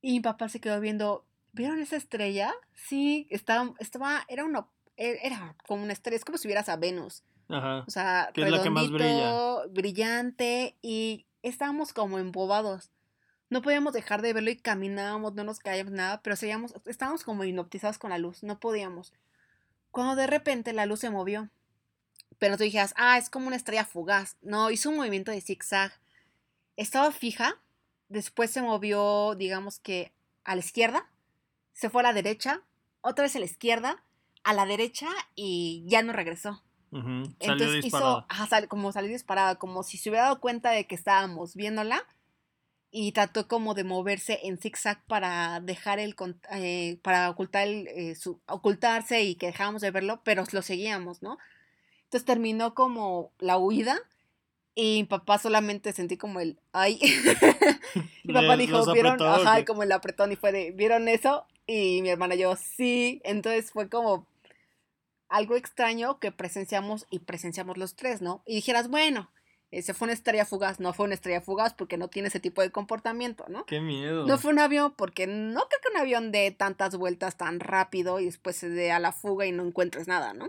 Y 0.03 0.13
mi 0.13 0.21
papá 0.21 0.49
se 0.49 0.61
quedó 0.61 0.79
viendo, 0.81 1.25
¿vieron 1.53 1.81
esa 1.81 1.97
estrella? 1.97 2.53
Sí, 2.75 3.27
estaba, 3.31 3.73
estaba, 3.81 4.25
era 4.29 4.45
una, 4.45 4.69
e- 4.97 5.19
era 5.23 5.57
como 5.67 5.83
una 5.83 5.93
estrella, 5.95 6.19
es 6.19 6.25
como 6.25 6.39
si 6.39 6.47
vieras 6.47 6.69
a 6.69 6.77
Venus. 6.77 7.25
Ajá. 7.49 7.85
O 7.87 7.91
sea, 7.91 8.31
Que 8.35 8.43
es 8.43 8.51
la 8.51 8.63
que 8.63 8.71
más 8.71 8.91
brilla. 8.91 8.99
redondito, 9.09 9.69
brillante, 9.73 10.77
y 10.83 11.27
estábamos 11.43 11.93
como 11.95 12.19
embobados. 12.19 12.91
No 13.49 13.63
podíamos 13.63 13.93
dejar 13.95 14.21
de 14.21 14.33
verlo 14.35 14.51
y 14.51 14.57
caminábamos, 14.57 15.33
no 15.35 15.45
nos 15.45 15.61
caíamos 15.61 15.93
nada, 15.93 16.21
pero 16.23 16.37
seguíamos, 16.37 16.75
estábamos 16.85 17.25
como 17.25 17.45
hipnotizados 17.45 17.97
con 17.99 18.11
la 18.11 18.19
luz, 18.19 18.43
no 18.43 18.59
podíamos. 18.61 19.15
Cuando 19.97 20.15
de 20.15 20.27
repente 20.27 20.75
la 20.75 20.85
luz 20.85 21.01
se 21.01 21.09
movió, 21.09 21.49
pero 22.39 22.59
tú 22.59 22.65
dijeras, 22.65 22.93
ah, 22.99 23.17
es 23.17 23.31
como 23.31 23.47
una 23.47 23.57
estrella 23.57 23.87
fugaz. 23.87 24.37
No, 24.43 24.71
hizo 24.71 24.91
un 24.91 24.97
movimiento 24.97 25.31
de 25.31 25.41
zigzag. 25.41 25.91
Estaba 26.77 27.11
fija, 27.13 27.59
después 28.11 28.51
se 28.51 28.61
movió, 28.61 29.35
digamos 29.37 29.79
que 29.81 30.13
a 30.45 30.55
la 30.55 30.61
izquierda, 30.61 31.09
se 31.73 31.89
fue 31.89 32.03
a 32.03 32.09
la 32.09 32.13
derecha, 32.13 32.61
otra 33.01 33.23
vez 33.23 33.37
a 33.37 33.39
la 33.39 33.47
izquierda, 33.47 34.05
a 34.45 34.53
la 34.53 34.67
derecha 34.67 35.09
y 35.35 35.83
ya 35.89 36.03
no 36.03 36.13
regresó. 36.13 36.63
Salió 36.91 37.35
Entonces 37.41 37.83
disparada. 37.85 38.19
hizo, 38.19 38.27
ajá, 38.29 38.47
sal- 38.49 38.69
como 38.69 38.93
salió 38.93 39.09
disparada, 39.11 39.55
como 39.55 39.83
si 39.83 39.97
se 39.97 40.11
hubiera 40.11 40.25
dado 40.25 40.41
cuenta 40.43 40.73
de 40.73 40.87
que 40.87 40.95
estábamos 40.95 41.55
viéndola 41.55 42.05
y 42.91 43.13
trató 43.13 43.49
como 43.49 43.75
de 43.75 43.85
moverse 43.85 44.41
en 44.45 44.59
zigzag 44.59 45.05
para 45.07 45.61
dejar 45.61 45.99
el, 45.99 46.15
eh, 46.53 46.99
para 47.03 47.31
ocultar 47.31 47.67
el, 47.67 47.89
eh, 47.89 48.15
su, 48.15 48.41
ocultarse 48.47 49.23
y 49.23 49.35
que 49.35 49.47
dejábamos 49.47 49.83
de 49.83 49.91
verlo, 49.91 50.21
pero 50.25 50.45
lo 50.53 50.63
seguíamos, 50.63 51.23
¿no? 51.23 51.39
Entonces 52.05 52.25
terminó 52.25 52.75
como 52.75 53.33
la 53.39 53.59
huida 53.59 53.99
y 54.75 54.99
mi 55.01 55.05
papá 55.05 55.39
solamente 55.39 55.93
sentí 55.93 56.17
como 56.17 56.39
el, 56.39 56.59
ay, 56.73 57.01
mi 58.25 58.35
papá 58.35 58.57
dijo, 58.57 58.93
¿vieron? 58.93 59.13
apretó, 59.15 59.31
¿o 59.31 59.47
Ajá, 59.47 59.65
como 59.65 59.83
el 59.83 59.93
apretón 59.93 60.33
y 60.33 60.37
fue 60.37 60.53
de, 60.53 60.71
¿vieron 60.71 61.09
eso? 61.09 61.47
Y 61.67 62.03
mi 62.03 62.11
hermana 62.11 62.35
y 62.35 62.39
yo, 62.39 62.55
sí. 62.57 63.21
Entonces 63.25 63.71
fue 63.71 63.89
como 63.89 64.27
algo 65.29 65.57
extraño 65.57 66.19
que 66.21 66.31
presenciamos 66.31 67.07
y 67.11 67.21
presenciamos 67.21 67.77
los 67.79 67.97
tres, 67.97 68.23
¿no? 68.23 68.43
Y 68.47 68.57
dijeras, 68.57 68.89
bueno, 68.89 69.31
ese 69.71 69.95
fue 69.95 70.07
una 70.07 70.13
estrella 70.13 70.45
fugaz, 70.47 70.79
no 70.81 70.93
fue 70.93 71.07
una 71.07 71.15
estrella 71.15 71.41
fugaz 71.41 71.75
porque 71.75 71.97
no 71.97 72.09
tiene 72.09 72.29
ese 72.29 72.41
tipo 72.41 72.63
de 72.63 72.71
comportamiento, 72.71 73.45
¿no? 73.49 73.65
Qué 73.67 73.81
miedo. 73.81 74.27
No 74.27 74.39
fue 74.39 74.53
un 74.53 74.59
avión 74.61 74.95
porque 74.97 75.27
no 75.27 75.61
creo 75.69 75.81
que 75.83 75.89
un 75.91 75.97
avión 76.01 76.33
dé 76.33 76.51
tantas 76.53 76.97
vueltas 76.97 77.37
tan 77.37 77.61
rápido 77.61 78.21
y 78.21 78.27
después 78.27 78.57
se 78.57 78.69
dé 78.71 78.93
a 78.93 78.99
la 79.01 79.13
fuga 79.13 79.45
y 79.47 79.53
no 79.53 79.65
encuentres 79.65 80.07
nada, 80.09 80.35
¿no? 80.35 80.49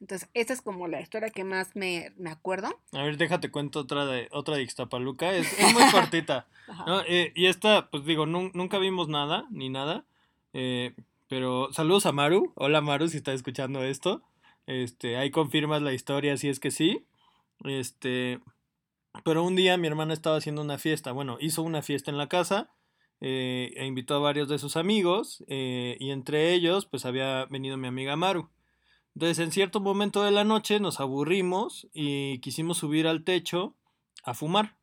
Entonces, 0.00 0.28
esa 0.34 0.52
es 0.52 0.62
como 0.62 0.86
la 0.88 1.00
historia 1.00 1.30
que 1.30 1.44
más 1.44 1.74
me, 1.74 2.12
me 2.16 2.30
acuerdo. 2.30 2.68
A 2.92 3.02
ver, 3.02 3.16
déjate 3.16 3.50
cuento 3.50 3.80
otra 3.80 4.06
de 4.06 4.28
otra 4.30 4.56
de 4.56 4.62
Ixtapaluca. 4.62 5.32
Es, 5.34 5.52
es 5.58 5.72
muy 5.72 5.82
cortita. 5.90 6.46
Eh, 7.08 7.32
y 7.34 7.46
esta, 7.46 7.88
pues 7.90 8.04
digo, 8.04 8.26
nun- 8.26 8.52
nunca 8.54 8.78
vimos 8.78 9.08
nada, 9.08 9.46
ni 9.50 9.68
nada. 9.70 10.04
eh, 10.52 10.94
pero 11.28 11.72
saludos 11.72 12.06
a 12.06 12.12
Maru. 12.12 12.52
Hola 12.54 12.80
Maru, 12.80 13.08
si 13.08 13.16
estás 13.16 13.34
escuchando 13.34 13.82
esto. 13.82 14.22
Este, 14.66 15.16
ahí 15.16 15.30
confirmas 15.32 15.82
la 15.82 15.92
historia 15.92 16.36
si 16.36 16.48
es 16.48 16.60
que 16.60 16.70
sí. 16.70 17.04
Este, 17.64 18.40
pero 19.24 19.44
un 19.44 19.56
día 19.56 19.76
mi 19.76 19.86
hermana 19.88 20.12
estaba 20.14 20.36
haciendo 20.36 20.62
una 20.62 20.78
fiesta. 20.78 21.12
Bueno, 21.12 21.38
hizo 21.40 21.62
una 21.62 21.82
fiesta 21.82 22.10
en 22.10 22.18
la 22.18 22.28
casa. 22.28 22.70
eh, 23.20 23.72
e 23.76 23.86
invitó 23.86 24.14
a 24.16 24.18
varios 24.18 24.48
de 24.48 24.58
sus 24.58 24.76
amigos. 24.76 25.44
eh, 25.48 25.96
y 26.00 26.10
entre 26.10 26.52
ellos, 26.54 26.86
pues 26.86 27.06
había 27.06 27.46
venido 27.46 27.76
mi 27.76 27.88
amiga 27.88 28.16
Maru. 28.16 28.50
Entonces, 29.14 29.38
en 29.38 29.52
cierto 29.52 29.80
momento 29.80 30.22
de 30.22 30.30
la 30.30 30.44
noche 30.44 30.78
nos 30.80 31.00
aburrimos 31.00 31.88
y 31.94 32.38
quisimos 32.40 32.78
subir 32.78 33.06
al 33.06 33.24
techo 33.24 33.74
a 34.24 34.34
fumar. 34.34 34.76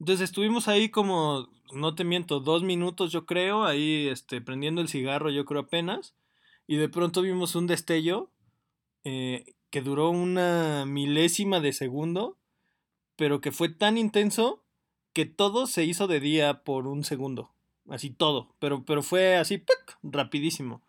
Entonces 0.00 0.24
estuvimos 0.24 0.66
ahí 0.66 0.88
como, 0.88 1.48
no 1.72 1.94
te 1.94 2.04
miento, 2.04 2.40
dos 2.40 2.62
minutos 2.64 3.12
yo 3.12 3.26
creo, 3.26 3.64
ahí 3.64 4.08
este, 4.08 4.40
prendiendo 4.40 4.80
el 4.80 4.88
cigarro 4.88 5.30
yo 5.30 5.44
creo 5.44 5.60
apenas. 5.62 6.16
Y 6.66 6.76
de 6.76 6.88
pronto 6.88 7.22
vimos 7.22 7.54
un 7.54 7.66
destello 7.68 8.32
eh, 9.04 9.44
que 9.70 9.82
duró 9.82 10.10
una 10.10 10.84
milésima 10.86 11.60
de 11.60 11.72
segundo, 11.72 12.38
pero 13.16 13.40
que 13.40 13.52
fue 13.52 13.68
tan 13.68 13.96
intenso 13.96 14.64
que 15.12 15.26
todo 15.26 15.66
se 15.66 15.84
hizo 15.84 16.06
de 16.06 16.20
día 16.20 16.62
por 16.62 16.86
un 16.86 17.04
segundo. 17.04 17.52
Así 17.88 18.10
todo, 18.10 18.54
pero, 18.58 18.84
pero 18.84 19.02
fue 19.02 19.36
así, 19.36 19.58
¡puc! 19.58 19.98
rapidísimo. 20.02 20.82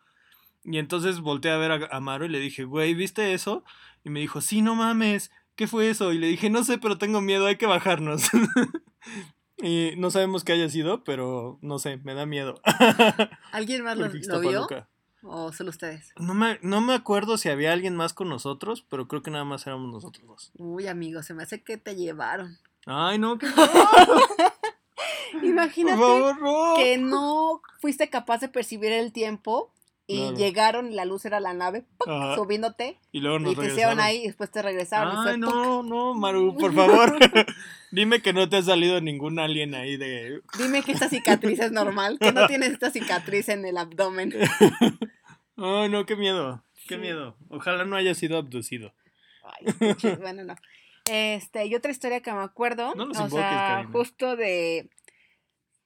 Y 0.63 0.77
entonces 0.77 1.21
volteé 1.21 1.51
a 1.51 1.57
ver 1.57 1.71
a, 1.71 1.87
a 1.91 1.99
Maro 1.99 2.25
y 2.25 2.29
le 2.29 2.39
dije, 2.39 2.63
güey, 2.63 2.93
¿viste 2.93 3.33
eso? 3.33 3.63
Y 4.03 4.09
me 4.09 4.19
dijo, 4.19 4.41
sí, 4.41 4.61
no 4.61 4.75
mames, 4.75 5.31
¿qué 5.55 5.67
fue 5.67 5.89
eso? 5.89 6.13
Y 6.13 6.17
le 6.17 6.27
dije, 6.27 6.49
no 6.49 6.63
sé, 6.63 6.77
pero 6.77 6.97
tengo 6.97 7.21
miedo, 7.21 7.47
hay 7.47 7.57
que 7.57 7.65
bajarnos. 7.65 8.29
y 9.57 9.91
no 9.97 10.11
sabemos 10.11 10.43
qué 10.43 10.53
haya 10.53 10.69
sido, 10.69 11.03
pero 11.03 11.59
no 11.61 11.79
sé, 11.79 11.97
me 11.97 12.13
da 12.13 12.25
miedo. 12.25 12.61
¿Alguien 13.51 13.83
más 13.83 13.97
lo, 14.27 14.39
vio? 14.39 14.67
¿O 15.23 15.51
solo 15.53 15.69
ustedes? 15.69 16.11
No 16.17 16.33
me, 16.33 16.57
no 16.61 16.81
me 16.81 16.93
acuerdo 16.93 17.37
si 17.37 17.49
había 17.49 17.73
alguien 17.73 17.95
más 17.95 18.13
con 18.13 18.29
nosotros, 18.29 18.85
pero 18.89 19.07
creo 19.07 19.21
que 19.21 19.31
nada 19.31 19.45
más 19.45 19.67
éramos 19.67 19.91
nosotros 19.91 20.27
dos. 20.27 20.51
Uy, 20.57 20.87
amigo, 20.87 21.21
se 21.21 21.33
me 21.33 21.43
hace 21.43 21.61
que 21.61 21.77
te 21.77 21.95
llevaron. 21.95 22.57
Ay, 22.85 23.19
no, 23.19 23.37
qué 23.37 23.45
Imagínate 25.43 25.97
Por 25.97 26.35
favor, 26.37 26.41
no. 26.41 26.73
que 26.75 26.97
no 26.97 27.61
fuiste 27.79 28.09
capaz 28.09 28.39
de 28.39 28.49
percibir 28.49 28.91
el 28.91 29.11
tiempo 29.11 29.71
y 30.11 30.17
Claro. 30.19 30.37
llegaron 30.37 30.91
y 30.91 30.95
la 30.95 31.05
luz 31.05 31.25
era 31.25 31.39
la 31.39 31.53
nave 31.53 31.85
subiéndote 32.35 32.97
Y 33.11 33.19
luego 33.19 33.39
nos 33.39 33.53
y 33.53 33.55
te 33.55 33.67
hicieron 33.67 33.99
ahí 33.99 34.23
y 34.23 34.27
después 34.27 34.51
te 34.51 34.61
regresaron. 34.61 35.25
y 35.25 35.29
Ay, 35.29 35.37
no, 35.37 35.83
no, 35.83 36.13
Maru, 36.13 36.57
por 36.57 36.73
favor. 36.75 37.17
Dime 37.91 38.21
que 38.21 38.31
no 38.33 38.47
te 38.47 38.57
ha 38.57 38.61
salido 38.61 39.01
ningún 39.01 39.37
alien 39.39 39.75
ahí 39.75 39.97
de. 39.97 40.41
Dime 40.57 40.81
que 40.83 40.93
esta 40.93 41.09
cicatriz 41.09 41.59
es 41.59 41.71
normal, 41.71 42.17
que 42.19 42.31
no 42.31 42.47
tienes 42.47 42.71
esta 42.71 42.89
cicatriz 42.91 43.49
en 43.49 43.65
el 43.65 43.77
abdomen. 43.77 44.33
Ay, 45.57 45.89
no, 45.89 46.05
qué 46.05 46.15
miedo. 46.15 46.63
Qué 46.87 46.95
Sí. 46.95 47.01
miedo. 47.01 47.37
Ojalá 47.49 47.85
no 47.85 47.95
haya 47.95 48.13
sido 48.15 48.37
abducido. 48.37 48.93
Ay, 49.43 50.15
bueno, 50.19 50.43
no. 50.43 50.55
Este, 51.05 51.65
y 51.65 51.75
otra 51.75 51.91
historia 51.91 52.21
que 52.21 52.31
me 52.31 52.41
acuerdo, 52.41 52.93
No 52.95 53.03
o 53.03 53.07
invoques, 53.07 53.31
sea, 53.33 53.49
Karina. 53.75 53.91
justo 53.91 54.35
de, 54.35 54.89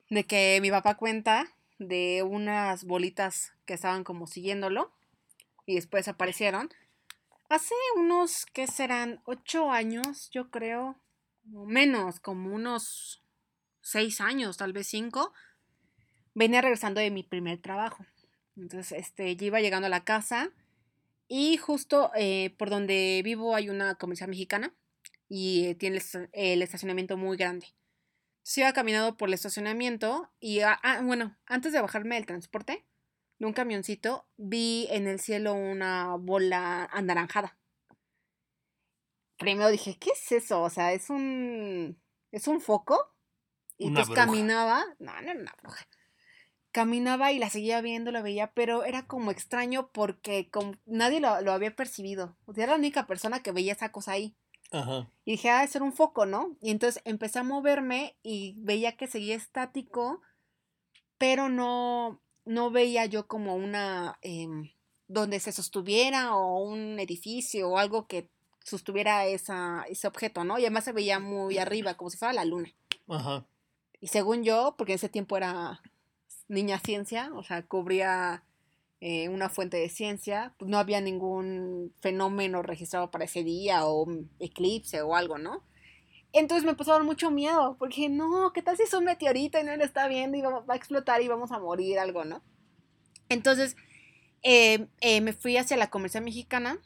de 0.09 0.23
que 0.25 0.59
mi 0.61 0.69
papá 0.69 0.95
cuenta 0.95 1.47
de 1.79 2.23
unas 2.23 2.83
bolitas 2.85 3.53
que 3.65 3.73
estaban 3.73 4.03
como 4.03 4.27
siguiéndolo 4.27 4.91
y 5.65 5.75
después 5.75 6.07
aparecieron. 6.07 6.69
Hace 7.49 7.75
unos, 7.97 8.45
¿qué 8.53 8.67
serán? 8.67 9.21
Ocho 9.25 9.71
años, 9.71 10.29
yo 10.31 10.49
creo, 10.49 10.99
menos, 11.43 12.19
como 12.19 12.53
unos 12.53 13.23
seis 13.81 14.19
años, 14.21 14.57
tal 14.57 14.73
vez 14.73 14.87
cinco, 14.87 15.31
venía 16.33 16.61
regresando 16.61 17.01
de 17.01 17.11
mi 17.11 17.23
primer 17.23 17.61
trabajo. 17.61 18.05
Entonces, 18.57 18.99
este, 18.99 19.31
iba 19.39 19.61
llegando 19.61 19.87
a 19.87 19.89
la 19.89 20.03
casa 20.03 20.51
y 21.27 21.57
justo 21.57 22.11
eh, 22.15 22.55
por 22.57 22.69
donde 22.69 23.21
vivo 23.23 23.55
hay 23.55 23.69
una 23.69 23.95
comercial 23.95 24.29
mexicana 24.29 24.73
y 25.27 25.65
eh, 25.65 25.75
tiene 25.75 25.97
el, 25.97 26.01
esta- 26.01 26.29
el 26.33 26.61
estacionamiento 26.61 27.17
muy 27.17 27.37
grande. 27.37 27.67
Entonces 28.37 28.57
iba 28.59 28.73
caminando 28.73 29.17
por 29.17 29.29
el 29.29 29.33
estacionamiento 29.33 30.31
y, 30.39 30.59
ah, 30.61 30.79
ah, 30.83 31.01
bueno, 31.03 31.35
antes 31.47 31.73
de 31.73 31.81
bajarme 31.81 32.15
del 32.15 32.27
transporte, 32.27 32.85
de 33.39 33.45
un 33.45 33.53
camioncito, 33.53 34.27
vi 34.37 34.87
en 34.89 35.07
el 35.07 35.19
cielo 35.19 35.53
una 35.53 36.15
bola 36.15 36.85
anaranjada. 36.85 37.57
Primero 39.37 39.69
dije, 39.69 39.97
¿qué 39.99 40.11
es 40.11 40.31
eso? 40.31 40.61
O 40.61 40.69
sea, 40.69 40.93
es 40.93 41.09
un, 41.09 42.01
es 42.31 42.47
un 42.47 42.61
foco. 42.61 43.11
Y 43.77 43.87
Una 43.87 43.95
pues 43.95 44.07
bruja. 44.07 44.25
caminaba, 44.25 44.85
no, 44.99 45.11
no 45.21 45.31
era 45.31 45.39
una 45.39 45.55
bruja. 45.61 45.85
Caminaba 46.71 47.31
y 47.33 47.39
la 47.39 47.49
seguía 47.49 47.81
viendo, 47.81 48.11
la 48.11 48.21
veía, 48.21 48.53
pero 48.53 48.85
era 48.85 49.05
como 49.05 49.31
extraño 49.31 49.89
porque 49.91 50.49
como 50.49 50.75
nadie 50.85 51.19
lo, 51.19 51.41
lo 51.41 51.51
había 51.51 51.75
percibido. 51.75 52.37
O 52.45 52.53
sea, 52.53 52.63
era 52.65 52.73
la 52.73 52.79
única 52.79 53.05
persona 53.07 53.41
que 53.43 53.51
veía 53.51 53.73
esa 53.73 53.91
cosa 53.91 54.13
ahí. 54.13 54.37
Ajá. 54.71 55.11
Y 55.25 55.31
dije, 55.31 55.49
ah, 55.49 55.63
es 55.63 55.75
un 55.75 55.93
foco, 55.93 56.25
¿no? 56.25 56.57
Y 56.61 56.71
entonces 56.71 57.01
empecé 57.05 57.39
a 57.39 57.43
moverme 57.43 58.17
y 58.23 58.55
veía 58.59 58.95
que 58.95 59.07
seguía 59.07 59.35
estático, 59.35 60.21
pero 61.17 61.49
no, 61.49 62.21
no 62.45 62.71
veía 62.71 63.05
yo 63.05 63.27
como 63.27 63.55
una, 63.55 64.17
em, 64.21 64.71
donde 65.07 65.39
se 65.39 65.51
sostuviera 65.51 66.35
o 66.35 66.63
un 66.63 66.99
edificio 66.99 67.69
o 67.69 67.77
algo 67.77 68.07
que 68.07 68.29
sostuviera 68.63 69.25
esa, 69.25 69.85
ese 69.89 70.07
objeto, 70.07 70.43
¿no? 70.43 70.57
Y 70.57 70.61
además 70.61 70.85
se 70.85 70.91
veía 70.91 71.19
muy 71.19 71.57
arriba, 71.57 71.95
como 71.95 72.09
si 72.09 72.17
fuera 72.17 72.33
la 72.33 72.45
luna. 72.45 72.71
Ajá. 73.07 73.45
Y 73.99 74.07
según 74.07 74.43
yo, 74.43 74.75
porque 74.77 74.93
en 74.93 74.97
ese 74.97 75.09
tiempo 75.09 75.37
era 75.37 75.81
niña 76.47 76.79
ciencia, 76.79 77.31
o 77.33 77.43
sea, 77.43 77.63
cubría 77.65 78.43
eh, 79.01 79.29
una 79.29 79.49
fuente 79.49 79.77
de 79.77 79.89
ciencia, 79.89 80.53
pues 80.57 80.69
no 80.69 80.77
había 80.77 81.01
ningún 81.01 81.93
fenómeno 81.99 82.61
registrado 82.61 83.11
para 83.11 83.25
ese 83.25 83.43
día 83.43 83.85
o 83.85 84.07
eclipse 84.39 85.01
o 85.01 85.15
algo, 85.15 85.37
¿no? 85.37 85.63
Entonces 86.37 86.65
me 86.65 86.75
dar 86.75 87.03
mucho 87.03 87.31
miedo, 87.31 87.77
porque 87.79 88.09
no, 88.09 88.51
¿qué 88.53 88.61
tal 88.61 88.77
si 88.77 88.83
es 88.83 88.93
un 88.93 89.05
meteorito 89.05 89.57
y 89.59 89.63
no 89.63 89.75
lo 89.75 89.83
está 89.83 90.07
viendo 90.07 90.37
y 90.37 90.41
va, 90.41 90.63
a 90.67 90.75
explotar 90.75 91.21
y 91.21 91.27
vamos 91.27 91.51
a 91.51 91.59
morir, 91.59 91.97
algo, 91.97 92.25
¿no? 92.25 92.43
Entonces 93.29 93.75
eh, 94.43 94.87
eh, 94.99 95.21
me 95.21 95.33
fui 95.33 95.57
hacia 95.57 95.77
la 95.77 95.89
comercial 95.89 96.23
mexicana, 96.23 96.77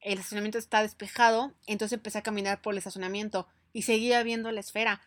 el 0.00 0.18
estacionamiento 0.18 0.58
está 0.58 0.82
despejado, 0.82 1.54
entonces 1.66 1.96
empecé 1.96 2.18
a 2.18 2.22
caminar 2.22 2.62
por 2.62 2.74
el 2.74 2.78
estacionamiento 2.78 3.48
y 3.72 3.82
seguía 3.82 4.22
viendo 4.22 4.52
la 4.52 4.60
esfera 4.60 5.00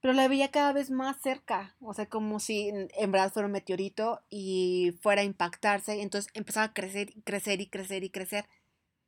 pero 0.00 0.14
la 0.14 0.28
veía 0.28 0.50
cada 0.50 0.72
vez 0.72 0.90
más 0.90 1.20
cerca, 1.20 1.74
o 1.80 1.92
sea, 1.92 2.06
como 2.06 2.38
si 2.38 2.68
en 2.68 3.12
verdad 3.12 3.32
fuera 3.32 3.46
un 3.46 3.52
meteorito 3.52 4.22
y 4.30 4.96
fuera 5.00 5.22
a 5.22 5.24
impactarse, 5.24 6.00
entonces 6.02 6.30
empezaba 6.34 6.66
a 6.66 6.72
crecer 6.72 7.10
y 7.16 7.22
crecer 7.22 7.60
y 7.60 7.66
crecer 7.66 8.04
y 8.04 8.10
crecer. 8.10 8.48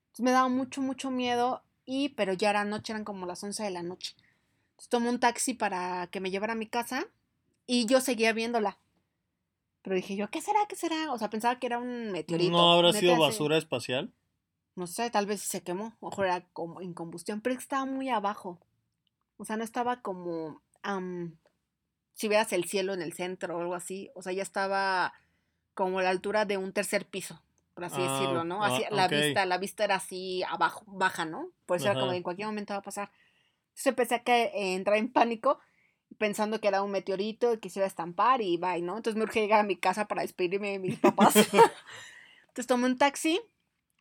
Entonces 0.07 0.25
me 0.25 0.33
daba 0.33 0.49
mucho, 0.49 0.83
mucho 0.83 1.11
miedo, 1.13 1.63
y 1.91 2.11
pero 2.11 2.33
ya 2.33 2.51
era 2.51 2.65
noche, 2.65 2.93
eran 2.93 3.05
como 3.05 3.27
las 3.27 3.43
11 3.43 3.65
de 3.65 3.71
la 3.71 3.83
noche. 3.83 4.15
Entonces 4.71 4.89
tomé 4.89 5.09
un 5.09 5.19
taxi 5.19 5.55
para 5.55 6.07
que 6.07 6.21
me 6.21 6.31
llevara 6.31 6.53
a 6.53 6.57
mi 6.57 6.69
casa 6.69 7.09
y 7.67 7.87
yo 7.87 8.01
seguía 8.01 8.33
viéndola. 8.33 8.79
Pero 9.83 9.97
dije 9.97 10.15
yo, 10.15 10.31
¿qué 10.31 10.41
será? 10.41 10.61
¿Qué 10.69 10.77
será? 10.77 11.13
O 11.13 11.19
sea, 11.19 11.31
pensaba 11.31 11.59
que 11.59 11.67
era 11.67 11.79
un 11.79 12.13
meteorito. 12.13 12.53
¿No 12.53 12.73
habrá 12.73 12.93
sido 12.93 13.19
basura 13.19 13.59
espacial? 13.59 14.13
No 14.77 14.87
sé, 14.87 15.11
tal 15.11 15.27
vez 15.27 15.43
se 15.43 15.63
quemó, 15.63 15.97
o 15.99 16.11
mejor 16.11 16.27
era 16.27 16.47
como 16.53 16.81
en 16.81 16.95
combustión, 16.95 17.41
pero 17.41 17.59
estaba 17.59 17.85
muy 17.85 18.09
abajo. 18.09 18.61
O 19.37 19.45
sea, 19.45 19.57
no 19.57 19.65
estaba 19.65 20.01
como, 20.01 20.63
am, 20.83 21.39
si 22.13 22.29
vieras 22.29 22.53
el 22.53 22.67
cielo 22.67 22.95
en 22.95 23.03
el 23.03 23.15
centro 23.15 23.57
o 23.57 23.61
algo 23.61 23.75
así, 23.75 24.11
o 24.15 24.23
sea, 24.23 24.33
ya 24.33 24.45
estaba 24.45 25.13
como 25.75 25.99
a 25.99 26.03
la 26.05 26.11
altura 26.11 26.45
de 26.45 26.57
un 26.57 26.73
tercer 26.73 27.05
piso, 27.05 27.43
por 27.81 27.87
así 27.87 27.97
Ah, 27.99 28.13
decirlo, 28.13 28.45
¿no? 28.45 28.63
ah, 28.63 28.67
Así, 28.67 28.85
la 28.91 29.07
ok. 29.07 29.13
vista, 29.13 29.47
la 29.47 29.57
vista 29.57 29.85
era 29.85 29.95
así 29.95 30.43
abajo, 30.47 30.85
baja, 30.87 31.25
¿no? 31.25 31.49
Por 31.65 31.79
eso 31.79 31.87
era 31.87 31.95
como 31.95 32.05
Ajá. 32.07 32.11
de 32.13 32.17
en 32.19 32.23
cualquier 32.23 32.47
momento 32.49 32.75
va 32.75 32.81
a 32.81 32.83
pasar. 32.83 33.11
Entonces 33.69 33.87
empecé 33.87 34.15
a 34.17 34.23
caer- 34.25 34.51
eh, 34.53 34.75
entrar 34.75 34.99
en 34.99 35.11
pánico 35.11 35.59
pensando 36.19 36.61
que 36.61 36.69
era 36.69 36.83
un 36.83 36.91
meteorito 36.91 37.55
y 37.55 37.59
que 37.59 37.71
se 37.71 37.79
iba 37.79 37.85
a 37.85 37.89
estampar 37.89 38.43
y 38.43 38.59
bye, 38.59 38.83
¿no? 38.83 38.99
Entonces 38.99 39.17
me 39.17 39.23
urgí 39.23 39.41
llegar 39.41 39.61
a 39.61 39.63
mi 39.63 39.77
casa 39.77 40.07
para 40.09 40.21
despedirme 40.21 40.73
de 40.73 40.79
mis 40.79 40.99
papás. 40.99 41.35
Entonces 42.49 42.67
tomé 42.67 42.85
un 42.85 42.99
taxi, 42.99 43.41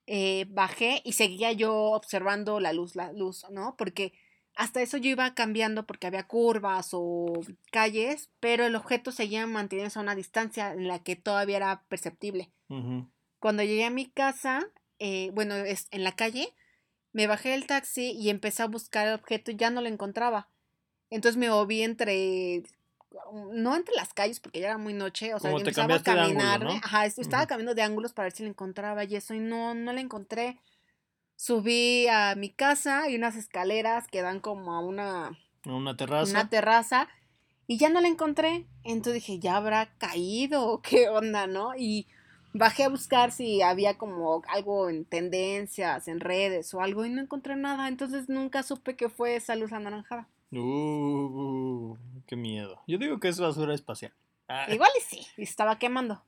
eh, 0.05 0.45
bajé 0.49 1.01
y 1.05 1.13
seguía 1.13 1.53
yo 1.53 1.73
observando 1.73 2.59
la 2.59 2.73
luz, 2.73 2.97
la 2.97 3.13
luz, 3.13 3.45
¿no? 3.49 3.75
Porque 3.77 4.11
hasta 4.55 4.81
eso 4.81 4.97
yo 4.97 5.09
iba 5.09 5.33
cambiando 5.35 5.85
porque 5.85 6.07
había 6.07 6.27
curvas 6.27 6.89
o 6.91 7.31
calles, 7.71 8.29
pero 8.41 8.65
el 8.65 8.75
objeto 8.75 9.13
seguía 9.13 9.47
manteniéndose 9.47 9.99
a 9.99 10.01
una 10.01 10.15
distancia 10.15 10.73
en 10.73 10.85
la 10.89 10.99
que 11.01 11.15
todavía 11.15 11.55
era 11.55 11.83
perceptible. 11.87 12.51
Ujú. 12.67 13.07
Cuando 13.39 13.63
llegué 13.63 13.85
a 13.85 13.89
mi 13.89 14.09
casa, 14.09 14.67
eh, 14.99 15.31
bueno, 15.33 15.55
es 15.55 15.87
en 15.91 16.03
la 16.03 16.15
calle, 16.15 16.53
me 17.13 17.27
bajé 17.27 17.49
del 17.49 17.65
taxi 17.67 18.11
y 18.11 18.29
empecé 18.29 18.63
a 18.63 18.67
buscar 18.67 19.07
el 19.07 19.13
objeto 19.15 19.51
y 19.51 19.55
ya 19.55 19.69
no 19.69 19.81
lo 19.81 19.87
encontraba. 19.87 20.49
Entonces 21.09 21.37
me 21.37 21.49
moví 21.49 21.81
entre, 21.81 22.63
no 23.51 23.75
entre 23.75 23.95
las 23.95 24.13
calles 24.13 24.39
porque 24.39 24.59
ya 24.59 24.67
era 24.67 24.77
muy 24.77 24.93
noche, 24.93 25.33
o 25.33 25.39
sea, 25.39 25.51
yo 25.51 25.57
empezaba 25.57 25.95
a 25.95 25.97
ángulo, 25.97 26.03
caminar, 26.03 26.61
¿no? 26.63 26.71
ajá, 26.83 27.05
es- 27.05 27.17
estaba 27.17 27.43
Ujú. 27.43 27.49
caminando 27.49 27.75
de 27.75 27.81
ángulos 27.81 28.13
para 28.13 28.25
ver 28.25 28.33
si 28.33 28.43
lo 28.43 28.49
encontraba 28.49 29.03
y 29.05 29.15
eso 29.15 29.33
y 29.33 29.39
no, 29.39 29.73
no 29.73 29.93
lo 29.93 29.99
encontré. 29.99 30.59
Subí 31.35 32.07
a 32.07 32.35
mi 32.35 32.49
casa 32.49 33.09
y 33.09 33.15
unas 33.15 33.35
escaleras 33.37 34.07
que 34.07 34.21
dan 34.21 34.39
como 34.41 34.73
a 34.75 34.81
una, 34.81 35.27
A 35.65 35.73
una 35.73 35.95
terraza. 35.95 36.29
una 36.29 36.49
terraza 36.49 37.07
y 37.65 37.77
ya 37.77 37.89
no 37.89 38.01
la 38.01 38.09
encontré. 38.09 38.67
Entonces 38.83 39.13
dije, 39.15 39.39
¿ya 39.39 39.55
habrá 39.55 39.95
caído 39.97 40.67
o 40.67 40.81
qué 40.81 41.07
onda, 41.09 41.47
no? 41.47 41.75
Y 41.77 42.07
bajé 42.53 42.83
a 42.83 42.89
buscar 42.89 43.31
si 43.31 43.61
había 43.61 43.97
como 43.97 44.41
algo 44.47 44.89
en 44.89 45.05
tendencias, 45.05 46.07
en 46.07 46.19
redes 46.19 46.73
o 46.73 46.81
algo 46.81 47.05
y 47.05 47.09
no 47.09 47.21
encontré 47.21 47.55
nada. 47.55 47.87
Entonces 47.87 48.29
nunca 48.29 48.63
supe 48.63 48.95
que 48.95 49.09
fue 49.09 49.35
esa 49.35 49.55
luz 49.55 49.71
anaranjada. 49.73 50.27
Uh, 50.51 51.95
qué 52.27 52.35
miedo. 52.35 52.81
Yo 52.87 52.97
digo 52.97 53.19
que 53.19 53.27
es 53.29 53.39
basura 53.39 53.73
espacial. 53.73 54.13
Ah, 54.47 54.65
Igual 54.71 54.89
y 54.97 55.01
sí, 55.01 55.27
y 55.37 55.43
estaba 55.43 55.77
quemando, 55.77 56.23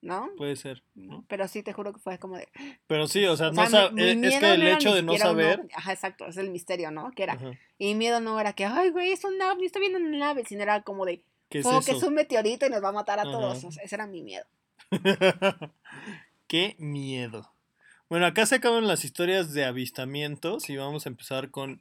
¿no? 0.00 0.30
Puede 0.36 0.56
ser. 0.56 0.82
¿no? 0.94 1.24
Pero 1.28 1.46
sí 1.46 1.62
te 1.62 1.74
juro 1.74 1.92
que 1.92 2.00
fue 2.00 2.18
como 2.18 2.36
de... 2.36 2.48
Pero 2.86 3.06
sí, 3.06 3.24
o 3.26 3.36
sea, 3.36 3.48
o 3.48 3.52
no 3.52 3.66
sea, 3.66 3.88
sab- 3.88 3.92
mi- 3.92 4.16
mi 4.16 4.26
eh, 4.26 4.30
es 4.30 4.38
que 4.40 4.54
el 4.54 4.60
no 4.64 4.68
hecho 4.68 4.94
de 4.94 5.02
no 5.02 5.12
un 5.12 5.18
saber. 5.18 5.66
Ajá, 5.74 5.92
exacto, 5.92 6.26
es 6.26 6.38
el 6.38 6.50
misterio, 6.50 6.90
¿no? 6.90 7.10
Que 7.10 7.24
era. 7.24 7.34
Ajá. 7.34 7.50
Y 7.78 7.88
mi 7.88 7.94
miedo 7.96 8.20
no 8.20 8.40
era 8.40 8.54
que, 8.54 8.64
ay, 8.64 8.88
güey, 8.90 9.12
es 9.12 9.24
un 9.24 9.40
ovni, 9.42 9.66
estoy 9.66 9.80
viendo 9.80 9.98
una 9.98 10.16
nave, 10.16 10.44
sino 10.46 10.62
era 10.62 10.82
como 10.82 11.04
de, 11.04 11.22
¿Qué 11.50 11.58
es 11.58 11.66
"Oh, 11.66 11.80
que 11.84 11.90
es 11.92 11.98
eso? 11.98 12.08
un 12.08 12.14
meteorito 12.14 12.64
y 12.66 12.70
nos 12.70 12.82
va 12.82 12.88
a 12.88 12.92
matar 12.92 13.18
a 13.18 13.22
Ajá. 13.22 13.30
todos. 13.32 13.62
O 13.62 13.70
sea, 13.70 13.84
ese 13.84 13.94
era 13.94 14.06
mi 14.06 14.22
miedo. 14.22 14.46
Qué 16.46 16.76
miedo. 16.78 17.52
Bueno, 18.08 18.26
acá 18.26 18.46
se 18.46 18.56
acaban 18.56 18.86
las 18.86 19.04
historias 19.04 19.52
de 19.52 19.64
avistamientos 19.64 20.70
y 20.70 20.76
vamos 20.76 21.06
a 21.06 21.08
empezar 21.08 21.50
con 21.50 21.80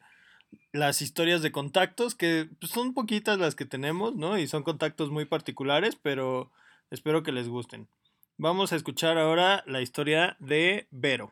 las 0.71 1.01
historias 1.01 1.41
de 1.41 1.51
contactos, 1.51 2.15
que 2.15 2.49
pues, 2.59 2.71
son 2.71 2.93
poquitas 2.93 3.37
las 3.37 3.55
que 3.55 3.65
tenemos, 3.65 4.15
¿no? 4.15 4.37
Y 4.37 4.47
son 4.47 4.63
contactos 4.63 5.11
muy 5.11 5.25
particulares, 5.25 5.95
pero 6.01 6.51
espero 6.89 7.23
que 7.23 7.31
les 7.31 7.47
gusten. 7.47 7.87
Vamos 8.37 8.73
a 8.73 8.75
escuchar 8.75 9.17
ahora 9.17 9.63
la 9.65 9.81
historia 9.81 10.35
de 10.39 10.87
Vero. 10.91 11.31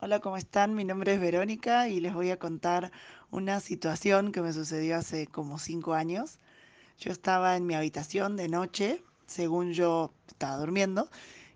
Hola, 0.00 0.20
¿cómo 0.20 0.36
están? 0.36 0.74
Mi 0.74 0.84
nombre 0.84 1.14
es 1.14 1.20
Verónica 1.20 1.88
y 1.88 1.98
les 2.00 2.12
voy 2.12 2.30
a 2.30 2.38
contar 2.38 2.92
una 3.30 3.60
situación 3.60 4.32
que 4.32 4.42
me 4.42 4.52
sucedió 4.52 4.96
hace 4.96 5.26
como 5.26 5.58
cinco 5.58 5.94
años. 5.94 6.38
Yo 6.98 7.10
estaba 7.10 7.56
en 7.56 7.66
mi 7.66 7.74
habitación 7.74 8.36
de 8.36 8.48
noche, 8.48 9.02
según 9.26 9.72
yo 9.72 10.12
estaba 10.28 10.56
durmiendo, 10.56 11.10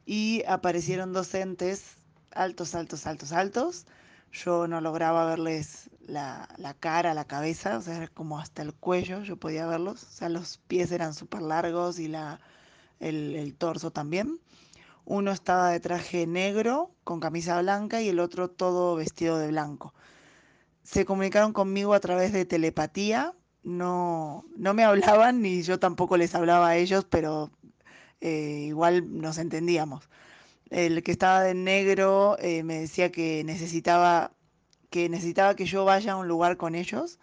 y 0.07 0.43
aparecieron 0.47 1.13
docentes 1.13 1.99
altos, 2.33 2.75
altos, 2.75 3.07
altos, 3.07 3.33
altos. 3.33 3.87
Yo 4.33 4.69
no 4.69 4.81
lograba 4.81 5.27
verles 5.27 5.91
la, 6.07 6.49
cara, 6.81 7.15
la 7.15 7.25
cabeza, 7.25 7.79
o 7.79 7.83
sea, 7.83 8.09
como 8.09 8.39
hasta 8.39 8.63
el 8.63 8.75
cuello 8.75 9.23
yo 9.23 9.37
podía 9.37 9.67
verlos. 9.67 10.03
O 10.05 10.11
sea, 10.11 10.29
los 10.29 10.59
pies 10.59 10.93
eran 10.93 11.15
súper 11.15 11.43
largos 11.43 11.99
y 11.99 12.09
la, 12.09 12.41
el, 13.01 13.35
el 13.37 13.55
torso 13.55 13.91
también. 13.91 14.39
Uno 15.05 15.33
estaba 15.33 15.71
de 15.71 15.81
traje 15.81 16.27
negro 16.27 16.91
con 17.05 17.21
camisa 17.21 17.61
blanca 17.61 18.03
y 18.03 18.09
el 18.09 18.21
otro 18.21 18.49
todo 18.51 18.95
vestido 18.97 19.39
de 19.39 19.49
blanco. 19.49 19.95
Se 20.83 21.05
comunicaron 21.05 21.53
conmigo 21.53 21.95
a 21.95 22.01
través 22.01 22.33
de 22.33 22.45
telepatía. 22.45 23.35
No, 23.63 24.45
no 24.57 24.75
me 24.75 24.85
hablaban 24.85 25.43
ni 25.43 25.63
yo 25.63 25.79
tampoco 25.79 26.17
les 26.17 26.35
hablaba 26.35 26.69
a 26.69 26.77
ellos, 26.77 27.07
pero 27.09 27.51
eh, 28.21 28.67
igual 28.69 29.21
nos 29.21 29.39
entendíamos. 29.39 30.09
El 30.71 31.03
que 31.03 31.13
estaba 31.13 31.43
de 31.43 31.55
negro 31.55 32.37
eh, 32.41 32.63
me 32.63 32.81
decía 32.81 33.11
que 33.11 33.43
necesitaba, 33.45 34.33
que 34.91 35.09
necesitaba 35.09 35.57
que 35.57 35.67
yo 35.67 35.85
vaya 35.85 36.13
a 36.13 36.17
un 36.17 36.29
lugar 36.29 36.57
con 36.57 36.75
ellos, 36.75 37.19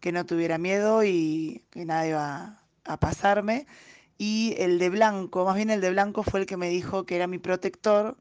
que 0.00 0.12
no 0.12 0.26
tuviera 0.26 0.58
miedo 0.58 1.04
y 1.04 1.64
que 1.70 1.84
nada 1.84 2.06
iba 2.06 2.62
a 2.84 2.96
pasarme 2.98 3.66
y 4.20 4.54
el 4.58 4.78
de 4.78 4.90
blanco, 4.90 5.46
más 5.46 5.56
bien 5.56 5.70
el 5.70 5.80
de 5.80 5.88
blanco 5.88 6.22
fue 6.22 6.40
el 6.40 6.46
que 6.46 6.58
me 6.58 6.68
dijo 6.68 7.06
que 7.06 7.16
era 7.16 7.26
mi 7.26 7.38
protector 7.38 8.18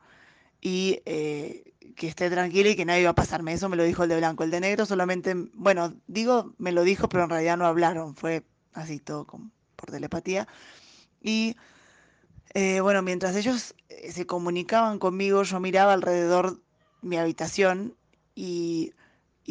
y 0.61 1.01
eh, 1.05 1.73
que 1.97 2.07
esté 2.07 2.29
tranquila 2.29 2.69
y 2.69 2.77
que 2.77 2.85
nadie 2.85 3.01
iba 3.01 3.09
a 3.09 3.15
pasarme. 3.15 3.51
Eso 3.51 3.67
me 3.67 3.75
lo 3.75 3.83
dijo 3.83 4.03
el 4.03 4.09
de 4.09 4.15
blanco. 4.15 4.45
El 4.45 4.51
de 4.51 4.61
negro 4.61 4.85
solamente, 4.85 5.35
bueno, 5.55 5.93
digo, 6.07 6.53
me 6.57 6.71
lo 6.71 6.83
dijo, 6.83 7.09
pero 7.09 7.25
en 7.25 7.31
realidad 7.31 7.57
no 7.57 7.65
hablaron, 7.65 8.15
fue 8.15 8.45
así 8.71 8.99
todo 8.99 9.25
por 9.25 9.91
telepatía. 9.91 10.47
Y 11.21 11.57
eh, 12.53 12.79
bueno, 12.81 13.01
mientras 13.01 13.35
ellos 13.35 13.75
eh, 13.89 14.11
se 14.11 14.25
comunicaban 14.25 14.99
conmigo, 14.99 15.43
yo 15.43 15.59
miraba 15.59 15.93
alrededor 15.93 16.61
mi 17.01 17.17
habitación 17.17 17.95
y, 18.35 18.93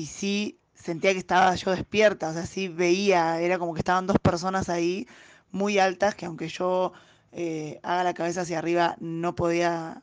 sí 0.06 0.60
sentía 0.74 1.12
que 1.12 1.18
estaba 1.18 1.54
yo 1.56 1.72
despierta, 1.72 2.30
o 2.30 2.32
sea, 2.32 2.46
sí 2.46 2.68
veía, 2.68 3.40
era 3.40 3.58
como 3.58 3.74
que 3.74 3.80
estaban 3.80 4.06
dos 4.06 4.18
personas 4.20 4.68
ahí 4.68 5.08
muy 5.50 5.78
altas 5.78 6.14
que 6.14 6.26
aunque 6.26 6.48
yo 6.48 6.92
eh, 7.32 7.80
haga 7.82 8.04
la 8.04 8.14
cabeza 8.14 8.42
hacia 8.42 8.58
arriba 8.58 8.96
no 9.00 9.34
podía 9.34 10.02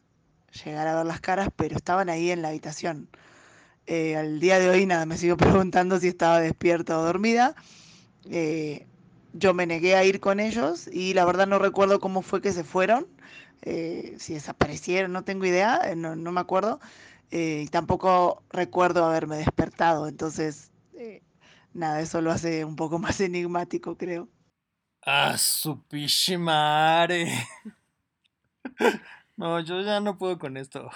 llegar 0.65 0.87
a 0.87 0.95
ver 0.97 1.05
las 1.05 1.21
caras, 1.21 1.49
pero 1.55 1.77
estaban 1.77 2.09
ahí 2.09 2.31
en 2.31 2.41
la 2.41 2.49
habitación. 2.49 3.09
Al 3.87 4.39
día 4.39 4.59
de 4.59 4.69
hoy 4.69 4.85
nada, 4.85 5.05
me 5.05 5.17
sigo 5.17 5.37
preguntando 5.37 5.99
si 5.99 6.07
estaba 6.07 6.39
despierta 6.39 6.99
o 6.99 7.03
dormida. 7.03 7.55
Yo 9.37 9.53
me 9.53 9.65
negué 9.67 9.95
a 9.95 10.03
ir 10.03 10.19
con 10.19 10.39
ellos 10.39 10.87
y 10.91 11.13
la 11.13 11.25
verdad 11.25 11.47
no 11.47 11.59
recuerdo 11.59 11.99
cómo 11.99 12.21
fue 12.21 12.41
que 12.41 12.51
se 12.51 12.63
fueron, 12.63 13.07
si 13.63 14.33
desaparecieron, 14.33 15.11
no 15.11 15.23
tengo 15.23 15.45
idea, 15.45 15.81
no, 15.95 16.15
no 16.15 16.31
me 16.31 16.41
acuerdo. 16.41 16.79
y 17.31 17.67
tampoco 17.67 18.43
recuerdo 18.49 19.05
haberme 19.05 19.37
despertado, 19.37 20.07
entonces 20.07 20.71
nada, 21.75 21.99
eso 21.99 22.21
lo 22.21 22.31
hace 22.31 22.65
un 22.65 22.75
poco 22.75 22.97
más 22.99 23.21
enigmático, 23.21 23.97
creo. 23.97 24.27
Ah, 25.05 25.37
su 25.37 25.83
pichimare. 25.83 27.31
No, 29.37 29.59
yo 29.59 29.81
ya 29.81 29.99
no 29.99 30.17
puedo 30.17 30.39
con 30.39 30.55
esto. 30.55 30.89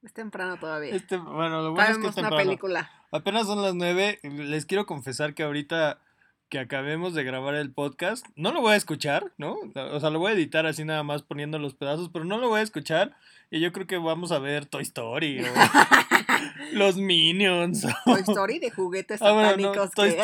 Es 0.00 0.12
temprano 0.12 0.56
todavía. 0.58 0.94
Este, 0.94 1.16
bueno, 1.16 1.60
lo 1.60 1.72
bueno 1.72 1.90
es 1.90 1.98
que 1.98 2.06
es 2.06 2.14
temprano. 2.14 2.36
una 2.36 2.44
película. 2.44 2.90
Apenas 3.10 3.48
son 3.48 3.62
las 3.62 3.74
nueve. 3.74 4.20
Les 4.22 4.64
quiero 4.64 4.86
confesar 4.86 5.34
que 5.34 5.42
ahorita 5.42 6.00
que 6.48 6.58
acabemos 6.58 7.14
de 7.14 7.24
grabar 7.24 7.54
el 7.54 7.72
podcast, 7.72 8.24
no 8.36 8.52
lo 8.52 8.60
voy 8.60 8.74
a 8.74 8.76
escuchar, 8.76 9.32
¿no? 9.36 9.56
O 9.74 10.00
sea, 10.00 10.10
lo 10.10 10.18
voy 10.18 10.32
a 10.32 10.34
editar 10.34 10.66
así 10.66 10.84
nada 10.84 11.02
más 11.02 11.22
poniendo 11.22 11.58
los 11.58 11.74
pedazos, 11.74 12.10
pero 12.12 12.24
no 12.24 12.38
lo 12.38 12.48
voy 12.48 12.60
a 12.60 12.62
escuchar. 12.62 13.16
Y 13.50 13.60
yo 13.60 13.72
creo 13.72 13.86
que 13.86 13.98
vamos 13.98 14.32
a 14.32 14.38
ver 14.38 14.66
Toy 14.66 14.82
Story 14.82 15.40
o 15.40 15.44
los 16.72 16.96
Minions. 16.96 17.86
Toy 18.04 18.20
Story 18.20 18.58
de 18.58 18.70
juguetes 18.70 19.20
ah, 19.22 19.26
satánicos 19.26 19.90
que, 19.90 20.16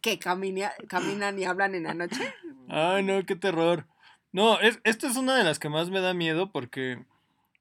que 0.00 0.18
caminan 0.18 1.38
y 1.38 1.44
hablan 1.44 1.74
en 1.74 1.84
la 1.84 1.94
noche. 1.94 2.34
Ay, 2.68 3.02
no, 3.02 3.24
qué 3.24 3.36
terror. 3.36 3.86
No, 4.32 4.60
es, 4.60 4.78
esta 4.84 5.08
es 5.08 5.16
una 5.16 5.36
de 5.36 5.44
las 5.44 5.58
que 5.58 5.68
más 5.68 5.90
me 5.90 6.00
da 6.00 6.14
miedo 6.14 6.52
porque, 6.52 7.04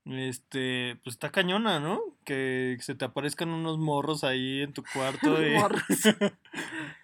este, 0.06 1.00
pues 1.04 1.16
está 1.16 1.32
cañona, 1.32 1.80
¿no? 1.80 2.00
Que 2.26 2.78
se 2.82 2.96
te 2.96 3.06
aparezcan 3.06 3.50
unos 3.50 3.78
morros 3.78 4.24
ahí 4.24 4.62
en 4.62 4.74
tu 4.74 4.84
cuarto 4.94 5.38
y, 5.46 5.56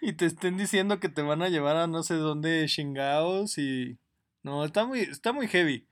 y 0.00 0.12
te 0.14 0.26
estén 0.26 0.56
diciendo 0.56 1.00
que 1.00 1.08
te 1.08 1.22
van 1.22 1.42
a 1.42 1.48
llevar 1.48 1.76
a 1.76 1.86
no 1.86 2.02
sé 2.02 2.14
dónde 2.14 2.66
chingados 2.66 3.58
y... 3.58 3.98
No, 4.42 4.64
está 4.64 4.86
muy, 4.86 5.00
está 5.00 5.32
muy 5.32 5.48
heavy. 5.48 5.86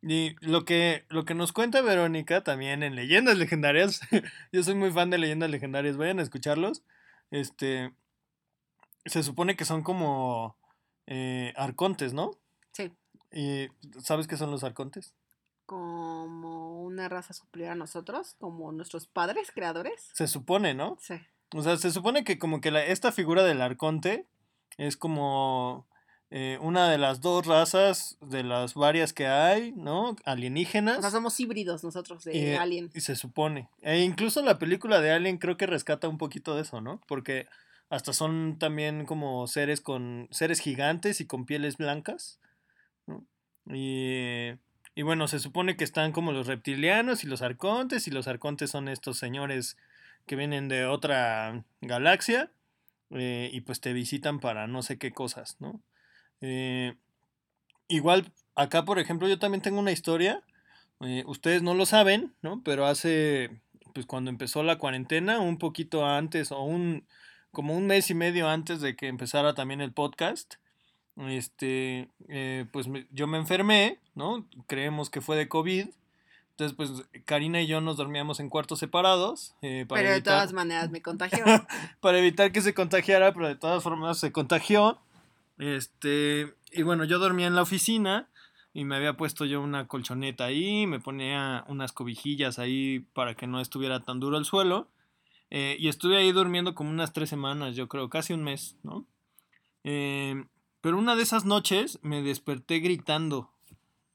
Y 0.00 0.36
lo 0.40 0.64
que, 0.64 1.04
lo 1.08 1.24
que 1.24 1.34
nos 1.34 1.52
cuenta 1.52 1.82
Verónica 1.82 2.44
también 2.44 2.82
en 2.82 2.94
Leyendas 2.94 3.36
Legendarias, 3.36 4.00
yo 4.52 4.62
soy 4.62 4.74
muy 4.74 4.90
fan 4.90 5.10
de 5.10 5.18
Leyendas 5.18 5.50
Legendarias, 5.50 5.96
vayan 5.96 6.20
a 6.20 6.22
escucharlos. 6.22 6.82
Este, 7.30 7.92
se 9.04 9.22
supone 9.22 9.56
que 9.56 9.64
son 9.64 9.82
como 9.82 10.56
eh, 11.06 11.52
arcontes, 11.56 12.12
¿no? 12.12 12.30
Sí. 12.72 12.92
¿Y 13.32 13.68
sabes 14.00 14.28
qué 14.28 14.36
son 14.36 14.50
los 14.50 14.62
arcontes? 14.64 15.14
Como 15.68 16.82
una 16.82 17.10
raza 17.10 17.34
superior 17.34 17.72
a 17.72 17.74
nosotros, 17.74 18.36
como 18.38 18.72
nuestros 18.72 19.06
padres 19.06 19.52
creadores. 19.54 20.08
Se 20.14 20.26
supone, 20.26 20.72
¿no? 20.72 20.96
Sí. 20.98 21.16
O 21.54 21.62
sea, 21.62 21.76
se 21.76 21.90
supone 21.90 22.24
que 22.24 22.38
como 22.38 22.62
que 22.62 22.70
la, 22.70 22.82
esta 22.86 23.12
figura 23.12 23.44
del 23.44 23.60
arconte 23.60 24.24
es 24.78 24.96
como 24.96 25.86
eh, 26.30 26.56
una 26.62 26.90
de 26.90 26.96
las 26.96 27.20
dos 27.20 27.44
razas 27.44 28.16
de 28.22 28.44
las 28.44 28.72
varias 28.72 29.12
que 29.12 29.26
hay, 29.26 29.72
¿no? 29.72 30.16
Alienígenas. 30.24 30.96
O 30.96 31.02
sea, 31.02 31.10
somos 31.10 31.38
híbridos 31.38 31.84
nosotros 31.84 32.24
de 32.24 32.54
eh, 32.54 32.56
Alien. 32.56 32.90
Y 32.94 33.02
se 33.02 33.14
supone. 33.14 33.68
E 33.82 34.00
incluso 34.00 34.40
la 34.40 34.58
película 34.58 35.02
de 35.02 35.10
Alien 35.10 35.36
creo 35.36 35.58
que 35.58 35.66
rescata 35.66 36.08
un 36.08 36.16
poquito 36.16 36.56
de 36.56 36.62
eso, 36.62 36.80
¿no? 36.80 37.02
Porque 37.06 37.46
hasta 37.90 38.14
son 38.14 38.58
también 38.58 39.04
como 39.04 39.46
seres 39.48 39.82
con 39.82 40.28
seres 40.30 40.60
gigantes 40.60 41.20
y 41.20 41.26
con 41.26 41.44
pieles 41.44 41.76
blancas. 41.76 42.40
¿no? 43.06 43.22
Y, 43.66 44.52
y 44.98 45.02
bueno, 45.02 45.28
se 45.28 45.38
supone 45.38 45.76
que 45.76 45.84
están 45.84 46.10
como 46.10 46.32
los 46.32 46.48
reptilianos 46.48 47.22
y 47.22 47.28
los 47.28 47.40
arcontes, 47.40 48.08
y 48.08 48.10
los 48.10 48.26
arcontes 48.26 48.72
son 48.72 48.88
estos 48.88 49.16
señores 49.16 49.76
que 50.26 50.34
vienen 50.34 50.66
de 50.66 50.86
otra 50.86 51.62
galaxia 51.80 52.50
eh, 53.10 53.48
y 53.52 53.60
pues 53.60 53.80
te 53.80 53.92
visitan 53.92 54.40
para 54.40 54.66
no 54.66 54.82
sé 54.82 54.98
qué 54.98 55.12
cosas, 55.12 55.54
¿no? 55.60 55.80
Eh, 56.40 56.96
igual, 57.86 58.32
acá 58.56 58.84
por 58.84 58.98
ejemplo, 58.98 59.28
yo 59.28 59.38
también 59.38 59.62
tengo 59.62 59.78
una 59.78 59.92
historia. 59.92 60.42
Eh, 61.02 61.22
ustedes 61.28 61.62
no 61.62 61.74
lo 61.74 61.86
saben, 61.86 62.34
¿no? 62.42 62.60
Pero 62.64 62.84
hace, 62.84 63.60
pues 63.94 64.04
cuando 64.04 64.30
empezó 64.30 64.64
la 64.64 64.78
cuarentena, 64.78 65.38
un 65.38 65.58
poquito 65.58 66.06
antes 66.06 66.50
o 66.50 66.62
un, 66.62 67.06
como 67.52 67.76
un 67.76 67.86
mes 67.86 68.10
y 68.10 68.14
medio 68.14 68.48
antes 68.48 68.80
de 68.80 68.96
que 68.96 69.06
empezara 69.06 69.54
también 69.54 69.80
el 69.80 69.92
podcast, 69.92 70.56
este, 71.26 72.08
eh, 72.28 72.66
pues 72.72 72.86
yo 73.10 73.26
me 73.26 73.38
enfermé, 73.38 73.98
¿no? 74.14 74.46
Creemos 74.66 75.10
que 75.10 75.20
fue 75.20 75.36
de 75.36 75.48
COVID. 75.48 75.88
Entonces, 76.50 76.76
pues 76.76 76.90
Karina 77.24 77.60
y 77.60 77.66
yo 77.66 77.80
nos 77.80 77.96
dormíamos 77.96 78.40
en 78.40 78.48
cuartos 78.48 78.78
separados. 78.78 79.54
pero 79.60 80.10
de 80.10 80.22
todas 80.22 80.52
maneras 80.52 80.90
me 80.90 81.02
contagió. 81.02 81.44
para 82.00 82.18
evitar 82.18 82.52
que 82.52 82.60
se 82.60 82.74
contagiara, 82.74 83.32
pero 83.32 83.48
de 83.48 83.56
todas 83.56 83.82
formas 83.82 84.18
se 84.18 84.32
contagió. 84.32 85.00
Este, 85.58 86.54
y 86.72 86.82
bueno, 86.82 87.04
yo 87.04 87.18
dormía 87.18 87.46
en 87.46 87.54
la 87.54 87.62
oficina 87.62 88.28
y 88.72 88.84
me 88.84 88.96
había 88.96 89.16
puesto 89.16 89.44
yo 89.44 89.60
una 89.60 89.88
colchoneta 89.88 90.44
ahí, 90.44 90.86
me 90.86 91.00
ponía 91.00 91.64
unas 91.68 91.92
cobijillas 91.92 92.58
ahí 92.58 93.00
para 93.12 93.34
que 93.34 93.46
no 93.46 93.60
estuviera 93.60 94.00
tan 94.00 94.20
duro 94.20 94.38
el 94.38 94.44
suelo. 94.44 94.88
Eh, 95.50 95.76
y 95.78 95.88
estuve 95.88 96.16
ahí 96.18 96.30
durmiendo 96.30 96.74
como 96.74 96.90
unas 96.90 97.12
tres 97.12 97.30
semanas, 97.30 97.74
yo 97.74 97.88
creo, 97.88 98.08
casi 98.10 98.34
un 98.34 98.44
mes, 98.44 98.76
¿no? 98.82 99.06
Eh, 99.82 100.44
pero 100.88 100.96
una 100.96 101.16
de 101.16 101.22
esas 101.22 101.44
noches 101.44 101.98
me 102.00 102.22
desperté 102.22 102.78
gritando, 102.78 103.50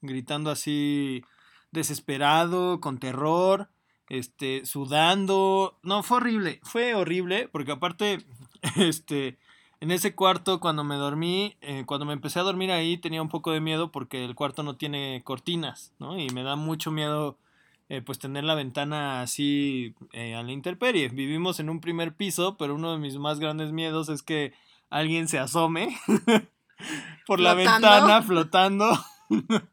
gritando 0.02 0.50
así 0.50 1.22
desesperado, 1.70 2.80
con 2.80 2.98
terror, 2.98 3.68
este, 4.08 4.66
sudando. 4.66 5.78
No, 5.84 6.02
fue 6.02 6.16
horrible, 6.16 6.58
fue 6.64 6.96
horrible, 6.96 7.46
porque 7.46 7.70
aparte, 7.70 8.26
este, 8.76 9.38
en 9.78 9.92
ese 9.92 10.16
cuarto 10.16 10.58
cuando 10.58 10.82
me 10.82 10.96
dormí, 10.96 11.54
eh, 11.60 11.84
cuando 11.86 12.06
me 12.06 12.12
empecé 12.12 12.40
a 12.40 12.42
dormir 12.42 12.72
ahí 12.72 12.96
tenía 12.96 13.22
un 13.22 13.28
poco 13.28 13.52
de 13.52 13.60
miedo 13.60 13.92
porque 13.92 14.24
el 14.24 14.34
cuarto 14.34 14.64
no 14.64 14.74
tiene 14.74 15.22
cortinas, 15.22 15.92
¿no? 16.00 16.18
Y 16.18 16.28
me 16.30 16.42
da 16.42 16.56
mucho 16.56 16.90
miedo 16.90 17.38
eh, 17.88 18.02
pues 18.02 18.18
tener 18.18 18.42
la 18.42 18.56
ventana 18.56 19.22
así 19.22 19.94
eh, 20.12 20.34
a 20.34 20.42
la 20.42 20.50
intemperie. 20.50 21.08
Vivimos 21.08 21.60
en 21.60 21.70
un 21.70 21.78
primer 21.78 22.16
piso, 22.16 22.56
pero 22.56 22.74
uno 22.74 22.90
de 22.90 22.98
mis 22.98 23.16
más 23.16 23.38
grandes 23.38 23.70
miedos 23.70 24.08
es 24.08 24.24
que 24.24 24.54
alguien 24.90 25.28
se 25.28 25.38
asome 25.38 25.96
por 27.26 27.40
la 27.40 27.54
Flotando. 27.54 27.88
ventana 27.88 28.22
flotando. 28.22 29.04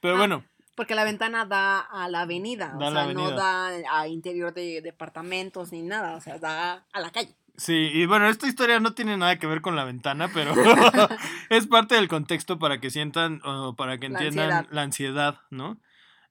pero 0.00 0.14
Ah, 0.14 0.18
bueno, 0.18 0.44
Porque 0.74 0.94
la 0.94 1.04
ventana 1.04 1.44
da 1.44 1.80
a 1.80 2.08
la 2.08 2.22
avenida, 2.22 2.74
Da 2.78 2.88
o 2.88 2.90
la 2.90 3.04
sea, 3.04 3.14
no 3.14 3.30
da 3.32 3.68
a 3.92 4.08
interior 4.08 4.52
de 4.54 4.80
departamentos 4.82 5.72
ni 5.72 5.82
nada, 5.82 6.16
o 6.16 6.20
sea, 6.20 6.38
da 6.38 6.84
a 6.92 7.00
la 7.00 7.10
calle. 7.10 7.34
Sí, 7.56 7.90
y 7.92 8.06
bueno, 8.06 8.26
esta 8.28 8.46
historia 8.48 8.80
no 8.80 8.94
tiene 8.94 9.18
nada 9.18 9.38
que 9.38 9.46
ver 9.46 9.60
con 9.60 9.76
la 9.76 9.84
ventana, 9.84 10.30
pero 10.32 10.54
es 11.50 11.66
parte 11.66 11.94
del 11.96 12.08
contexto 12.08 12.58
para 12.58 12.80
que 12.80 12.90
sientan 12.90 13.40
o 13.44 13.74
para 13.76 13.98
que 13.98 14.08
La 14.08 14.18
entiendan 14.20 14.50
ansiedad. 14.52 14.66
la 14.74 14.82
ansiedad, 14.82 15.40
¿no? 15.50 15.78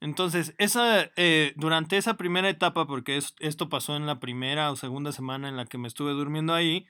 Entonces, 0.01 0.55
esa, 0.57 1.09
eh, 1.17 1.53
durante 1.57 1.97
esa 1.97 2.15
primera 2.15 2.49
etapa, 2.49 2.87
porque 2.87 3.17
es- 3.17 3.35
esto 3.39 3.69
pasó 3.69 3.95
en 3.97 4.07
la 4.07 4.19
primera 4.19 4.71
o 4.71 4.75
segunda 4.77 5.11
semana 5.11 5.49
en 5.49 5.57
la 5.57 5.65
que 5.65 5.77
me 5.77 5.87
estuve 5.89 6.11
durmiendo 6.13 6.53
ahí, 6.53 6.87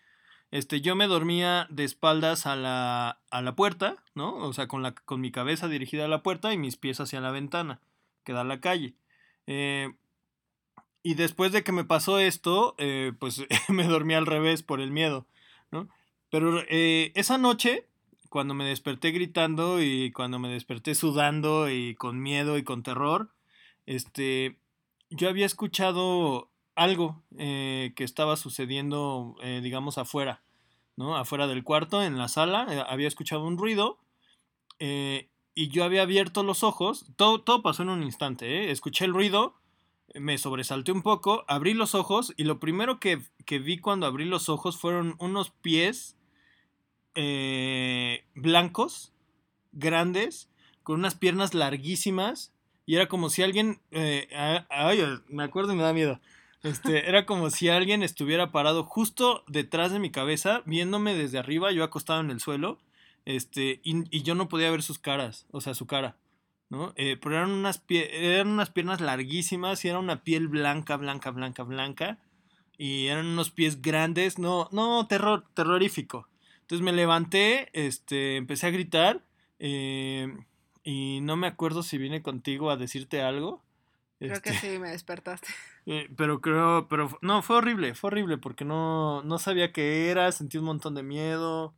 este, 0.51 0.81
yo 0.81 0.95
me 0.95 1.07
dormía 1.07 1.67
de 1.69 1.83
espaldas 1.83 2.45
a 2.45 2.55
la, 2.55 3.19
a 3.29 3.41
la 3.41 3.55
puerta, 3.55 4.03
¿no? 4.15 4.35
O 4.35 4.53
sea, 4.53 4.67
con, 4.67 4.81
la, 4.81 4.93
con 4.93 5.21
mi 5.21 5.31
cabeza 5.31 5.67
dirigida 5.67 6.05
a 6.05 6.09
la 6.09 6.23
puerta 6.23 6.51
y 6.53 6.57
mis 6.57 6.75
pies 6.75 6.99
hacia 6.99 7.21
la 7.21 7.31
ventana, 7.31 7.79
que 8.23 8.33
da 8.33 8.41
a 8.41 8.45
la 8.45 8.59
calle. 8.59 8.95
Eh, 9.47 9.93
y 11.03 11.13
después 11.13 11.51
de 11.51 11.63
que 11.63 11.71
me 11.71 11.85
pasó 11.85 12.19
esto, 12.19 12.75
eh, 12.77 13.13
pues 13.19 13.45
me 13.69 13.85
dormí 13.85 14.15
al 14.15 14.25
revés 14.25 14.63
por 14.63 14.81
el 14.81 14.91
miedo, 14.91 15.27
¿no? 15.71 15.87
Pero 16.31 16.61
eh, 16.67 17.11
esa 17.15 17.37
noche, 17.37 17.87
cuando 18.29 18.53
me 18.53 18.65
desperté 18.65 19.11
gritando 19.11 19.81
y 19.81 20.11
cuando 20.11 20.39
me 20.39 20.49
desperté 20.49 20.95
sudando 20.95 21.69
y 21.69 21.95
con 21.95 22.21
miedo 22.21 22.57
y 22.57 22.63
con 22.63 22.83
terror, 22.83 23.29
este, 23.85 24.57
yo 25.09 25.29
había 25.29 25.45
escuchado 25.45 26.48
algo 26.79 27.21
eh, 27.37 27.91
que 27.97 28.05
estaba 28.05 28.37
sucediendo, 28.37 29.35
eh, 29.43 29.59
digamos, 29.61 29.97
afuera, 29.97 30.41
¿no? 30.95 31.17
Afuera 31.17 31.45
del 31.45 31.65
cuarto, 31.65 32.01
en 32.01 32.17
la 32.17 32.29
sala, 32.29 32.67
eh, 32.69 32.83
había 32.87 33.09
escuchado 33.09 33.45
un 33.45 33.57
ruido 33.57 33.99
y 34.81 35.67
yo 35.67 35.83
había 35.83 36.03
abierto 36.03 36.41
los 36.41 36.63
ojos, 36.63 37.05
todo, 37.17 37.41
todo 37.41 37.61
pasó 37.61 37.83
en 37.83 37.89
un 37.89 38.03
instante. 38.03 38.71
Escuché 38.71 39.03
el 39.03 39.13
ruido, 39.13 39.55
me 40.15 40.37
sobresalté 40.37 40.93
un 40.93 41.01
poco, 41.01 41.43
abrí 41.49 41.73
los 41.73 41.95
ojos 41.95 42.33
y 42.37 42.45
lo 42.45 42.61
primero 42.61 42.97
que, 42.97 43.21
que 43.45 43.59
vi 43.59 43.77
cuando 43.77 44.07
abrí 44.07 44.23
los 44.23 44.47
ojos 44.47 44.77
fueron 44.77 45.15
unos 45.19 45.51
pies 45.51 46.15
blancos, 48.35 49.11
grandes, 49.73 50.49
con 50.83 50.95
unas 50.95 51.15
piernas 51.15 51.53
larguísimas 51.53 52.53
y 52.85 52.95
era 52.95 53.09
como 53.09 53.29
si 53.29 53.43
alguien, 53.43 53.81
ay, 53.91 55.03
me 55.27 55.43
acuerdo 55.43 55.73
y 55.73 55.75
me 55.75 55.83
da 55.83 55.91
miedo, 55.91 56.21
este, 56.63 57.09
era 57.09 57.25
como 57.25 57.49
si 57.49 57.69
alguien 57.69 58.03
estuviera 58.03 58.51
parado 58.51 58.83
justo 58.83 59.43
detrás 59.47 59.91
de 59.91 59.99
mi 59.99 60.11
cabeza, 60.11 60.61
viéndome 60.65 61.13
desde 61.15 61.39
arriba, 61.39 61.71
yo 61.71 61.83
acostado 61.83 62.19
en 62.21 62.31
el 62.31 62.39
suelo, 62.39 62.79
este, 63.25 63.79
y, 63.83 64.21
yo 64.23 64.35
no 64.35 64.49
podía 64.49 64.71
ver 64.71 64.83
sus 64.83 64.99
caras, 64.99 65.45
o 65.51 65.61
sea, 65.61 65.73
su 65.73 65.85
cara. 65.85 66.17
¿no? 66.69 66.93
Eh, 66.97 67.17
pero 67.21 67.35
eran 67.35 67.51
unas, 67.51 67.85
pie- 67.85 68.09
eran 68.11 68.47
unas 68.47 68.69
piernas 68.69 69.01
larguísimas 69.01 69.83
y 69.83 69.87
era 69.87 69.99
una 69.99 70.23
piel 70.23 70.47
blanca, 70.47 70.97
blanca, 70.97 71.31
blanca, 71.31 71.63
blanca. 71.63 72.19
Y 72.77 73.07
eran 73.07 73.25
unos 73.25 73.49
pies 73.51 73.81
grandes, 73.81 74.39
no, 74.39 74.69
no, 74.71 75.05
terror, 75.07 75.45
terrorífico. 75.53 76.27
Entonces 76.61 76.83
me 76.85 76.93
levanté, 76.93 77.69
este, 77.73 78.37
empecé 78.37 78.67
a 78.67 78.71
gritar 78.71 79.23
eh, 79.59 80.27
y 80.83 81.19
no 81.21 81.35
me 81.35 81.47
acuerdo 81.47 81.83
si 81.83 81.97
vine 81.97 82.21
contigo 82.21 82.69
a 82.69 82.77
decirte 82.77 83.21
algo. 83.21 83.63
Creo 84.19 84.41
que 84.41 84.49
este, 84.49 84.73
sí, 84.73 84.79
me 84.79 84.89
despertaste. 84.91 85.47
eh, 85.85 86.09
pero 86.15 86.41
creo, 86.41 86.87
pero 86.89 87.17
no, 87.21 87.41
fue 87.41 87.57
horrible, 87.57 87.95
fue 87.95 88.09
horrible 88.09 88.37
porque 88.37 88.65
no, 88.65 89.23
no 89.23 89.39
sabía 89.39 89.71
qué 89.71 90.09
era, 90.09 90.31
sentí 90.31 90.57
un 90.57 90.65
montón 90.65 90.93
de 90.95 91.03
miedo, 91.03 91.73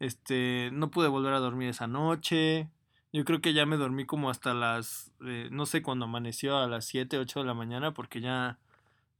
este, 0.00 0.70
no 0.72 0.90
pude 0.90 1.08
volver 1.08 1.32
a 1.32 1.38
dormir 1.38 1.70
esa 1.70 1.86
noche. 1.86 2.68
Yo 3.10 3.24
creo 3.24 3.40
que 3.40 3.54
ya 3.54 3.64
me 3.64 3.76
dormí 3.76 4.04
como 4.04 4.28
hasta 4.28 4.52
las, 4.52 5.10
eh, 5.24 5.48
no 5.50 5.64
sé, 5.64 5.82
cuando 5.82 6.04
amaneció 6.04 6.58
a 6.58 6.68
las 6.68 6.84
7, 6.84 7.18
8 7.18 7.40
de 7.40 7.46
la 7.46 7.54
mañana 7.54 7.94
porque 7.94 8.20
ya, 8.20 8.58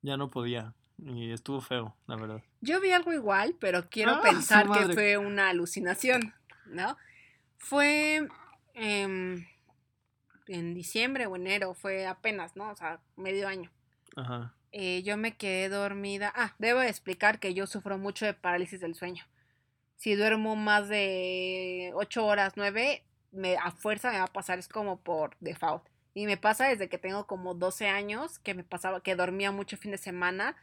ya 0.02 0.18
no 0.18 0.30
podía 0.30 0.74
y 1.04 1.30
estuvo 1.30 1.60
feo, 1.60 1.94
la 2.06 2.16
verdad. 2.16 2.42
Yo 2.60 2.80
vi 2.80 2.90
algo 2.90 3.12
igual, 3.12 3.54
pero 3.58 3.88
quiero 3.88 4.12
Ah, 4.16 4.20
pensar 4.22 4.68
que 4.70 4.92
fue 4.92 5.16
una 5.16 5.48
alucinación, 5.48 6.34
¿no? 6.66 6.96
Fue 7.58 8.28
em, 8.74 9.46
en 10.48 10.74
diciembre 10.74 11.26
o 11.26 11.36
enero, 11.36 11.74
fue 11.74 12.06
apenas, 12.06 12.56
¿no? 12.56 12.70
O 12.70 12.76
sea, 12.76 13.00
medio 13.16 13.46
año. 13.48 13.70
Ajá. 14.16 14.54
Eh, 14.72 15.02
yo 15.02 15.16
me 15.16 15.36
quedé 15.36 15.68
dormida. 15.68 16.32
Ah, 16.34 16.54
debo 16.58 16.82
explicar 16.82 17.38
que 17.38 17.54
yo 17.54 17.66
sufro 17.66 17.98
mucho 17.98 18.26
de 18.26 18.34
parálisis 18.34 18.80
del 18.80 18.94
sueño. 18.94 19.24
Si 19.96 20.14
duermo 20.14 20.56
más 20.56 20.88
de 20.88 21.90
8 21.94 22.24
horas, 22.24 22.52
9, 22.56 23.04
me, 23.32 23.56
a 23.56 23.70
fuerza 23.70 24.10
me 24.12 24.18
va 24.18 24.24
a 24.24 24.32
pasar, 24.32 24.58
es 24.58 24.68
como 24.68 25.00
por 25.00 25.36
default. 25.40 25.84
Y 26.14 26.26
me 26.26 26.36
pasa 26.36 26.68
desde 26.68 26.88
que 26.88 26.98
tengo 26.98 27.26
como 27.26 27.54
12 27.54 27.88
años, 27.88 28.38
que 28.38 28.54
me 28.54 28.64
pasaba, 28.64 29.02
que 29.02 29.16
dormía 29.16 29.52
mucho 29.52 29.76
fin 29.76 29.92
de 29.92 29.98
semana. 29.98 30.56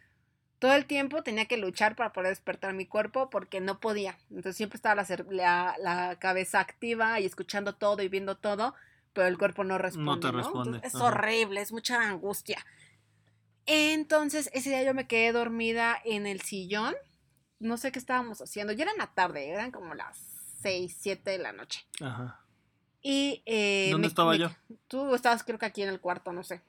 Todo 0.60 0.74
el 0.74 0.86
tiempo 0.86 1.24
tenía 1.24 1.46
que 1.46 1.58
luchar 1.58 1.96
para 1.96 2.14
poder 2.14 2.30
despertar 2.30 2.74
mi 2.74 2.86
cuerpo 2.86 3.30
porque 3.30 3.60
no 3.62 3.80
podía. 3.80 4.18
Entonces 4.30 4.56
siempre 4.56 4.78
estaba 4.78 5.04
la, 5.30 5.76
la 5.80 6.18
cabeza 6.20 6.60
activa 6.60 7.20
y 7.20 7.26
escuchando 7.26 7.76
todo 7.76 8.02
y 8.04 8.08
viendo 8.08 8.38
todo, 8.38 8.74
pero 9.16 9.28
el 9.28 9.38
cuerpo 9.40 9.64
no 9.64 9.80
responde. 9.80 10.28
te 10.28 10.32
responde, 10.32 10.78
Entonces, 10.78 10.94
es 10.94 11.02
horrible, 11.02 11.62
es 11.62 11.72
mucha 11.72 12.00
angustia. 12.08 12.64
Entonces, 13.66 14.50
ese 14.54 14.70
día 14.70 14.84
yo 14.84 14.94
me 14.94 15.08
quedé 15.08 15.32
dormida 15.32 15.98
en 16.06 16.28
el 16.28 16.42
sillón. 16.42 16.94
No 17.60 17.78
sé 17.78 17.92
qué 17.92 17.98
estábamos 18.00 18.42
haciendo. 18.42 18.74
Ya 18.74 18.84
era 18.84 18.92
en 18.92 19.00
la 19.00 19.08
tarde, 19.14 19.50
eran 19.50 19.72
como 19.72 19.96
las 19.96 20.18
6, 20.62 20.96
7 21.00 21.32
de 21.32 21.38
la 21.40 21.52
noche. 21.52 21.86
Ajá. 22.02 22.42
Y 23.02 23.42
eh, 23.46 23.88
¿Dónde 23.92 24.08
me- 24.08 24.10
estaba 24.10 24.32
me- 24.34 24.38
yo? 24.40 24.52
Tú 24.88 25.16
estabas 25.16 25.44
creo 25.44 25.58
que 25.58 25.66
aquí 25.66 25.82
en 25.82 25.90
el 25.90 26.00
cuarto, 26.00 26.32
no 26.34 26.44
sé. 26.44 26.62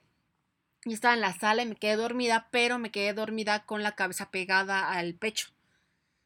Y 0.85 0.93
estaba 0.93 1.13
en 1.13 1.21
la 1.21 1.37
sala 1.37 1.63
y 1.63 1.67
me 1.67 1.75
quedé 1.75 1.97
dormida, 1.97 2.47
pero 2.51 2.79
me 2.79 2.91
quedé 2.91 3.13
dormida 3.13 3.65
con 3.65 3.83
la 3.83 3.93
cabeza 3.95 4.31
pegada 4.31 4.89
al 4.91 5.13
pecho. 5.15 5.49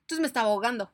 Entonces 0.02 0.22
me 0.22 0.28
estaba 0.28 0.50
ahogando. 0.50 0.92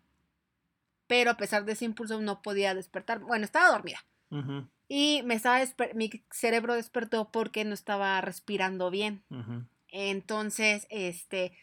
Pero 1.08 1.32
a 1.32 1.38
pesar 1.38 1.66
de 1.66 1.74
ese 1.74 1.86
impulso 1.86 2.20
no 2.22 2.42
podía 2.42 2.74
despertar. 2.74 3.20
Bueno, 3.20 3.46
estaba 3.46 3.70
dormida. 3.72 4.00
Ujú, 4.32 4.68
Y 4.90 5.22
me 5.24 5.36
estaba 5.36 5.60
mi 5.96 6.10
cerebro 6.32 6.76
despertó 6.76 7.30
porque 7.32 7.66
no 7.66 7.74
estaba 7.74 8.20
respirando 8.22 8.90
bien. 8.90 9.24
ujú. 9.32 9.66
Entonces, 9.90 10.88
este, 10.90 11.58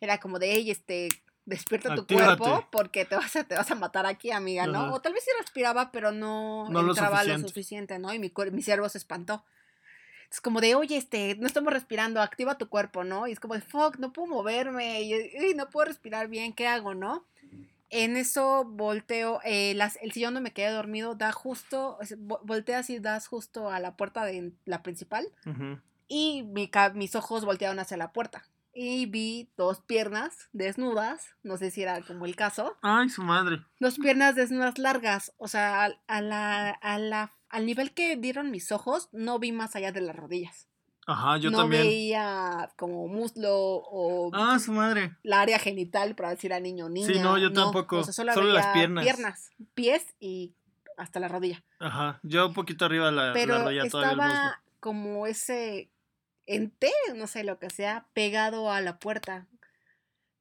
era 0.00 0.18
como 0.20 0.38
de, 0.38 0.52
hey, 0.52 0.70
este, 0.70 1.08
despierta 1.46 1.94
tu 1.94 2.02
Actívate. 2.02 2.50
cuerpo 2.50 2.68
porque 2.72 3.04
te 3.04 3.16
vas 3.16 3.36
a, 3.36 3.44
te 3.44 3.54
vas 3.56 3.70
a 3.70 3.74
matar 3.74 4.06
aquí, 4.06 4.30
amiga, 4.30 4.66
¿no? 4.66 4.80
Ajá. 4.80 4.94
O 4.94 5.00
tal 5.02 5.12
vez 5.14 5.24
sí 5.24 5.30
respiraba, 5.40 5.92
pero 5.92 6.12
no, 6.12 6.68
No 6.68 6.82
lo 6.82 6.90
entraba 6.90 7.22
lo 7.24 7.38
suficiente. 7.38 7.48
suficiente, 7.48 7.98
¿no? 7.98 8.12
Y 8.14 8.18
mi, 8.18 8.32
mi 8.52 8.62
cerebro 8.62 8.88
se 8.88 8.98
espantó. 8.98 9.44
Es 10.30 10.40
como 10.40 10.60
de, 10.60 10.74
oye, 10.76 10.96
este, 10.96 11.36
no 11.36 11.46
estamos 11.46 11.72
respirando, 11.72 12.22
activa 12.22 12.58
tu 12.58 12.68
cuerpo, 12.68 13.04
¿no? 13.04 13.26
Y 13.28 13.32
es 13.32 13.40
como 13.40 13.54
de, 13.54 13.62
fuck, 13.62 13.98
no 13.98 14.12
puedo 14.12 14.28
moverme, 14.28 15.02
y, 15.02 15.14
y 15.14 15.54
no 15.54 15.70
puedo 15.70 15.86
respirar 15.86 16.28
bien, 16.28 16.52
¿qué 16.54 16.66
hago, 16.68 16.94
no? 16.94 17.26
En 17.90 18.16
eso 18.16 18.64
volteo, 18.64 19.40
eh, 19.44 19.74
las- 19.74 19.98
el 20.00 20.12
sillón 20.12 20.34
donde 20.34 20.48
me 20.48 20.52
quedé 20.54 20.70
dormido 20.70 21.14
da 21.16 21.32
justo, 21.32 21.98
volteas 22.44 22.88
y 22.90 22.98
das 23.00 23.26
justo 23.26 23.68
a 23.68 23.80
la 23.80 23.96
puerta 23.96 24.24
de 24.24 24.52
la 24.64 24.82
principal 24.82 25.26
y 26.08 26.42
mi 26.44 26.70
mis 26.94 27.14
ojos 27.16 27.44
voltearon 27.44 27.78
hacia 27.80 27.96
la 27.96 28.12
puerta 28.12 28.44
y 28.72 29.06
vi 29.06 29.50
dos 29.56 29.80
piernas 29.80 30.48
desnudas, 30.52 31.34
no 31.42 31.56
sé 31.56 31.72
si 31.72 31.82
era 31.82 32.00
como 32.02 32.24
el 32.26 32.36
caso, 32.36 32.76
Ay, 32.82 33.08
su 33.08 33.22
madre. 33.22 33.64
dos 33.80 33.98
piernas 33.98 34.36
desnudas 34.36 34.78
largas, 34.78 35.32
o 35.38 35.48
sea, 35.48 35.82
al- 35.82 36.00
a 36.06 36.20
la, 36.22 36.70
a 36.70 36.98
la, 36.98 37.32
al 37.48 37.66
nivel 37.66 37.92
que 37.92 38.16
dieron 38.16 38.52
mis 38.52 38.70
ojos, 38.70 39.08
no 39.10 39.40
vi 39.40 39.50
más 39.50 39.74
allá 39.74 39.90
de 39.90 40.00
las 40.00 40.14
rodillas. 40.14 40.68
Ajá, 41.12 41.36
yo 41.38 41.50
no 41.50 41.58
también. 41.58 41.82
veía 41.82 42.70
como 42.76 43.08
muslo 43.08 43.52
o 43.56 44.30
Ah, 44.32 44.58
su 44.58 44.72
madre. 44.72 45.16
la 45.22 45.40
área 45.40 45.58
genital 45.58 46.14
para 46.14 46.30
decir 46.30 46.52
a 46.52 46.60
niño 46.60 46.86
o 46.86 46.88
niña. 46.88 47.06
Sí, 47.06 47.18
no, 47.18 47.36
yo 47.38 47.52
tampoco. 47.52 47.98
o 47.98 48.04
sea, 48.04 48.12
solo, 48.12 48.32
Solo 48.34 48.52
las 48.52 48.66
piernas. 48.68 49.04
piernas, 49.04 49.50
pies 49.74 50.04
y 50.20 50.54
hasta 50.96 51.18
la 51.20 51.28
rodilla. 51.28 51.62
Ajá, 51.78 52.20
yo 52.22 52.46
un 52.48 52.54
poquito 52.54 52.84
arriba 52.84 53.06
de 53.06 53.12
la, 53.12 53.26
la 53.28 53.32
pero 53.32 53.58
rodilla 53.64 53.88
todavía 53.88 54.10
el 54.12 54.16
muslo. 54.18 54.32
estaba 54.32 54.62
como 54.80 55.26
ese 55.26 55.90
ente, 56.46 56.90
no 57.16 57.26
sé 57.26 57.42
lo 57.44 57.58
que 57.58 57.70
sea, 57.70 58.06
pegado 58.12 58.70
a 58.70 58.80
la 58.80 58.98
puerta. 58.98 59.46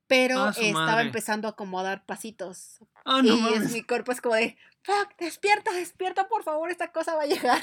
Pero 0.07 0.41
Ah, 0.43 0.49
estaba 0.57 0.85
madre. 0.87 1.05
empezando 1.07 1.47
a 1.47 1.55
como 1.55 1.79
a 1.79 1.83
dar 1.83 2.05
pasitos. 2.05 2.79
Ah, 3.05 3.21
no 3.23 3.35
y 3.51 3.53
es- 3.53 3.71
mi 3.71 3.83
cuerpo 3.83 4.11
es 4.11 4.21
como 4.21 4.35
de, 4.35 4.57
fuck, 4.81 5.15
despierta, 5.19 5.71
despierta, 5.71 6.27
por 6.27 6.43
favor, 6.43 6.71
esta 6.71 6.91
cosa 6.91 7.15
va 7.15 7.23
a 7.23 7.27
llegar. 7.27 7.61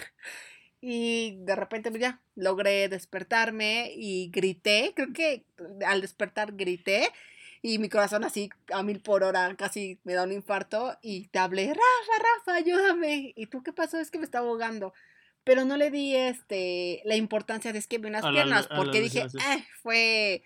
Y 0.89 1.39
de 1.39 1.57
repente 1.57 1.91
pues 1.91 2.01
ya 2.01 2.21
logré 2.37 2.89
despertarme 2.89 3.91
y 3.97 4.31
grité, 4.31 4.93
creo 4.95 5.13
que 5.13 5.45
al 5.85 6.01
despertar 6.01 6.53
grité 6.55 7.09
y 7.61 7.81
mi 7.81 7.89
corazón 7.89 8.23
así 8.23 8.51
a 8.73 8.85
mil 8.85 9.01
por 9.01 9.25
hora, 9.25 9.53
casi 9.57 9.99
me 10.05 10.15
da 10.15 10.23
un 10.23 10.31
infarto 10.31 10.97
y 11.03 11.27
te 11.27 11.41
hablé, 11.41 11.67
Rafa, 11.67 12.23
Rafa, 12.39 12.55
ayúdame. 12.55 13.33
¿Y 13.35 13.47
tú 13.47 13.65
qué 13.65 13.73
pasó? 13.73 13.99
Es 13.99 14.13
que 14.13 14.19
me 14.19 14.25
está 14.25 14.39
ahogando. 14.39 14.95
Pero 15.43 15.65
no 15.65 15.77
le 15.77 15.91
di 15.91 16.15
este 16.15 17.03
la 17.05 17.17
importancia 17.17 17.73
de 17.73 17.81
es 17.81 17.89
que 17.89 17.99
vi 17.99 18.07
unas 18.07 18.25
A 18.25 18.31
piernas, 18.31 18.69
la 18.71 18.77
porque 18.77 19.01
dije, 19.01 19.23
eh, 19.23 19.65
fue 19.83 20.45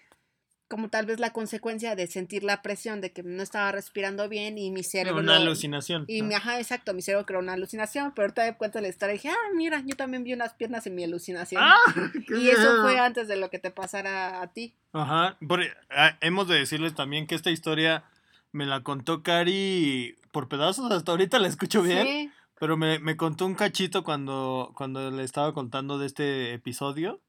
como 0.71 0.89
tal 0.89 1.05
vez 1.05 1.19
la 1.19 1.33
consecuencia 1.33 1.97
de 1.97 2.07
sentir 2.07 2.45
la 2.45 2.63
presión 2.63 3.01
de 3.01 3.11
que 3.11 3.25
no 3.25 3.43
estaba 3.43 3.73
respirando 3.73 4.29
bien 4.29 4.57
y 4.57 4.71
mi 4.71 4.85
cerebro... 4.85 5.21
Una 5.21 5.35
alucinación. 5.37 6.05
y 6.07 6.23
mi, 6.23 6.33
ajá, 6.35 6.61
exacto, 6.61 6.95
mi 6.95 7.03
cerebro 7.03 7.27
creó 7.27 7.41
una 7.41 7.55
alucinación, 7.55 8.13
pero 8.15 8.27
ahorita 8.27 8.45
de 8.45 8.57
cuenta 8.57 8.81
la 8.81 8.87
historia 8.87 9.15
y 9.15 9.19
dije, 9.19 9.31
ah, 9.31 9.51
mira, 9.57 9.83
yo 9.85 9.97
también 9.97 10.23
vi 10.23 10.33
unas 10.33 10.55
piernas 10.55 10.87
en 10.87 10.95
mi 10.95 11.03
alucinación. 11.03 11.61
¡Ah! 11.61 11.77
¡Qué 12.29 12.39
y 12.39 12.51
eso 12.51 12.83
fue 12.83 13.01
antes 13.01 13.27
de 13.27 13.35
lo 13.37 13.51
que 13.51 13.59
te 13.59 13.73
pasara 13.73 14.41
a 14.43 14.53
ti. 14.53 14.73
Ajá, 14.93 15.37
por- 15.47 15.65
ah, 15.91 16.17
hemos 16.21 16.47
de 16.47 16.55
decirles 16.61 16.95
también 16.95 17.27
que 17.27 17.35
esta 17.35 17.51
historia 17.51 18.05
me 18.53 18.65
la 18.65 18.85
contó 18.85 19.25
Cari 19.25 20.17
por 20.31 20.49
pedazos, 20.49 20.91
hasta 20.93 21.11
ahorita 21.11 21.41
la 21.41 21.49
escucho 21.49 21.83
bien, 21.83 22.07
Sí, 22.07 22.31
pero 22.61 22.77
me, 22.77 23.01
me 23.01 23.17
contó 23.17 23.45
un 23.45 23.57
cachito 23.57 24.05
cuando, 24.05 24.73
cuando 24.77 25.11
le 25.11 25.25
estaba 25.25 25.53
contando 25.53 25.99
de 25.99 26.07
este 26.07 26.55
episodio 26.55 27.21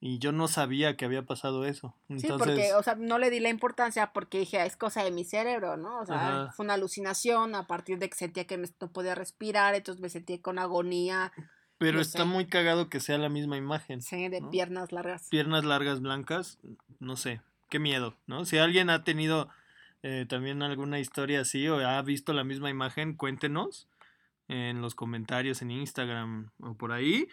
y 0.00 0.18
yo 0.18 0.30
no 0.32 0.46
sabía 0.46 0.96
que 0.96 1.04
había 1.04 1.24
pasado 1.24 1.64
eso. 1.64 1.94
sí, 2.08 2.14
Entonces, 2.14 2.48
porque, 2.48 2.74
o 2.74 2.82
sea, 2.82 2.94
no 2.94 3.18
le 3.18 3.30
di 3.30 3.40
la 3.40 3.48
importancia 3.48 4.12
porque 4.12 4.38
dije, 4.38 4.58
"Ah, 4.60 4.66
es 4.66 4.76
cosa 4.76 5.02
de 5.02 5.10
mi 5.10 5.24
cerebro, 5.24 5.76
¿no? 5.76 6.00
O 6.00 6.06
sea, 6.06 6.42
Ajá. 6.44 6.52
fue 6.52 6.64
una 6.64 6.74
alucinación 6.74 7.54
a 7.54 7.66
partir 7.66 7.98
de 7.98 8.08
que 8.08 8.16
sentía 8.16 8.46
que 8.46 8.56
no 8.58 8.92
podía 8.92 9.14
respirar, 9.14 9.74
entonces 9.74 10.00
me 10.00 10.08
sentí 10.08 10.38
con 10.38 10.58
agonía, 10.58 11.32
pero 11.78 11.96
no 11.96 12.00
está 12.02 12.18
sé. 12.18 12.24
muy 12.26 12.46
cagado 12.46 12.88
que 12.88 13.00
sea 13.00 13.18
la 13.18 13.28
misma 13.28 13.56
imagen. 13.56 14.00
sí, 14.02 14.28
de 14.28 14.40
¿no? 14.40 14.50
piernas 14.50 14.92
largas. 14.92 15.28
Piernas 15.30 15.64
largas 15.64 16.00
blancas, 16.00 16.58
no 17.00 17.16
sé, 17.16 17.40
qué 17.68 17.78
miedo, 17.78 18.16
¿no? 18.26 18.44
Si 18.44 18.58
alguien 18.58 18.90
ha 18.90 19.02
tenido 19.04 19.48
eh, 20.02 20.26
también 20.28 20.62
alguna 20.62 21.00
historia 21.00 21.40
así 21.40 21.66
o 21.68 21.76
ha 21.84 22.00
visto 22.02 22.32
la 22.32 22.44
misma 22.44 22.70
imagen, 22.70 23.14
cuéntenos 23.14 23.88
en 24.46 24.80
los 24.80 24.94
comentarios 24.94 25.60
en 25.60 25.70
Instagram 25.72 26.50
o 26.60 26.74
por 26.74 26.92
ahí. 26.92 27.26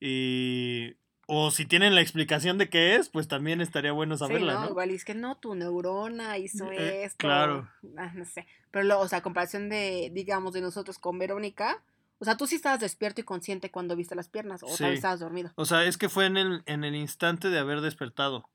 Y, 0.00 0.94
o 1.26 1.50
si 1.50 1.64
tienen 1.66 1.94
la 1.94 2.00
explicación 2.00 2.58
de 2.58 2.68
qué 2.68 2.96
es, 2.96 3.08
pues 3.08 3.28
también 3.28 3.60
estaría 3.60 3.92
bueno 3.92 4.16
Sí, 4.16 4.20
saberla, 4.20 4.54
¿no? 4.54 4.60
¿no? 4.62 4.70
Igual 4.70 4.90
y 4.90 4.94
es 4.94 5.04
que 5.04 5.14
no, 5.14 5.36
tu 5.36 5.54
neurona 5.54 6.38
hizo 6.38 6.70
Eh, 6.72 7.04
esto. 7.04 7.18
claro. 7.18 7.68
ah, 7.96 8.12
no 8.14 8.24
sé. 8.24 8.46
Pero, 8.70 8.84
lo, 8.84 9.00
o 9.00 9.08
sea, 9.08 9.18
a 9.18 9.22
comparación 9.22 9.68
de, 9.68 10.10
digamos, 10.12 10.52
de 10.52 10.60
nosotros 10.60 10.98
con 10.98 11.18
Verónica, 11.18 11.82
o 12.18 12.24
sea, 12.24 12.36
tú 12.36 12.46
sí 12.46 12.56
estabas 12.56 12.80
despierto 12.80 13.20
y 13.20 13.24
consciente 13.24 13.70
cuando 13.70 13.96
viste 13.96 14.14
las 14.14 14.28
piernas, 14.28 14.62
o 14.62 14.66
tal 14.66 14.76
Sí. 14.76 14.84
vez 14.84 14.94
estabas 14.94 15.20
dormido. 15.20 15.52
O 15.56 15.64
sea, 15.64 15.84
es 15.84 15.96
que 15.98 16.08
fue 16.08 16.26
en 16.26 16.36
el, 16.36 16.62
en 16.66 16.84
el 16.84 16.94
instante 16.94 17.48
de 17.50 17.58
haber 17.58 17.80
despertado. 17.80 18.48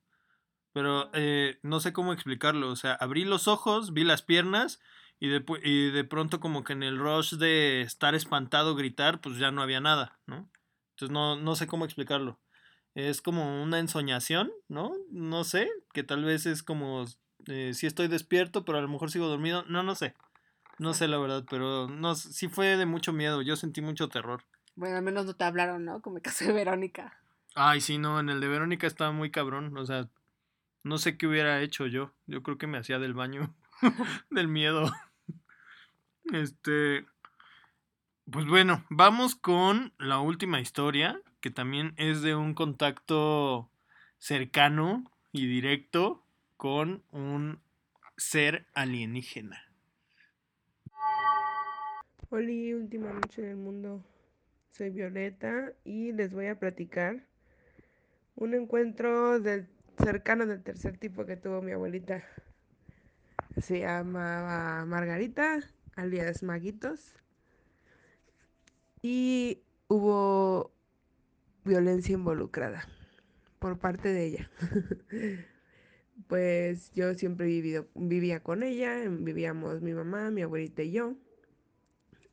Pero 0.74 1.10
eh, 1.14 1.58
no 1.64 1.80
sé 1.80 1.92
cómo 1.94 2.14
explicarlo. 2.14 2.70
O 2.70 2.76
sea, 2.76 2.94
abrí 2.94 3.26
los 3.26 3.48
ojos, 3.48 3.94
vi 3.94 4.04
las 4.04 4.22
piernas 4.22 4.80
y 5.20 5.30
de, 5.30 5.44
y 5.64 5.90
de 5.90 6.04
pronto 6.04 6.40
como 6.40 6.64
que 6.64 6.74
en 6.74 6.84
el 6.84 7.00
rush 7.00 7.34
de 7.36 7.82
estar 7.82 8.14
espantado, 8.14 8.76
gritar, 8.76 9.20
pues 9.20 9.38
ya 9.38 9.50
no 9.52 9.62
había 9.64 9.82
nada, 9.82 10.20
¿no? 10.28 10.50
Entonces 10.92 11.12
no, 11.12 11.36
no 11.36 11.56
sé 11.56 11.66
cómo 11.68 11.86
explicarlo. 11.86 12.40
Es 12.98 13.22
como 13.22 13.62
una 13.62 13.78
ensoñación, 13.78 14.52
¿no? 14.70 14.92
No 15.12 15.44
sé, 15.44 15.70
que 15.94 16.02
tal 16.04 16.26
vez 16.26 16.48
es 16.48 16.64
como 16.64 17.06
eh, 17.46 17.76
si 17.76 17.86
estoy 17.86 18.08
despierto, 18.08 18.66
pero 18.66 18.80
a 18.80 18.82
lo 18.82 18.88
mejor 18.88 19.12
sigo 19.12 19.28
dormido. 19.28 19.64
No, 19.68 19.84
no 19.84 19.94
sé. 19.94 20.16
No 20.80 20.96
sé 20.96 21.08
la 21.08 21.20
verdad, 21.20 21.46
pero 21.48 21.88
no, 21.88 22.16
sí 22.16 22.48
fue 22.48 22.76
de 22.76 22.88
mucho 22.88 23.14
miedo. 23.14 23.44
Yo 23.44 23.56
sentí 23.56 23.82
mucho 23.82 24.10
terror. 24.10 24.44
Bueno, 24.76 24.98
al 24.98 25.04
menos 25.04 25.28
no 25.28 25.36
te 25.36 25.44
hablaron, 25.44 25.86
¿no? 25.86 26.02
Como 26.02 26.18
el 26.18 26.24
caso 26.24 26.46
de 26.46 26.54
Verónica. 26.54 27.22
Ay, 27.54 27.82
sí, 27.82 28.00
no, 28.00 28.20
en 28.20 28.30
el 28.30 28.40
de 28.40 28.48
Verónica 28.48 28.88
estaba 28.88 29.12
muy 29.12 29.30
cabrón. 29.30 29.78
O 29.78 29.86
sea, 29.86 30.10
no 30.84 30.98
sé 30.98 31.20
qué 31.20 31.28
hubiera 31.28 31.62
hecho 31.62 31.86
yo. 31.86 32.16
Yo 32.26 32.42
creo 32.42 32.58
que 32.58 32.66
me 32.66 32.80
hacía 32.80 32.98
del 32.98 33.14
baño. 33.14 33.54
del 34.32 34.48
miedo. 34.48 34.92
Este. 36.34 37.06
Pues 38.32 38.48
bueno, 38.48 38.84
vamos 38.90 39.36
con 39.36 39.94
la 40.00 40.20
última 40.20 40.60
historia, 40.60 41.22
que 41.48 41.52
también 41.52 41.94
es 41.96 42.22
de 42.22 42.36
un 42.36 42.54
contacto 42.54 43.70
cercano 44.18 45.10
y 45.32 45.48
directo 45.48 46.22
con 46.58 47.04
un 47.14 47.62
ser 48.18 48.66
alienígena. 48.74 49.58
Hola, 52.30 52.76
última 52.76 53.14
noche 53.14 53.44
del 53.44 53.56
mundo. 53.56 54.04
Soy 54.72 54.90
Violeta 54.90 55.72
y 55.86 56.12
les 56.12 56.34
voy 56.34 56.48
a 56.48 56.60
platicar 56.60 57.24
un 58.36 58.54
encuentro 58.54 59.40
del 59.40 59.70
cercano 60.04 60.46
del 60.48 60.62
tercer 60.62 60.98
tipo 60.98 61.26
que 61.26 61.38
tuvo 61.38 61.62
mi 61.62 61.72
abuelita. 61.72 62.26
Se 63.56 63.80
llamaba 63.80 64.84
Margarita, 64.84 65.60
alias 65.96 66.44
Maguitos. 66.44 67.16
Y 69.02 69.62
hubo 69.88 70.74
violencia 71.68 72.14
involucrada 72.14 72.88
por 73.60 73.80
parte 73.80 74.10
de 74.10 74.26
ella. 74.26 74.52
Pues 76.28 76.92
yo 76.94 77.14
siempre 77.14 77.46
vivido, 77.46 77.88
vivía 77.94 78.42
con 78.42 78.64
ella, 78.64 79.04
vivíamos 79.08 79.84
mi 79.84 79.94
mamá, 79.94 80.32
mi 80.32 80.42
abuelita 80.42 80.82
y 80.82 80.92
yo. 80.92 81.14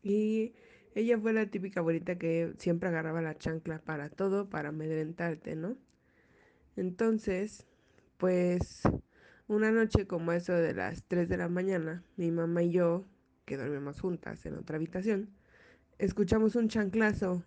Y 0.03 0.55
ella 0.95 1.19
fue 1.19 1.35
la 1.35 1.47
típica 1.47 1.81
abuelita 1.81 2.17
que 2.17 2.55
siempre 2.59 2.89
agarraba 2.89 3.21
la 3.21 3.37
chancla 3.37 3.81
para 3.81 4.09
todo, 4.09 4.49
para 4.49 4.71
amedrentarte, 4.71 5.55
¿no? 5.55 5.77
Entonces, 6.77 7.67
pues 8.17 8.83
una 9.49 9.71
noche 9.71 10.07
como 10.07 10.33
eso 10.33 10.55
de 10.55 10.75
las 10.75 11.05
3 11.05 11.29
de 11.29 11.37
la 11.37 11.49
mañana, 11.49 12.03
mi 12.17 12.31
mamá 12.31 12.63
y 12.63 12.71
yo, 12.73 13.05
que 13.45 13.59
dormimos 13.59 14.01
juntas 14.01 14.47
en 14.47 14.55
otra 14.55 14.77
habitación, 14.77 15.29
escuchamos 15.99 16.57
un 16.57 16.69
chanclazo, 16.69 17.45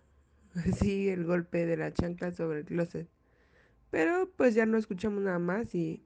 así 0.66 1.08
el 1.08 1.24
golpe 1.24 1.66
de 1.66 1.76
la 1.76 1.92
chancla 1.92 2.32
sobre 2.32 2.60
el 2.60 2.64
closet. 2.64 3.08
Pero 3.90 4.30
pues 4.36 4.54
ya 4.54 4.66
no 4.66 4.78
escuchamos 4.78 5.22
nada 5.22 5.38
más 5.38 5.74
y 5.74 6.04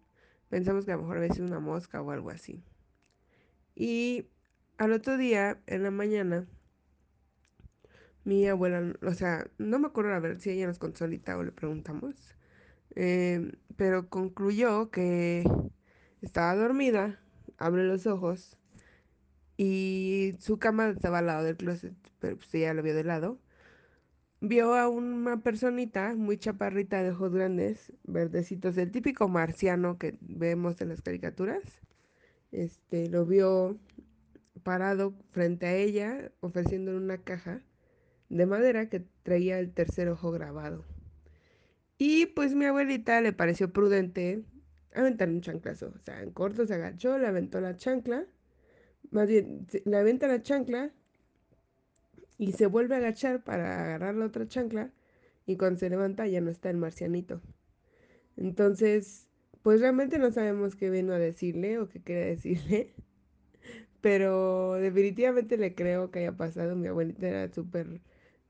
pensamos 0.48 0.84
que 0.84 0.92
a 0.92 0.96
lo 0.96 1.02
mejor 1.02 1.18
había 1.18 1.32
sido 1.32 1.46
una 1.46 1.60
mosca 1.60 2.02
o 2.02 2.10
algo 2.10 2.30
así. 2.30 2.62
Y 3.74 4.26
al 4.78 4.92
otro 4.92 5.16
día, 5.16 5.60
en 5.66 5.82
la 5.82 5.90
mañana, 5.90 6.46
mi 8.24 8.46
abuela, 8.46 8.94
o 9.02 9.14
sea, 9.14 9.46
no 9.58 9.78
me 9.78 9.88
acuerdo 9.88 10.14
a 10.14 10.20
ver 10.20 10.40
si 10.40 10.50
ella 10.50 10.66
nos 10.66 10.78
contó 10.78 11.04
o 11.04 11.08
le 11.08 11.52
preguntamos, 11.52 12.14
eh, 12.94 13.52
pero 13.76 14.08
concluyó 14.08 14.90
que 14.90 15.44
estaba 16.20 16.54
dormida, 16.54 17.20
abre 17.58 17.84
los 17.84 18.06
ojos 18.06 18.56
y 19.56 20.34
su 20.40 20.58
cama 20.58 20.90
estaba 20.90 21.18
al 21.18 21.26
lado 21.26 21.44
del 21.44 21.56
closet, 21.56 21.94
pero 22.20 22.36
pues 22.36 22.54
ella 22.54 22.74
lo 22.74 22.82
vio 22.82 22.94
de 22.94 23.04
lado. 23.04 23.38
Vio 24.44 24.74
a 24.74 24.88
una 24.88 25.40
personita 25.40 26.16
muy 26.16 26.36
chaparrita 26.36 27.00
de 27.00 27.10
ojos 27.10 27.32
grandes, 27.32 27.92
verdecitos, 28.02 28.76
el 28.76 28.90
típico 28.90 29.28
marciano 29.28 29.98
que 29.98 30.18
vemos 30.20 30.80
en 30.80 30.88
las 30.88 31.00
caricaturas. 31.00 31.62
Este, 32.50 33.08
lo 33.08 33.24
vio 33.24 33.78
parado 34.64 35.14
frente 35.30 35.66
a 35.66 35.76
ella, 35.76 36.32
ofreciéndole 36.40 36.98
una 36.98 37.18
caja 37.18 37.62
de 38.30 38.46
madera 38.46 38.88
que 38.88 39.06
traía 39.22 39.60
el 39.60 39.72
tercer 39.72 40.08
ojo 40.08 40.32
grabado. 40.32 40.84
Y 41.96 42.26
pues 42.26 42.56
mi 42.56 42.64
abuelita 42.64 43.20
le 43.20 43.32
pareció 43.32 43.72
prudente 43.72 44.42
aventar 44.92 45.28
un 45.28 45.40
chanclazo. 45.40 45.92
O 45.94 46.00
sea, 46.00 46.20
en 46.20 46.32
corto 46.32 46.66
se 46.66 46.74
agachó, 46.74 47.16
le 47.16 47.28
aventó 47.28 47.60
la 47.60 47.76
chancla. 47.76 48.26
Más 49.12 49.28
bien, 49.28 49.68
le 49.84 49.96
aventa 49.96 50.26
la 50.26 50.42
chancla 50.42 50.90
y 52.42 52.50
se 52.50 52.66
vuelve 52.66 52.96
a 52.96 52.98
agachar 52.98 53.44
para 53.44 53.84
agarrar 53.84 54.16
la 54.16 54.26
otra 54.26 54.48
chancla. 54.48 54.90
Y 55.46 55.56
cuando 55.56 55.78
se 55.78 55.88
levanta 55.88 56.26
ya 56.26 56.40
no 56.40 56.50
está 56.50 56.70
el 56.70 56.76
marcianito. 56.76 57.40
Entonces, 58.36 59.28
pues 59.62 59.80
realmente 59.80 60.18
no 60.18 60.32
sabemos 60.32 60.74
qué 60.74 60.90
vino 60.90 61.12
a 61.12 61.20
decirle 61.20 61.78
o 61.78 61.88
qué 61.88 62.02
quería 62.02 62.26
decirle. 62.26 62.94
Pero 64.00 64.72
definitivamente 64.72 65.56
le 65.56 65.76
creo 65.76 66.10
que 66.10 66.18
haya 66.18 66.36
pasado. 66.36 66.74
Mi 66.74 66.88
abuelita 66.88 67.28
era 67.28 67.48
súper 67.54 68.00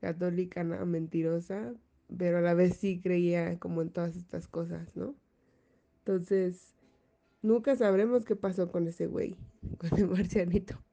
católica, 0.01 0.63
mentirosa, 0.63 1.75
pero 2.17 2.39
a 2.39 2.41
la 2.41 2.55
vez 2.55 2.75
sí 2.77 2.99
creía 2.99 3.59
como 3.59 3.81
en 3.83 3.89
todas 3.89 4.15
estas 4.17 4.47
cosas, 4.47 4.95
¿no? 4.97 5.15
Entonces, 5.99 6.75
nunca 7.43 7.75
sabremos 7.75 8.25
qué 8.25 8.35
pasó 8.35 8.71
con 8.71 8.87
ese 8.87 9.05
güey, 9.05 9.37
con 9.77 9.97
el 9.99 10.07
marcianito. 10.07 10.83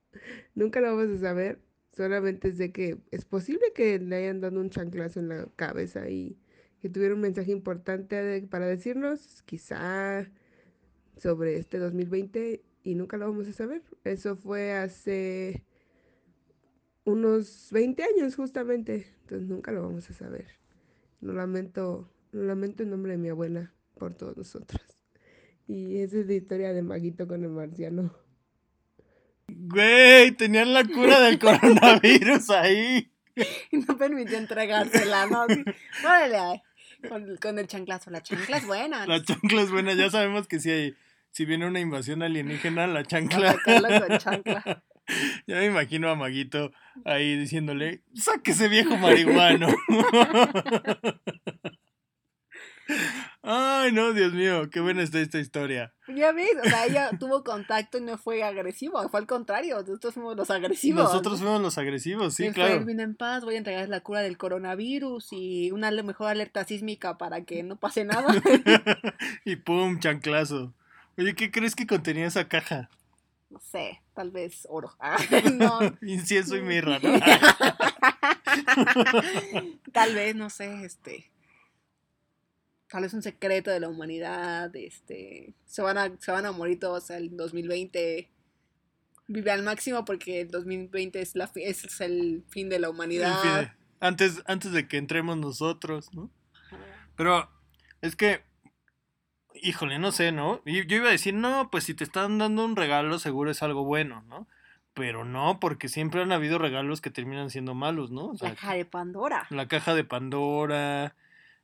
Nunca 0.54 0.80
lo 0.80 0.94
vamos 0.94 1.16
a 1.16 1.18
saber. 1.20 1.69
Solamente 1.92 2.52
sé 2.52 2.72
que 2.72 2.98
es 3.10 3.24
posible 3.24 3.72
que 3.74 3.98
le 3.98 4.16
hayan 4.16 4.40
dado 4.40 4.60
un 4.60 4.70
chanclazo 4.70 5.20
en 5.20 5.28
la 5.28 5.46
cabeza 5.56 6.08
y 6.08 6.38
que 6.80 6.88
tuviera 6.88 7.14
un 7.14 7.20
mensaje 7.20 7.50
importante 7.52 8.16
de- 8.22 8.46
para 8.46 8.66
decirnos, 8.66 9.42
quizá 9.44 10.30
sobre 11.18 11.58
este 11.58 11.78
2020 11.78 12.64
y 12.84 12.94
nunca 12.96 13.16
lo 13.18 13.26
vamos 13.30 13.48
a 13.48 13.52
saber. 13.52 13.82
Eso 14.04 14.36
fue 14.36 14.72
hace 14.74 15.64
unos 17.04 17.68
20 17.72 18.02
años 18.04 18.36
justamente, 18.36 19.06
entonces 19.22 19.48
nunca 19.48 19.72
lo 19.72 19.82
vamos 19.82 20.08
a 20.10 20.12
saber. 20.14 20.46
Lo 21.20 21.32
lamento, 21.34 22.10
lo 22.32 22.44
lamento 22.44 22.82
en 22.82 22.90
nombre 22.90 23.12
de 23.12 23.18
mi 23.18 23.28
abuela 23.30 23.74
por 23.98 24.14
todos 24.14 24.36
nosotros. 24.36 24.82
Y 25.68 25.98
esa 25.98 26.18
es 26.20 26.26
la 26.26 26.34
historia 26.34 26.72
de 26.74 26.82
Maguito 26.82 27.28
con 27.28 27.44
el 27.44 27.50
marciano. 27.50 28.14
Güey, 29.56 30.32
tenían 30.32 30.72
la 30.72 30.84
cura 30.84 31.20
del 31.20 31.38
coronavirus 31.38 32.50
ahí. 32.50 33.10
Y 33.70 33.78
no 33.78 33.96
permitió 33.96 34.36
entregársela, 34.36 35.26
¿no? 35.26 35.46
Órale, 36.04 36.62
con, 37.08 37.36
con 37.36 37.58
el 37.58 37.66
chanclazo. 37.66 38.10
La 38.10 38.22
chancla 38.22 38.58
es 38.58 38.66
buena. 38.66 39.06
La 39.06 39.22
chancla 39.22 39.62
es 39.62 39.70
buena, 39.70 39.94
ya 39.94 40.10
sabemos 40.10 40.46
que 40.46 40.60
si 40.60 40.70
hay, 40.70 40.96
si 41.30 41.46
viene 41.46 41.66
una 41.66 41.80
invasión 41.80 42.22
alienígena, 42.22 42.86
la 42.86 43.04
chancla. 43.04 43.56
Con 43.64 44.18
chancla. 44.18 44.82
Ya 45.48 45.56
me 45.56 45.66
imagino 45.66 46.08
a 46.08 46.14
Maguito 46.14 46.70
ahí 47.04 47.36
diciéndole, 47.36 48.02
saque 48.14 48.52
ese 48.52 48.68
viejo 48.68 48.96
marihuano. 48.96 49.66
Ay, 53.42 53.92
no, 53.92 54.12
Dios 54.12 54.34
mío, 54.34 54.68
qué 54.68 54.80
buena 54.80 55.02
está 55.02 55.18
esta 55.18 55.38
historia. 55.38 55.94
Ya 56.08 56.32
ves, 56.32 56.50
o 56.62 56.68
sea, 56.68 56.84
ella 56.84 57.10
tuvo 57.18 57.42
contacto 57.42 57.96
y 57.96 58.02
no 58.02 58.18
fue 58.18 58.42
agresivo, 58.42 59.08
fue 59.08 59.20
al 59.20 59.26
contrario, 59.26 59.78
nosotros 59.80 60.12
fuimos 60.12 60.36
los 60.36 60.50
agresivos. 60.50 61.04
Nosotros 61.04 61.40
fuimos 61.40 61.62
los 61.62 61.78
agresivos, 61.78 62.34
sí, 62.34 62.44
fue, 62.44 62.52
claro. 62.52 62.84
"Vine 62.84 63.02
en 63.02 63.14
paz, 63.14 63.44
voy 63.44 63.54
a 63.54 63.58
entregar 63.58 63.88
la 63.88 64.00
cura 64.00 64.20
del 64.20 64.36
coronavirus 64.36 65.28
y 65.32 65.70
una 65.70 65.90
mejor 65.90 66.28
alerta 66.28 66.64
sísmica 66.64 67.16
para 67.16 67.44
que 67.44 67.62
no 67.62 67.76
pase 67.76 68.04
nada. 68.04 68.26
y 69.46 69.56
pum, 69.56 69.98
chanclazo. 70.00 70.74
Oye, 71.16 71.34
¿qué 71.34 71.50
crees 71.50 71.74
que 71.74 71.86
contenía 71.86 72.26
esa 72.26 72.46
caja? 72.48 72.90
no 73.50 73.58
sé, 73.58 74.00
tal 74.14 74.30
vez 74.30 74.66
oro. 74.70 74.94
Ah, 75.00 75.18
no, 75.52 75.80
Incienso 76.02 76.56
y 76.56 76.62
mirra, 76.62 76.98
¿no? 77.02 77.10
tal 79.92 80.14
vez, 80.14 80.36
no 80.36 80.50
sé, 80.50 80.84
este. 80.84 81.30
Tal 82.90 83.02
vez 83.02 83.14
un 83.14 83.22
secreto 83.22 83.70
de 83.70 83.78
la 83.78 83.88
humanidad, 83.88 84.74
este. 84.74 85.54
Se 85.64 85.80
van 85.80 85.96
a, 85.96 86.10
se 86.18 86.32
van 86.32 86.44
a 86.44 86.52
morir 86.52 86.80
todos 86.80 87.10
el 87.10 87.36
2020. 87.36 88.28
Vive 89.28 89.50
al 89.52 89.62
máximo 89.62 90.04
porque 90.04 90.40
el 90.40 90.50
2020 90.50 91.20
es, 91.20 91.36
la, 91.36 91.48
es 91.54 92.00
el 92.00 92.42
fin 92.48 92.68
de 92.68 92.80
la 92.80 92.90
humanidad. 92.90 93.72
Antes, 94.00 94.42
antes 94.46 94.72
de 94.72 94.88
que 94.88 94.96
entremos 94.96 95.36
nosotros, 95.36 96.12
¿no? 96.14 96.30
Pero 97.14 97.48
es 98.00 98.16
que, 98.16 98.42
híjole, 99.54 99.98
no 100.00 100.10
sé, 100.10 100.32
¿no? 100.32 100.60
Yo 100.64 100.96
iba 100.96 101.08
a 101.08 101.12
decir, 101.12 101.34
no, 101.34 101.70
pues 101.70 101.84
si 101.84 101.94
te 101.94 102.02
están 102.02 102.38
dando 102.38 102.64
un 102.64 102.74
regalo, 102.74 103.20
seguro 103.20 103.50
es 103.52 103.62
algo 103.62 103.84
bueno, 103.84 104.24
¿no? 104.26 104.48
Pero 104.94 105.24
no, 105.24 105.60
porque 105.60 105.88
siempre 105.88 106.22
han 106.22 106.32
habido 106.32 106.58
regalos 106.58 107.00
que 107.00 107.10
terminan 107.10 107.50
siendo 107.50 107.74
malos, 107.74 108.10
¿no? 108.10 108.30
O 108.30 108.36
sea, 108.36 108.48
La 108.48 108.54
caja 108.56 108.74
de 108.74 108.84
Pandora. 108.84 109.46
la 109.50 109.68
caja 109.68 109.94
de 109.94 110.02
Pandora, 110.02 111.14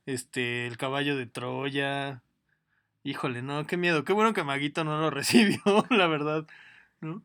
este, 0.07 0.65
el 0.65 0.77
caballo 0.77 1.15
de 1.15 1.27
Troya. 1.27 2.23
Híjole, 3.03 3.41
no, 3.43 3.67
qué 3.67 3.77
miedo. 3.77 4.03
Qué 4.03 4.13
bueno 4.13 4.33
que 4.33 4.43
Maguito 4.43 4.83
no 4.83 4.99
lo 4.99 5.09
recibió, 5.11 5.59
la 5.91 6.07
verdad, 6.07 6.47
¿no? 7.01 7.23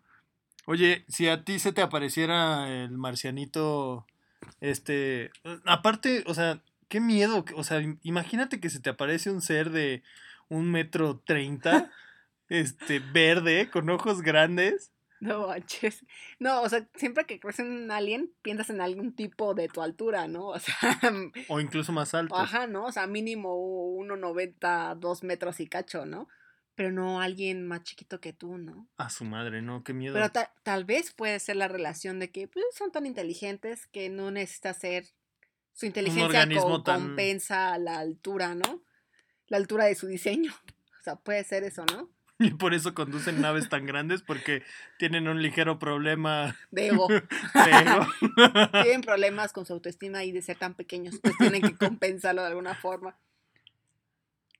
Oye, 0.66 1.04
si 1.08 1.28
a 1.28 1.44
ti 1.44 1.58
se 1.58 1.72
te 1.72 1.82
apareciera 1.82 2.68
el 2.84 2.92
marcianito, 2.98 4.06
este, 4.60 5.30
aparte, 5.66 6.24
o 6.26 6.34
sea, 6.34 6.60
qué 6.88 7.00
miedo, 7.00 7.44
o 7.56 7.64
sea, 7.64 7.80
im- 7.80 7.98
imagínate 8.02 8.60
que 8.60 8.70
se 8.70 8.80
te 8.80 8.90
aparece 8.90 9.30
un 9.30 9.42
ser 9.42 9.70
de 9.70 10.02
un 10.48 10.70
metro 10.70 11.18
treinta, 11.26 11.90
este, 12.48 13.00
verde, 13.00 13.70
con 13.70 13.90
ojos 13.90 14.22
grandes. 14.22 14.92
No 15.22 15.46
manches. 15.46 16.04
No, 16.40 16.62
o 16.62 16.68
sea, 16.68 16.88
siempre 16.96 17.24
que 17.26 17.38
crees 17.38 17.60
en 17.60 17.70
un 17.70 17.90
alien, 17.92 18.32
piensas 18.42 18.70
en 18.70 18.80
algún 18.80 19.14
tipo 19.14 19.54
de 19.54 19.68
tu 19.68 19.80
altura, 19.80 20.26
¿no? 20.26 20.48
O 20.48 20.58
sea, 20.58 20.74
O 21.48 21.60
incluso 21.60 21.92
más 21.92 22.12
alto. 22.14 22.34
ajá, 22.36 22.66
¿no? 22.66 22.86
O 22.86 22.92
sea, 22.92 23.06
mínimo 23.06 23.54
1,90, 23.98 24.96
2 24.96 25.22
metros 25.22 25.60
y 25.60 25.66
cacho, 25.68 26.06
¿no? 26.06 26.28
Pero 26.74 26.90
no 26.90 27.20
alguien 27.20 27.66
más 27.68 27.82
chiquito 27.84 28.20
que 28.20 28.32
tú, 28.32 28.58
¿no? 28.58 28.88
A 28.96 29.10
su 29.10 29.24
madre, 29.24 29.62
¿no? 29.62 29.84
Qué 29.84 29.92
miedo. 29.92 30.14
Pero 30.14 30.30
ta- 30.30 30.52
tal 30.64 30.84
vez 30.84 31.12
puede 31.12 31.38
ser 31.38 31.56
la 31.56 31.68
relación 31.68 32.18
de 32.18 32.30
que 32.32 32.48
pues, 32.48 32.64
son 32.74 32.90
tan 32.90 33.06
inteligentes 33.06 33.86
que 33.86 34.08
no 34.08 34.30
necesita 34.30 34.74
ser. 34.74 35.04
Su 35.74 35.86
inteligencia 35.86 36.48
co- 36.60 36.82
tan- 36.82 37.00
compensa 37.08 37.78
la 37.78 37.98
altura, 37.98 38.54
¿no? 38.54 38.82
La 39.46 39.56
altura 39.58 39.84
de 39.84 39.94
su 39.94 40.06
diseño. 40.06 40.52
O 41.00 41.04
sea, 41.04 41.16
puede 41.16 41.42
ser 41.42 41.64
eso, 41.64 41.84
¿no? 41.86 42.08
Y 42.42 42.50
por 42.54 42.74
eso 42.74 42.94
conducen 42.94 43.40
naves 43.40 43.68
tan 43.68 43.86
grandes 43.86 44.22
porque 44.22 44.62
tienen 44.98 45.28
un 45.28 45.40
ligero 45.42 45.78
problema 45.78 46.56
De 46.70 46.86
ego. 46.88 47.08
de 47.08 47.20
ego. 47.70 48.06
tienen 48.82 49.00
problemas 49.02 49.52
con 49.52 49.64
su 49.66 49.72
autoestima 49.72 50.24
y 50.24 50.32
de 50.32 50.42
ser 50.42 50.56
tan 50.56 50.74
pequeños, 50.74 51.18
pues 51.22 51.36
tienen 51.38 51.62
que 51.62 51.76
compensarlo 51.76 52.42
de 52.42 52.48
alguna 52.48 52.74
forma. 52.74 53.16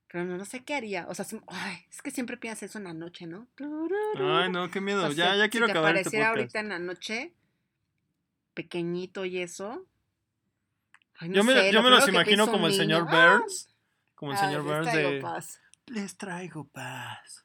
Pero 0.09 0.25
no, 0.25 0.37
no 0.37 0.45
sé 0.45 0.63
qué 0.63 0.75
haría. 0.75 1.07
O 1.09 1.15
sea, 1.15 1.25
si- 1.25 1.41
ay, 1.47 1.85
es 1.91 2.03
que 2.03 2.11
siempre 2.11 2.37
piensas 2.37 2.65
eso 2.71 2.79
en 2.79 2.85
la 2.85 2.93
noche, 2.95 3.27
¿no? 3.27 3.47
Ay, 4.19 4.51
no, 4.51 4.71
qué 4.71 4.81
miedo. 4.81 5.07
O 5.07 5.09
ya, 5.11 5.27
sea, 5.29 5.37
ya 5.37 5.45
si 5.45 5.51
quiero 5.51 5.67
te 5.67 5.73
acabar 5.73 5.97
este 5.97 6.09
apareciera 6.09 6.29
podcast. 6.33 6.39
ahorita 6.57 6.61
en 6.61 6.69
la 6.69 6.79
noche, 6.79 7.33
pequeñito 8.55 9.25
y 9.25 9.39
eso. 9.39 9.87
ay, 11.19 11.31
no 11.31 11.37
yo 11.37 11.45
me, 11.45 11.53
sé, 11.55 11.73
yo 11.73 11.83
me 11.83 11.91
los 11.91 12.07
imagino 12.09 12.47
como 12.51 12.67
el 12.67 12.73
niño, 12.73 12.83
señor 12.83 13.07
¡ah! 13.09 13.37
Burns. 13.39 13.69
Como 14.15 14.33
el 14.33 14.39
señor 14.39 14.63
Burns 14.63 14.93
de... 14.93 15.19
paz. 15.21 15.61
Les 15.87 16.17
traigo 16.17 16.65
paz. 16.69 17.45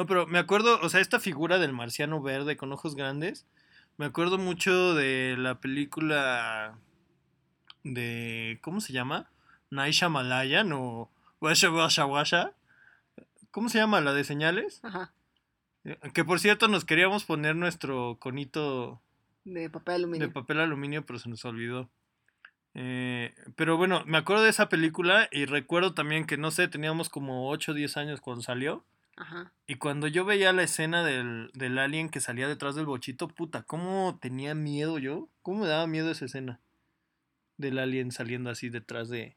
No, 0.00 0.06
pero 0.06 0.26
me 0.26 0.38
acuerdo, 0.38 0.80
o 0.80 0.88
sea, 0.88 1.02
esta 1.02 1.20
figura 1.20 1.58
del 1.58 1.74
marciano 1.74 2.22
verde 2.22 2.56
con 2.56 2.72
ojos 2.72 2.94
grandes, 2.96 3.46
me 3.98 4.06
acuerdo 4.06 4.38
mucho 4.38 4.94
de 4.94 5.34
la 5.36 5.60
película 5.60 6.78
de, 7.84 8.58
¿cómo 8.62 8.80
se 8.80 8.94
llama? 8.94 9.30
Naisha 9.68 10.08
Malayan 10.08 10.72
o 10.72 11.10
Washa 11.38 11.70
Washa 11.70 12.06
Washa. 12.06 12.52
¿Cómo 13.50 13.68
se 13.68 13.76
llama? 13.76 14.00
La 14.00 14.14
de 14.14 14.24
señales. 14.24 14.80
Ajá, 14.84 15.12
Eh, 15.84 15.98
Que 16.14 16.24
por 16.24 16.40
cierto 16.40 16.66
nos 16.66 16.86
queríamos 16.86 17.26
poner 17.26 17.54
nuestro 17.54 18.16
conito 18.18 19.02
de 19.44 19.68
papel 19.68 19.96
aluminio. 19.96 20.28
de 20.28 20.32
papel 20.32 20.60
aluminio, 20.60 21.04
pero 21.04 21.18
se 21.18 21.28
nos 21.28 21.44
olvidó. 21.44 21.90
Eh, 22.72 23.34
pero 23.54 23.76
bueno, 23.76 24.02
me 24.06 24.16
acuerdo 24.16 24.44
de 24.44 24.48
esa 24.48 24.70
película 24.70 25.28
y 25.30 25.44
recuerdo 25.44 25.92
también 25.92 26.24
que, 26.24 26.38
no 26.38 26.50
sé, 26.50 26.68
teníamos 26.68 27.10
como 27.10 27.50
8 27.50 27.72
o 27.72 27.74
10 27.74 27.98
años 27.98 28.22
cuando 28.22 28.42
salió. 28.42 28.82
Ajá. 29.20 29.52
Y 29.66 29.74
cuando 29.74 30.06
yo 30.06 30.24
veía 30.24 30.50
la 30.54 30.62
escena 30.62 31.04
del, 31.04 31.50
del 31.52 31.78
alien 31.78 32.08
que 32.08 32.20
salía 32.20 32.48
detrás 32.48 32.74
del 32.74 32.86
bochito, 32.86 33.28
puta, 33.28 33.64
¿cómo 33.64 34.18
tenía 34.18 34.54
miedo 34.54 34.98
yo? 34.98 35.28
¿Cómo 35.42 35.60
me 35.60 35.68
daba 35.68 35.86
miedo 35.86 36.10
esa 36.10 36.24
escena? 36.24 36.58
Del 37.58 37.78
alien 37.78 38.12
saliendo 38.12 38.48
así 38.48 38.70
detrás 38.70 39.10
de... 39.10 39.36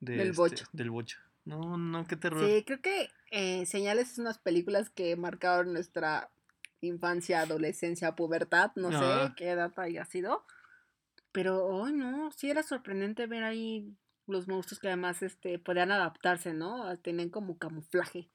de 0.00 0.16
Del 0.18 0.28
este, 0.28 0.36
bocho. 0.36 0.64
Del 0.72 0.90
bocho. 0.90 1.18
No, 1.46 1.78
no, 1.78 2.06
qué 2.06 2.16
terror. 2.16 2.46
Sí, 2.46 2.62
creo 2.66 2.82
que 2.82 3.10
eh, 3.30 3.64
Señales 3.64 4.12
es 4.12 4.18
unas 4.18 4.38
películas 4.38 4.90
que 4.90 5.16
marcaron 5.16 5.72
nuestra 5.72 6.30
infancia, 6.82 7.40
adolescencia, 7.40 8.14
pubertad, 8.14 8.72
no 8.76 8.90
sé 8.92 9.32
qué 9.34 9.48
edad 9.48 9.72
haya 9.78 10.04
sido. 10.04 10.44
Pero, 11.32 11.86
ay, 11.86 11.94
no, 11.94 12.30
sí 12.32 12.50
era 12.50 12.62
sorprendente 12.62 13.26
ver 13.26 13.44
ahí 13.44 13.96
los 14.26 14.46
monstruos 14.46 14.78
que 14.78 14.88
además 14.88 15.22
este, 15.22 15.58
podían 15.58 15.90
adaptarse, 15.90 16.52
¿no? 16.52 16.98
Tenían 16.98 17.30
como 17.30 17.56
camuflaje. 17.56 18.28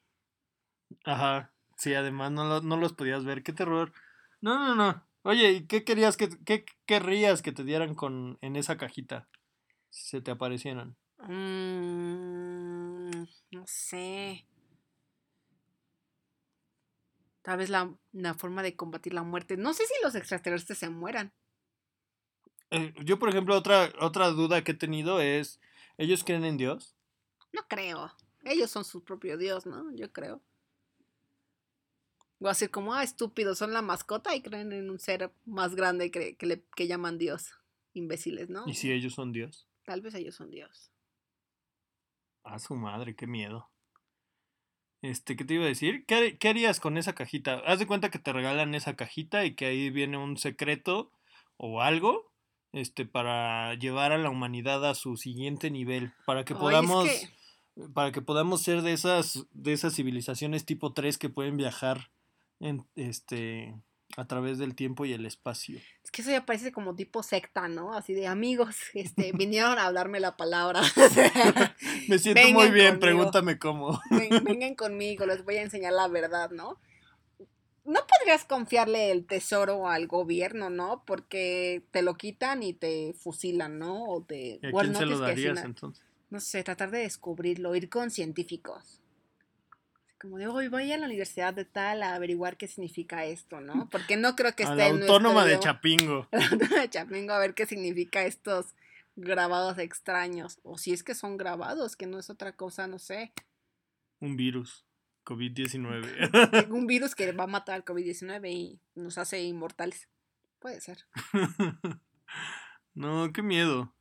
Ajá. 1.03 1.51
Sí, 1.77 1.93
además 1.93 2.31
no, 2.31 2.45
lo- 2.45 2.61
no 2.61 2.77
los 2.77 2.93
podías 2.93 3.25
ver. 3.25 3.43
Qué 3.43 3.53
terror. 3.53 3.91
No, 4.41 4.57
no, 4.59 4.75
no. 4.75 5.05
Oye, 5.23 5.51
¿y 5.51 5.67
qué 5.67 5.83
querías 5.83 6.17
que, 6.17 6.29
qué 6.45 6.65
querrías 6.85 7.41
que 7.41 7.51
te 7.51 7.63
dieran 7.63 7.95
con, 7.95 8.37
en 8.41 8.55
esa 8.55 8.77
cajita? 8.77 9.27
Si 9.89 10.09
se 10.09 10.21
te 10.21 10.31
aparecieran. 10.31 10.95
Mm, 11.17 13.23
no 13.51 13.63
sé. 13.65 14.45
Tal 17.41 17.57
vez 17.57 17.69
la, 17.69 17.93
la 18.11 18.33
forma 18.33 18.63
de 18.63 18.75
combatir 18.75 19.13
la 19.13 19.23
muerte. 19.23 19.57
No 19.57 19.73
sé 19.73 19.85
si 19.85 19.93
los 20.03 20.15
extraterrestres 20.15 20.79
se 20.79 20.89
mueran. 20.89 21.31
Eh, 22.71 22.93
yo, 23.03 23.19
por 23.19 23.29
ejemplo, 23.29 23.55
otra, 23.55 23.91
otra 23.99 24.29
duda 24.29 24.63
que 24.63 24.71
he 24.71 24.75
tenido 24.75 25.21
es, 25.21 25.59
¿ellos 25.97 26.23
creen 26.23 26.45
en 26.45 26.57
Dios? 26.57 26.95
No 27.53 27.67
creo. 27.67 28.11
Ellos 28.43 28.71
son 28.71 28.83
su 28.83 29.03
propio 29.03 29.37
Dios, 29.37 29.65
¿no? 29.65 29.93
Yo 29.95 30.11
creo. 30.11 30.41
O 32.39 32.49
así 32.49 32.67
como, 32.67 32.93
ah, 32.93 33.03
estúpidos, 33.03 33.57
son 33.57 33.71
la 33.73 33.81
mascota 33.81 34.35
y 34.35 34.41
creen 34.41 34.71
en 34.73 34.89
un 34.89 34.99
ser 34.99 35.31
más 35.45 35.75
grande 35.75 36.11
que, 36.11 36.35
que, 36.35 36.45
le, 36.45 36.63
que 36.75 36.87
llaman 36.87 37.17
Dios. 37.17 37.51
Imbéciles, 37.93 38.49
¿no? 38.49 38.63
¿Y 38.67 38.73
si 38.73 38.91
ellos 38.91 39.13
son 39.13 39.31
Dios? 39.31 39.67
Tal 39.85 40.01
vez 40.01 40.13
ellos 40.15 40.35
son 40.35 40.51
Dios. 40.51 40.91
A 42.43 42.59
su 42.59 42.75
madre, 42.75 43.15
qué 43.15 43.25
miedo. 43.25 43.69
Este, 45.01 45.35
¿qué 45.35 45.45
te 45.45 45.53
iba 45.53 45.65
a 45.65 45.69
decir? 45.69 46.05
¿Qué, 46.05 46.37
qué 46.37 46.49
harías 46.49 46.79
con 46.79 46.97
esa 46.97 47.13
cajita? 47.13 47.61
Haz 47.65 47.79
de 47.79 47.87
cuenta 47.87 48.09
que 48.09 48.19
te 48.19 48.33
regalan 48.33 48.73
esa 48.75 48.95
cajita 48.95 49.45
y 49.45 49.55
que 49.55 49.65
ahí 49.67 49.89
viene 49.89 50.17
un 50.17 50.37
secreto 50.37 51.11
o 51.57 51.81
algo, 51.81 52.31
este, 52.73 53.05
para 53.05 53.75
llevar 53.75 54.11
a 54.11 54.17
la 54.17 54.29
humanidad 54.29 54.87
a 54.89 54.95
su 54.95 55.15
siguiente 55.15 55.69
nivel, 55.71 56.11
para 56.25 56.43
que 56.43 56.53
Ay, 56.53 56.57
es 56.57 56.61
podamos, 56.61 57.05
que- 57.09 57.89
para 57.93 58.11
que 58.11 58.21
podamos 58.21 58.61
ser 58.61 58.81
de 58.81 58.93
esas, 58.93 59.45
de 59.51 59.73
esas 59.73 59.93
civilizaciones 59.95 60.65
tipo 60.65 60.91
3 60.93 61.17
que 61.17 61.29
pueden 61.29 61.55
viajar 61.55 62.09
en, 62.59 62.85
este, 62.95 63.75
a 64.17 64.25
través 64.25 64.57
del 64.57 64.75
tiempo 64.75 65.05
y 65.05 65.13
el 65.13 65.25
espacio. 65.25 65.79
Es 66.03 66.11
que 66.11 66.21
eso 66.21 66.31
ya 66.31 66.45
parece 66.45 66.71
como 66.71 66.95
tipo 66.95 67.23
secta, 67.23 67.67
¿no? 67.67 67.93
Así 67.93 68.13
de 68.13 68.27
amigos, 68.27 68.75
este, 68.93 69.31
vinieron 69.33 69.77
a 69.77 69.85
hablarme 69.87 70.19
la 70.19 70.37
palabra. 70.37 70.81
Me 72.07 72.19
siento 72.19 72.41
muy 72.53 72.69
bien, 72.71 72.87
conmigo. 72.93 72.99
pregúntame 72.99 73.57
cómo. 73.59 73.99
Ven- 74.11 74.43
vengan 74.43 74.75
conmigo, 74.75 75.25
les 75.25 75.43
voy 75.43 75.55
a 75.57 75.61
enseñar 75.63 75.93
la 75.93 76.07
verdad, 76.07 76.51
¿no? 76.51 76.79
No 77.83 77.99
podrías 78.07 78.45
confiarle 78.45 79.11
el 79.11 79.27
tesoro 79.27 79.87
al 79.87 80.07
gobierno, 80.07 80.71
¿no? 80.71 81.03
Porque 81.05 81.83
te 81.91 82.01
lo 82.01 82.15
quitan 82.15 82.63
y 82.63 82.73
te 82.73 83.13
fusilan, 83.13 83.77
¿no? 83.77 84.05
O 84.05 84.23
te... 84.23 84.59
¿Y 84.61 84.67
a 84.67 84.71
quién 84.71 84.95
se 84.95 85.05
no 85.05 85.11
lo 85.11 85.19
que 85.19 85.31
decir 85.31 85.47
darías 85.49 85.65
entonces? 85.65 86.03
No 86.31 86.39
sé, 86.39 86.63
tratar 86.63 86.89
de 86.89 86.99
descubrirlo, 86.99 87.75
ir 87.75 87.87
con 87.89 88.09
científicos. 88.09 89.01
Como 90.25 90.39
de, 90.39 90.47
hoy 90.47 90.69
voy 90.69 90.91
a 90.91 90.97
la 90.97 91.05
universidad 91.05 91.53
de 91.53 91.65
tal 91.65 92.01
a 92.01 92.15
averiguar 92.15 92.57
qué 92.57 92.67
significa 92.67 93.25
esto, 93.25 93.61
¿no? 93.61 93.87
Porque 93.91 94.17
no 94.17 94.35
creo 94.35 94.55
que 94.55 94.63
A 94.63 94.69
esté 94.69 94.77
la 94.77 94.87
en 94.87 94.95
nuestro 94.95 95.17
autónoma 95.17 95.45
de. 95.45 95.59
Chapingo. 95.59 96.27
La 96.31 96.45
autónoma 96.45 96.81
de 96.81 96.89
Chapingo 96.89 97.31
a 97.31 97.37
ver 97.37 97.53
qué 97.53 97.67
significa 97.67 98.25
estos 98.25 98.73
grabados 99.15 99.77
extraños. 99.77 100.57
O 100.63 100.79
si 100.79 100.93
es 100.93 101.03
que 101.03 101.13
son 101.13 101.37
grabados, 101.37 101.95
que 101.95 102.07
no 102.07 102.17
es 102.17 102.31
otra 102.31 102.53
cosa, 102.53 102.87
no 102.87 102.97
sé. 102.97 103.33
Un 104.19 104.35
virus. 104.35 104.83
COVID-19. 105.25 106.69
Un 106.71 106.87
virus 106.87 107.13
que 107.13 107.31
va 107.31 107.43
a 107.43 107.47
matar 107.47 107.75
al 107.75 107.85
COVID-19 107.85 108.49
y 108.49 108.79
nos 108.95 109.19
hace 109.19 109.43
inmortales. 109.43 110.09
Puede 110.57 110.81
ser. 110.81 111.05
no, 112.95 113.31
qué 113.31 113.43
miedo. 113.43 113.93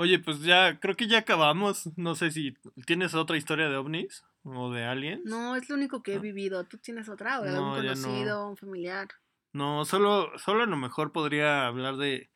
Oye, 0.00 0.18
pues 0.18 0.40
ya, 0.40 0.80
creo 0.80 0.96
que 0.96 1.06
ya 1.06 1.18
acabamos. 1.18 1.90
No 1.98 2.14
sé 2.14 2.30
si 2.30 2.54
tienes 2.86 3.14
otra 3.14 3.36
historia 3.36 3.68
de 3.68 3.76
ovnis 3.76 4.24
o 4.44 4.72
de 4.72 4.84
aliens. 4.84 5.20
No, 5.26 5.56
es 5.56 5.68
lo 5.68 5.74
único 5.74 6.02
que 6.02 6.14
he 6.14 6.18
vivido. 6.18 6.64
¿Tú 6.64 6.78
tienes 6.78 7.10
otra? 7.10 7.38
¿O 7.38 7.44
de 7.44 7.50
No, 7.50 7.74
algún 7.74 7.84
no. 7.84 7.92
conocido, 7.92 8.48
un 8.48 8.56
familiar? 8.56 9.08
No, 9.52 9.84
solo, 9.84 10.32
solo 10.38 10.62
a 10.62 10.66
lo 10.66 10.78
mejor 10.78 11.12
podría 11.12 11.66
hablar 11.66 11.98
de 11.98 12.30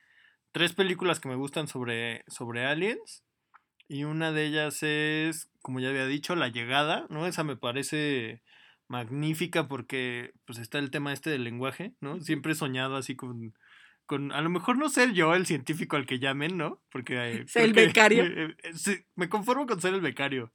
tres 0.52 0.74
películas 0.74 1.20
que 1.20 1.30
me 1.30 1.36
gustan 1.36 1.66
sobre, 1.66 2.22
sobre 2.28 2.66
aliens. 2.66 3.24
Y 3.88 4.04
una 4.04 4.30
de 4.30 4.44
ellas 4.44 4.82
es, 4.82 5.48
como 5.62 5.80
ya 5.80 5.88
había 5.88 6.06
dicho, 6.06 6.36
La 6.36 6.48
Llegada, 6.48 7.06
¿no? 7.08 7.26
Esa 7.26 7.44
me 7.44 7.56
parece 7.56 8.42
magnífica 8.88 9.68
porque 9.68 10.34
pues 10.44 10.58
está 10.58 10.78
el 10.78 10.90
tema 10.90 11.14
este 11.14 11.30
del 11.30 11.44
lenguaje, 11.44 11.94
¿no? 12.00 12.20
Siempre 12.20 12.52
he 12.52 12.56
soñado 12.56 12.96
así 12.96 13.16
con, 13.16 13.54
con 14.06 14.32
a 14.32 14.40
lo 14.40 14.50
mejor 14.50 14.76
no 14.78 14.88
ser 14.88 15.12
yo 15.12 15.34
el 15.34 15.46
científico 15.46 15.96
al 15.96 16.06
que 16.06 16.18
llamen, 16.18 16.56
¿no? 16.56 16.82
Porque... 16.90 17.14
eh, 17.16 17.44
Ser 17.48 17.64
el 17.64 17.72
que- 17.74 17.86
becario. 17.86 18.24
eh, 18.26 18.56
eh, 18.62 18.72
sí, 18.74 19.04
me 19.14 19.28
conformo 19.28 19.66
con 19.66 19.80
ser 19.80 19.94
el 19.94 20.00
becario. 20.00 20.52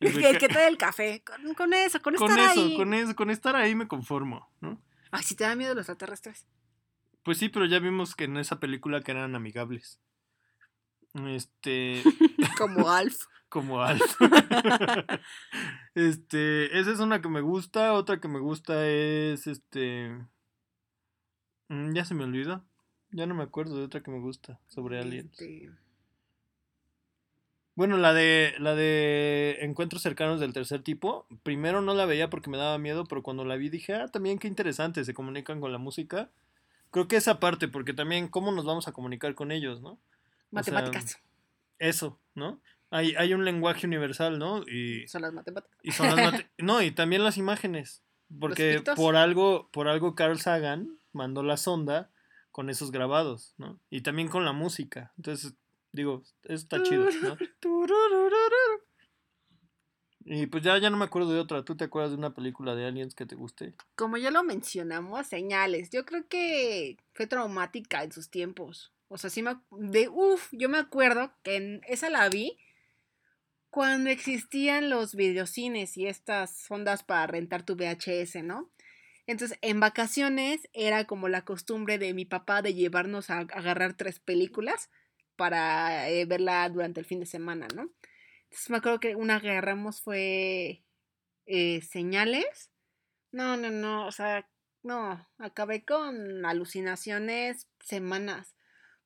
El 0.00 0.12
beca- 0.14 0.38
que 0.38 0.48
te 0.48 0.54
da 0.54 0.68
el 0.68 0.76
café. 0.78 1.22
Con, 1.24 1.54
con 1.54 1.72
eso, 1.74 2.00
con, 2.02 2.14
con 2.14 2.30
estar 2.30 2.50
eso, 2.52 2.60
ahí. 2.64 2.76
con 2.76 2.94
eso, 2.94 3.14
con 3.16 3.30
estar 3.30 3.56
ahí 3.56 3.74
me 3.74 3.88
conformo, 3.88 4.52
¿no? 4.60 4.82
Ay, 5.10 5.22
si 5.22 5.34
te 5.36 5.44
da 5.44 5.54
miedo 5.56 5.74
los 5.74 5.88
extraterrestres. 5.88 6.46
Pues 7.22 7.38
sí, 7.38 7.48
pero 7.48 7.64
ya 7.66 7.78
vimos 7.78 8.14
que 8.14 8.24
en 8.24 8.36
esa 8.36 8.60
película 8.60 9.00
que 9.02 9.12
eran 9.12 9.34
amigables. 9.34 10.00
Este, 11.14 12.02
Como 12.58 12.90
Alf. 12.90 13.16
como 13.48 13.80
Alf. 13.82 14.02
este, 15.94 16.78
esa 16.78 16.90
es 16.90 16.98
una 16.98 17.20
que 17.20 17.28
me 17.28 17.40
gusta, 17.40 17.92
otra 17.92 18.20
que 18.20 18.26
me 18.28 18.40
gusta 18.40 18.86
es 18.88 19.46
este 19.46 20.10
mm, 21.68 21.92
ya 21.94 22.04
se 22.04 22.14
me 22.14 22.24
olvidó. 22.24 22.66
Ya 23.14 23.26
no 23.26 23.34
me 23.36 23.44
acuerdo 23.44 23.76
de 23.76 23.84
otra 23.84 24.02
que 24.02 24.10
me 24.10 24.18
gusta 24.18 24.58
sobre 24.66 24.98
aliens. 24.98 25.30
Este, 25.40 25.70
Bueno, 27.76 27.96
la 27.96 28.12
de 28.12 28.54
la 28.58 28.74
de 28.74 29.58
encuentros 29.60 30.02
cercanos 30.02 30.40
del 30.40 30.52
tercer 30.52 30.82
tipo, 30.82 31.24
primero 31.44 31.80
no 31.80 31.94
la 31.94 32.06
veía 32.06 32.28
porque 32.28 32.50
me 32.50 32.58
daba 32.58 32.76
miedo, 32.78 33.04
pero 33.04 33.22
cuando 33.22 33.44
la 33.44 33.54
vi 33.54 33.68
dije, 33.68 33.94
"Ah, 33.94 34.08
también 34.08 34.40
qué 34.40 34.48
interesante, 34.48 35.04
se 35.04 35.14
comunican 35.14 35.60
con 35.60 35.70
la 35.70 35.78
música." 35.78 36.28
Creo 36.90 37.06
que 37.06 37.14
esa 37.14 37.38
parte, 37.38 37.68
porque 37.68 37.92
también 37.92 38.26
cómo 38.26 38.50
nos 38.50 38.64
vamos 38.64 38.88
a 38.88 38.92
comunicar 38.92 39.36
con 39.36 39.52
ellos, 39.52 39.80
¿no? 39.80 39.90
O 39.90 39.98
sea, 40.62 40.74
matemáticas. 40.74 41.20
eso, 41.78 42.18
¿no? 42.34 42.60
Hay, 42.90 43.14
hay 43.16 43.32
un 43.32 43.44
lenguaje 43.44 43.86
universal, 43.86 44.40
¿no? 44.40 44.62
Y, 44.68 45.06
Son 45.06 45.22
las 45.22 45.32
matemáticas. 45.32 45.78
y 45.84 45.92
son 45.92 46.06
las 46.06 46.16
mate- 46.16 46.48
No, 46.58 46.82
y 46.82 46.90
también 46.90 47.22
las 47.22 47.36
imágenes. 47.38 48.02
Porque 48.40 48.82
por 48.96 49.14
algo, 49.14 49.68
por 49.72 49.86
algo 49.86 50.16
Carl 50.16 50.40
Sagan 50.40 50.98
mandó 51.12 51.44
la 51.44 51.56
sonda 51.56 52.10
con 52.54 52.70
esos 52.70 52.92
grabados, 52.92 53.52
¿no? 53.58 53.80
Y 53.90 54.02
también 54.02 54.28
con 54.28 54.44
la 54.44 54.52
música. 54.52 55.12
Entonces, 55.16 55.54
digo, 55.90 56.22
eso 56.44 56.54
está 56.54 56.80
chido, 56.84 57.04
¿no? 57.20 57.36
Y 60.26 60.46
pues 60.46 60.62
ya, 60.62 60.78
ya 60.78 60.88
no 60.88 60.96
me 60.96 61.04
acuerdo 61.04 61.32
de 61.32 61.40
otra. 61.40 61.64
¿Tú 61.64 61.76
te 61.76 61.84
acuerdas 61.84 62.12
de 62.12 62.16
una 62.16 62.32
película 62.32 62.76
de 62.76 62.86
aliens 62.86 63.16
que 63.16 63.26
te 63.26 63.34
guste? 63.34 63.74
Como 63.96 64.18
ya 64.18 64.30
lo 64.30 64.44
mencionamos, 64.44 65.26
señales. 65.26 65.90
Yo 65.90 66.06
creo 66.06 66.28
que 66.28 66.96
fue 67.12 67.26
traumática 67.26 68.04
en 68.04 68.12
sus 68.12 68.30
tiempos. 68.30 68.94
O 69.08 69.18
sea, 69.18 69.30
sí 69.30 69.42
me... 69.42 69.60
De, 69.72 70.08
uf, 70.08 70.48
yo 70.52 70.68
me 70.68 70.78
acuerdo 70.78 71.32
que 71.42 71.56
en 71.56 71.80
esa 71.88 72.08
la 72.08 72.28
vi 72.28 72.56
cuando 73.68 74.08
existían 74.08 74.88
los 74.88 75.16
videocines 75.16 75.96
y 75.96 76.06
estas 76.06 76.70
ondas 76.70 77.02
para 77.02 77.26
rentar 77.26 77.64
tu 77.64 77.74
VHS, 77.74 78.44
¿no? 78.44 78.70
Entonces, 79.26 79.58
en 79.62 79.80
vacaciones 79.80 80.68
era 80.72 81.06
como 81.06 81.28
la 81.28 81.44
costumbre 81.44 81.98
de 81.98 82.12
mi 82.12 82.24
papá 82.24 82.62
de 82.62 82.74
llevarnos 82.74 83.30
a 83.30 83.38
agarrar 83.38 83.94
tres 83.94 84.20
películas 84.20 84.90
para 85.36 86.10
eh, 86.10 86.26
verla 86.26 86.68
durante 86.68 87.00
el 87.00 87.06
fin 87.06 87.20
de 87.20 87.26
semana, 87.26 87.66
¿no? 87.74 87.90
Entonces 88.44 88.70
me 88.70 88.76
acuerdo 88.76 89.00
que 89.00 89.16
una 89.16 89.40
que 89.40 89.50
agarramos 89.50 90.02
fue 90.02 90.84
eh, 91.46 91.82
Señales. 91.82 92.70
No, 93.32 93.56
no, 93.56 93.70
no, 93.70 94.06
o 94.06 94.12
sea, 94.12 94.48
no, 94.82 95.26
acabé 95.38 95.84
con 95.84 96.44
alucinaciones 96.46 97.68
semanas. 97.80 98.54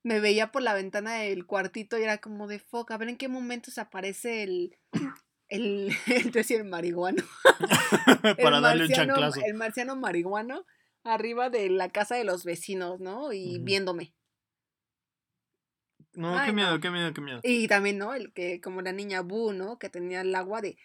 Me 0.03 0.21
veía 0.21 0.53
por 0.53 0.63
la 0.63 0.75
ventana 0.75 1.15
del 1.15 1.47
cuartito 1.47 1.99
y 1.99 2.03
era 2.03 2.19
como 2.19 2.47
de 2.47 2.59
foca, 2.59 2.95
a 2.95 2.99
ver 2.99 3.09
en 3.09 3.17
qué 3.17 3.29
momento 3.29 3.71
se 3.71 3.81
aparece 3.81 4.43
el, 4.43 4.77
el, 5.49 5.91
el, 6.07 6.33
el 6.35 6.65
marihuano. 6.65 7.23
el 8.25 8.37
Para 8.37 8.61
darle 8.61 8.87
un 8.87 8.91
chanclazo. 8.91 9.41
El 9.45 9.55
marciano 9.55 9.97
marihuano 9.97 10.65
arriba 11.05 11.51
de 11.51 11.71
la 11.71 11.89
casa 11.89 12.17
de 12.17 12.25
los 12.25 12.45
vecinos, 12.45 13.01
¿no? 13.01 13.33
Y 13.33 13.59
viéndome. 13.61 14.15
No, 16.15 16.37
Ay, 16.37 16.47
qué 16.47 16.53
miedo, 16.53 16.73
no. 16.73 16.81
qué 16.81 16.91
miedo, 16.91 17.15
qué 17.15 17.21
miedo. 17.21 17.41
Y 17.45 17.69
también, 17.69 17.99
¿no? 17.99 18.15
El 18.15 18.33
que, 18.33 18.61
como 18.61 18.83
la 18.83 18.93
niña 18.93 19.21
Boo, 19.23 19.53
¿no? 19.53 19.79
Que 19.79 19.89
tenía 19.89 20.23
el 20.23 20.35
agua 20.35 20.61
de, 20.61 20.77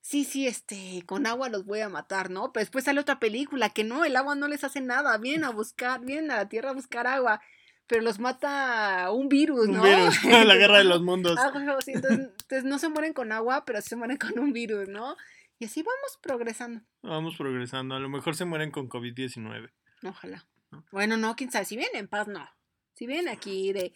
sí, 0.00 0.24
sí, 0.24 0.46
este, 0.46 1.02
con 1.06 1.26
agua 1.26 1.48
los 1.48 1.64
voy 1.64 1.80
a 1.80 1.88
matar, 1.88 2.30
¿no? 2.30 2.52
Pero 2.52 2.62
después 2.62 2.84
sale 2.84 3.00
otra 3.00 3.20
película 3.20 3.70
que 3.70 3.84
no, 3.84 4.04
el 4.04 4.16
agua 4.16 4.34
no 4.34 4.48
les 4.48 4.64
hace 4.64 4.80
nada, 4.80 5.16
vienen 5.18 5.44
a 5.44 5.50
buscar, 5.50 6.00
vienen 6.00 6.30
a 6.30 6.36
la 6.36 6.48
tierra 6.48 6.70
a 6.70 6.74
buscar 6.74 7.06
agua, 7.06 7.42
pero 7.90 8.02
los 8.02 8.20
mata 8.20 9.10
un 9.10 9.28
virus, 9.28 9.66
Un 9.66 9.78
¿no? 9.78 9.82
virus, 9.82 10.22
la 10.46 10.54
guerra 10.54 10.78
de 10.78 10.84
los 10.84 11.02
mundos. 11.02 11.36
Algo 11.36 11.76
así, 11.76 11.90
entonces, 11.90 12.28
entonces 12.40 12.62
no 12.62 12.78
se 12.78 12.88
mueren 12.88 13.12
con 13.12 13.32
agua, 13.32 13.64
pero 13.64 13.82
sí 13.82 13.88
se 13.88 13.96
mueren 13.96 14.16
con 14.16 14.38
un 14.38 14.52
virus, 14.52 14.88
¿no? 14.88 15.16
Y 15.58 15.64
así 15.64 15.82
vamos 15.82 16.18
progresando. 16.22 16.82
Vamos 17.02 17.34
progresando. 17.36 17.96
A 17.96 17.98
lo 17.98 18.08
mejor 18.08 18.36
se 18.36 18.44
mueren 18.44 18.70
con 18.70 18.88
COVID-19. 18.88 19.72
Ojalá. 20.04 20.46
¿No? 20.70 20.84
Bueno, 20.92 21.16
no, 21.16 21.34
quién 21.34 21.50
sabe, 21.50 21.64
si 21.64 21.76
vienen 21.76 21.96
en 21.96 22.06
paz, 22.06 22.28
no. 22.28 22.48
Si 22.94 23.08
vienen 23.08 23.26
aquí 23.26 23.72
de, 23.72 23.92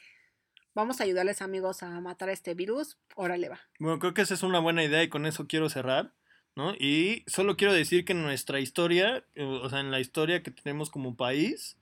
vamos 0.75 1.01
a 1.01 1.05
ayudarles 1.05 1.41
amigos 1.41 1.85
a 1.85 2.01
matar 2.01 2.31
este 2.31 2.55
virus, 2.55 2.99
órale 3.15 3.49
va. 3.49 3.61
Bueno, 3.79 4.01
creo 4.01 4.13
que 4.13 4.23
esa 4.23 4.35
es 4.35 4.43
una 4.43 4.59
buena 4.59 4.83
idea 4.83 5.05
y 5.05 5.09
con 5.09 5.25
eso 5.25 5.47
quiero 5.47 5.71
cerrar, 5.71 6.13
¿no? 6.57 6.75
Y 6.75 7.23
solo 7.29 7.57
quiero 7.57 7.73
decir 7.73 8.05
que 8.05 8.13
en 8.13 8.25
nuestra 8.25 8.59
historia, 8.59 9.25
eh, 9.37 9.45
o 9.45 9.69
sea, 9.69 9.79
en 9.79 9.93
la 9.93 10.01
historia 10.01 10.43
que 10.43 10.51
tenemos 10.51 10.91
como 10.91 11.17
país, 11.17 11.79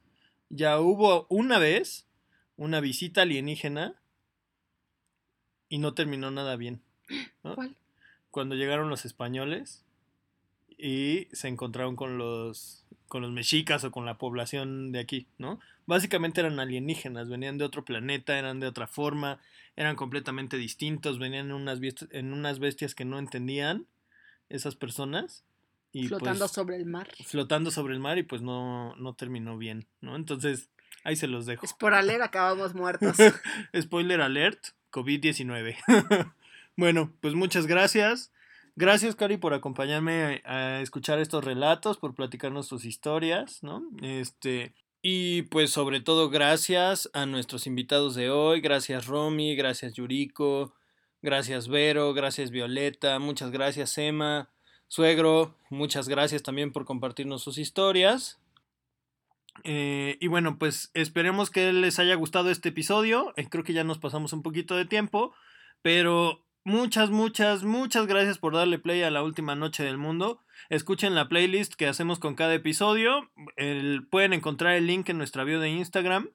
ya 0.53 0.79
hubo 0.79 1.27
una 1.31 1.59
vez 1.59 2.07
una 2.57 2.81
visita 2.81 3.23
alienígena 3.23 4.01
y 5.69 5.79
no 5.79 5.95
terminó 5.95 6.31
nada 6.31 6.57
bien. 6.57 6.83
¿no? 7.43 7.55
¿Cuál? 7.55 7.77
Cuando 8.31 8.55
llegaron 8.55 8.91
los 8.91 9.05
españoles 9.07 9.83
y 10.69 11.29
se 11.33 11.49
encontraron 11.49 11.97
con 11.97 12.19
los 12.19 12.85
con 13.09 13.21
los 13.21 13.31
mexicas 13.31 13.85
o 13.85 13.91
con 13.91 14.07
la 14.07 14.17
población 14.17 14.91
de 14.91 14.99
aquí, 14.99 15.27
¿no? 15.37 15.61
Básicamente 15.85 16.41
eran 16.41 16.59
alienígenas, 16.61 17.29
venían 17.29 17.59
de 17.59 17.65
otro 17.67 17.85
planeta, 17.85 18.39
eran 18.39 18.59
de 18.59 18.67
otra 18.67 18.87
forma, 18.87 19.39
eran 19.77 19.97
completamente 19.97 20.57
distintos, 20.57 21.19
venían 21.19 21.47
en 21.47 21.53
unas, 21.53 21.81
en 22.11 22.33
unas 22.33 22.59
bestias 22.59 22.95
que 22.95 23.05
no 23.05 23.19
entendían 23.19 23.87
esas 24.49 24.77
personas 24.77 25.45
y 25.93 26.09
Flotando 26.09 26.41
pues, 26.41 26.53
sobre 26.53 26.77
el 26.77 26.87
mar. 26.87 27.09
flotando 27.27 27.71
sobre 27.71 27.95
el 27.95 28.01
mar 28.01 28.19
y 28.19 28.23
pues 28.23 28.41
no, 28.43 28.97
no 28.97 29.15
terminó 29.15 29.59
bien, 29.59 29.87
¿no? 30.01 30.17
Entonces, 30.17 30.71
ahí 31.05 31.17
se 31.17 31.27
los 31.27 31.47
dejo. 31.47 31.67
Es 31.67 31.75
por 31.75 31.95
aler, 31.95 32.23
acabamos 32.23 32.75
muertos. 32.75 33.17
Spoiler 33.79 34.21
alert, 34.23 34.69
COVID-19. 34.91 35.77
bueno, 36.77 37.13
pues 37.21 37.35
muchas 37.35 37.67
gracias. 37.67 38.33
Gracias, 38.75 39.17
Cari, 39.17 39.37
por 39.37 39.53
acompañarme 39.53 40.41
a, 40.47 40.77
a 40.77 40.81
escuchar 40.81 41.19
estos 41.19 41.45
relatos, 41.45 41.99
por 41.99 42.15
platicarnos 42.15 42.69
tus 42.69 42.87
historias, 42.87 43.63
¿no? 43.63 43.83
Este, 44.01 44.75
y 45.03 45.43
pues 45.43 45.71
sobre 45.71 46.01
todo 46.01 46.31
gracias 46.31 47.11
a 47.13 47.27
nuestros 47.27 47.67
invitados 47.67 48.15
de 48.15 48.31
hoy. 48.31 48.63
Gracias, 48.63 49.07
Romy, 49.07 49.57
gracias, 49.57 49.93
Yuriko, 49.93 50.75
gracias, 51.21 51.69
Vero, 51.69 52.15
gracias, 52.15 52.51
Violeta, 52.51 53.19
muchas 53.19 53.51
gracias, 53.51 53.99
Emma, 53.99 54.52
Suegro, 54.93 55.57
muchas 55.71 56.07
gracias 56.07 56.43
también 56.43 56.71
por 56.71 56.85
compartirnos 56.85 57.43
sus 57.43 57.57
historias. 57.57 58.39
Eh, 59.65 60.19
y 60.21 60.27
bueno, 60.27 60.59
pues 60.59 60.91
esperemos 60.93 61.49
que 61.49 61.73
les 61.73 61.99
haya 61.99 62.15
gustado 62.15 62.51
este 62.51 62.69
episodio. 62.69 63.33
Eh, 63.39 63.49
creo 63.49 63.65
que 63.65 63.73
ya 63.73 63.85
nos 63.85 63.97
pasamos 63.97 64.35
un 64.35 64.43
poquito 64.43 64.77
de 64.77 64.85
tiempo, 64.85 65.33
pero 65.81 66.45
muchas, 66.63 67.09
muchas, 67.09 67.65
muchas 67.65 68.07
gracias 68.07 68.37
por 68.37 68.53
darle 68.53 68.79
play 68.79 69.01
a 69.03 69.11
la 69.11 69.23
última 69.23 69.55
noche 69.55 69.83
del 69.83 69.97
mundo. 69.97 70.43
Escuchen 70.69 71.15
la 71.15 71.27
playlist 71.27 71.73
que 71.73 71.87
hacemos 71.87 72.19
con 72.19 72.35
cada 72.35 72.53
episodio. 72.53 73.31
pueden 74.11 74.35
encontrar 74.35 74.75
el 74.75 74.87
link 74.87 75.09
en 75.09 75.17
nuestra 75.17 75.45
bio 75.45 75.59
de 75.59 75.71
Instagram. 75.71 76.29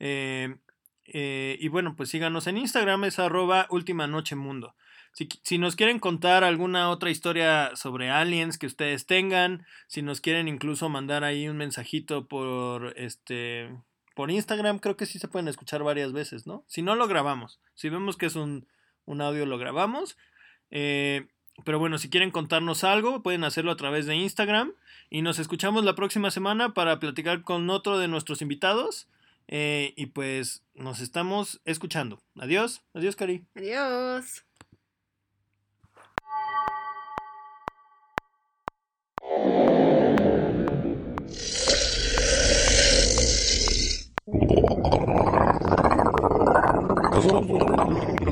Eh, 0.00 0.58
y 1.06 1.68
bueno, 1.68 1.96
pues 1.96 2.10
síganos 2.10 2.46
en 2.46 2.58
Instagram, 2.58 3.04
es 3.04 3.18
arroba 3.18 3.66
última 3.70 4.06
noche 4.06 4.36
mundo. 4.36 4.74
Si, 5.14 5.58
nos 5.58 5.76
quieren 5.76 5.98
contar 5.98 6.42
alguna 6.42 6.88
otra 6.88 7.10
historia 7.10 7.72
sobre 7.76 8.08
aliens 8.08 8.56
que 8.56 8.66
ustedes 8.66 9.06
tengan, 9.06 9.66
si 9.86 10.00
nos 10.00 10.22
quieren 10.22 10.48
incluso 10.48 10.88
mandar 10.88 11.22
ahí 11.22 11.48
un 11.48 11.58
mensajito 11.58 12.26
por 12.26 12.94
este 12.96 13.70
por 14.14 14.30
Instagram, 14.30 14.78
creo 14.78 14.96
que 14.96 15.06
sí 15.06 15.18
se 15.18 15.28
pueden 15.28 15.48
escuchar 15.48 15.82
varias 15.82 16.12
veces, 16.12 16.46
¿no? 16.46 16.64
Si 16.66 16.82
no 16.82 16.96
lo 16.96 17.08
grabamos, 17.08 17.60
si 17.74 17.88
vemos 17.88 18.16
que 18.16 18.26
es 18.26 18.36
un, 18.36 18.66
audio 19.06 19.46
lo 19.46 19.58
grabamos. 19.58 20.16
Eh, 20.70 21.28
pero 21.64 21.78
bueno, 21.78 21.98
si 21.98 22.08
quieren 22.08 22.30
contarnos 22.30 22.82
algo, 22.82 23.22
pueden 23.22 23.44
hacerlo 23.44 23.70
a 23.70 23.76
través 23.76 24.06
de 24.06 24.16
Instagram. 24.16 24.72
Y 25.10 25.22
nos 25.22 25.38
escuchamos 25.38 25.84
la 25.84 25.94
próxima 25.94 26.30
semana 26.30 26.72
para 26.72 26.98
platicar 26.98 27.42
con 27.42 27.68
otro 27.68 27.98
de 27.98 28.08
nuestros 28.08 28.40
invitados. 28.40 29.08
Eh, 29.48 29.92
y 29.96 30.06
pues 30.06 30.64
nos 30.74 31.00
estamos 31.00 31.60
escuchando. 31.64 32.22
Adiós. 32.38 32.82
Adiós, 32.94 33.16
Cari. 33.16 33.44
Adiós. 33.54 34.44
không 47.30 48.31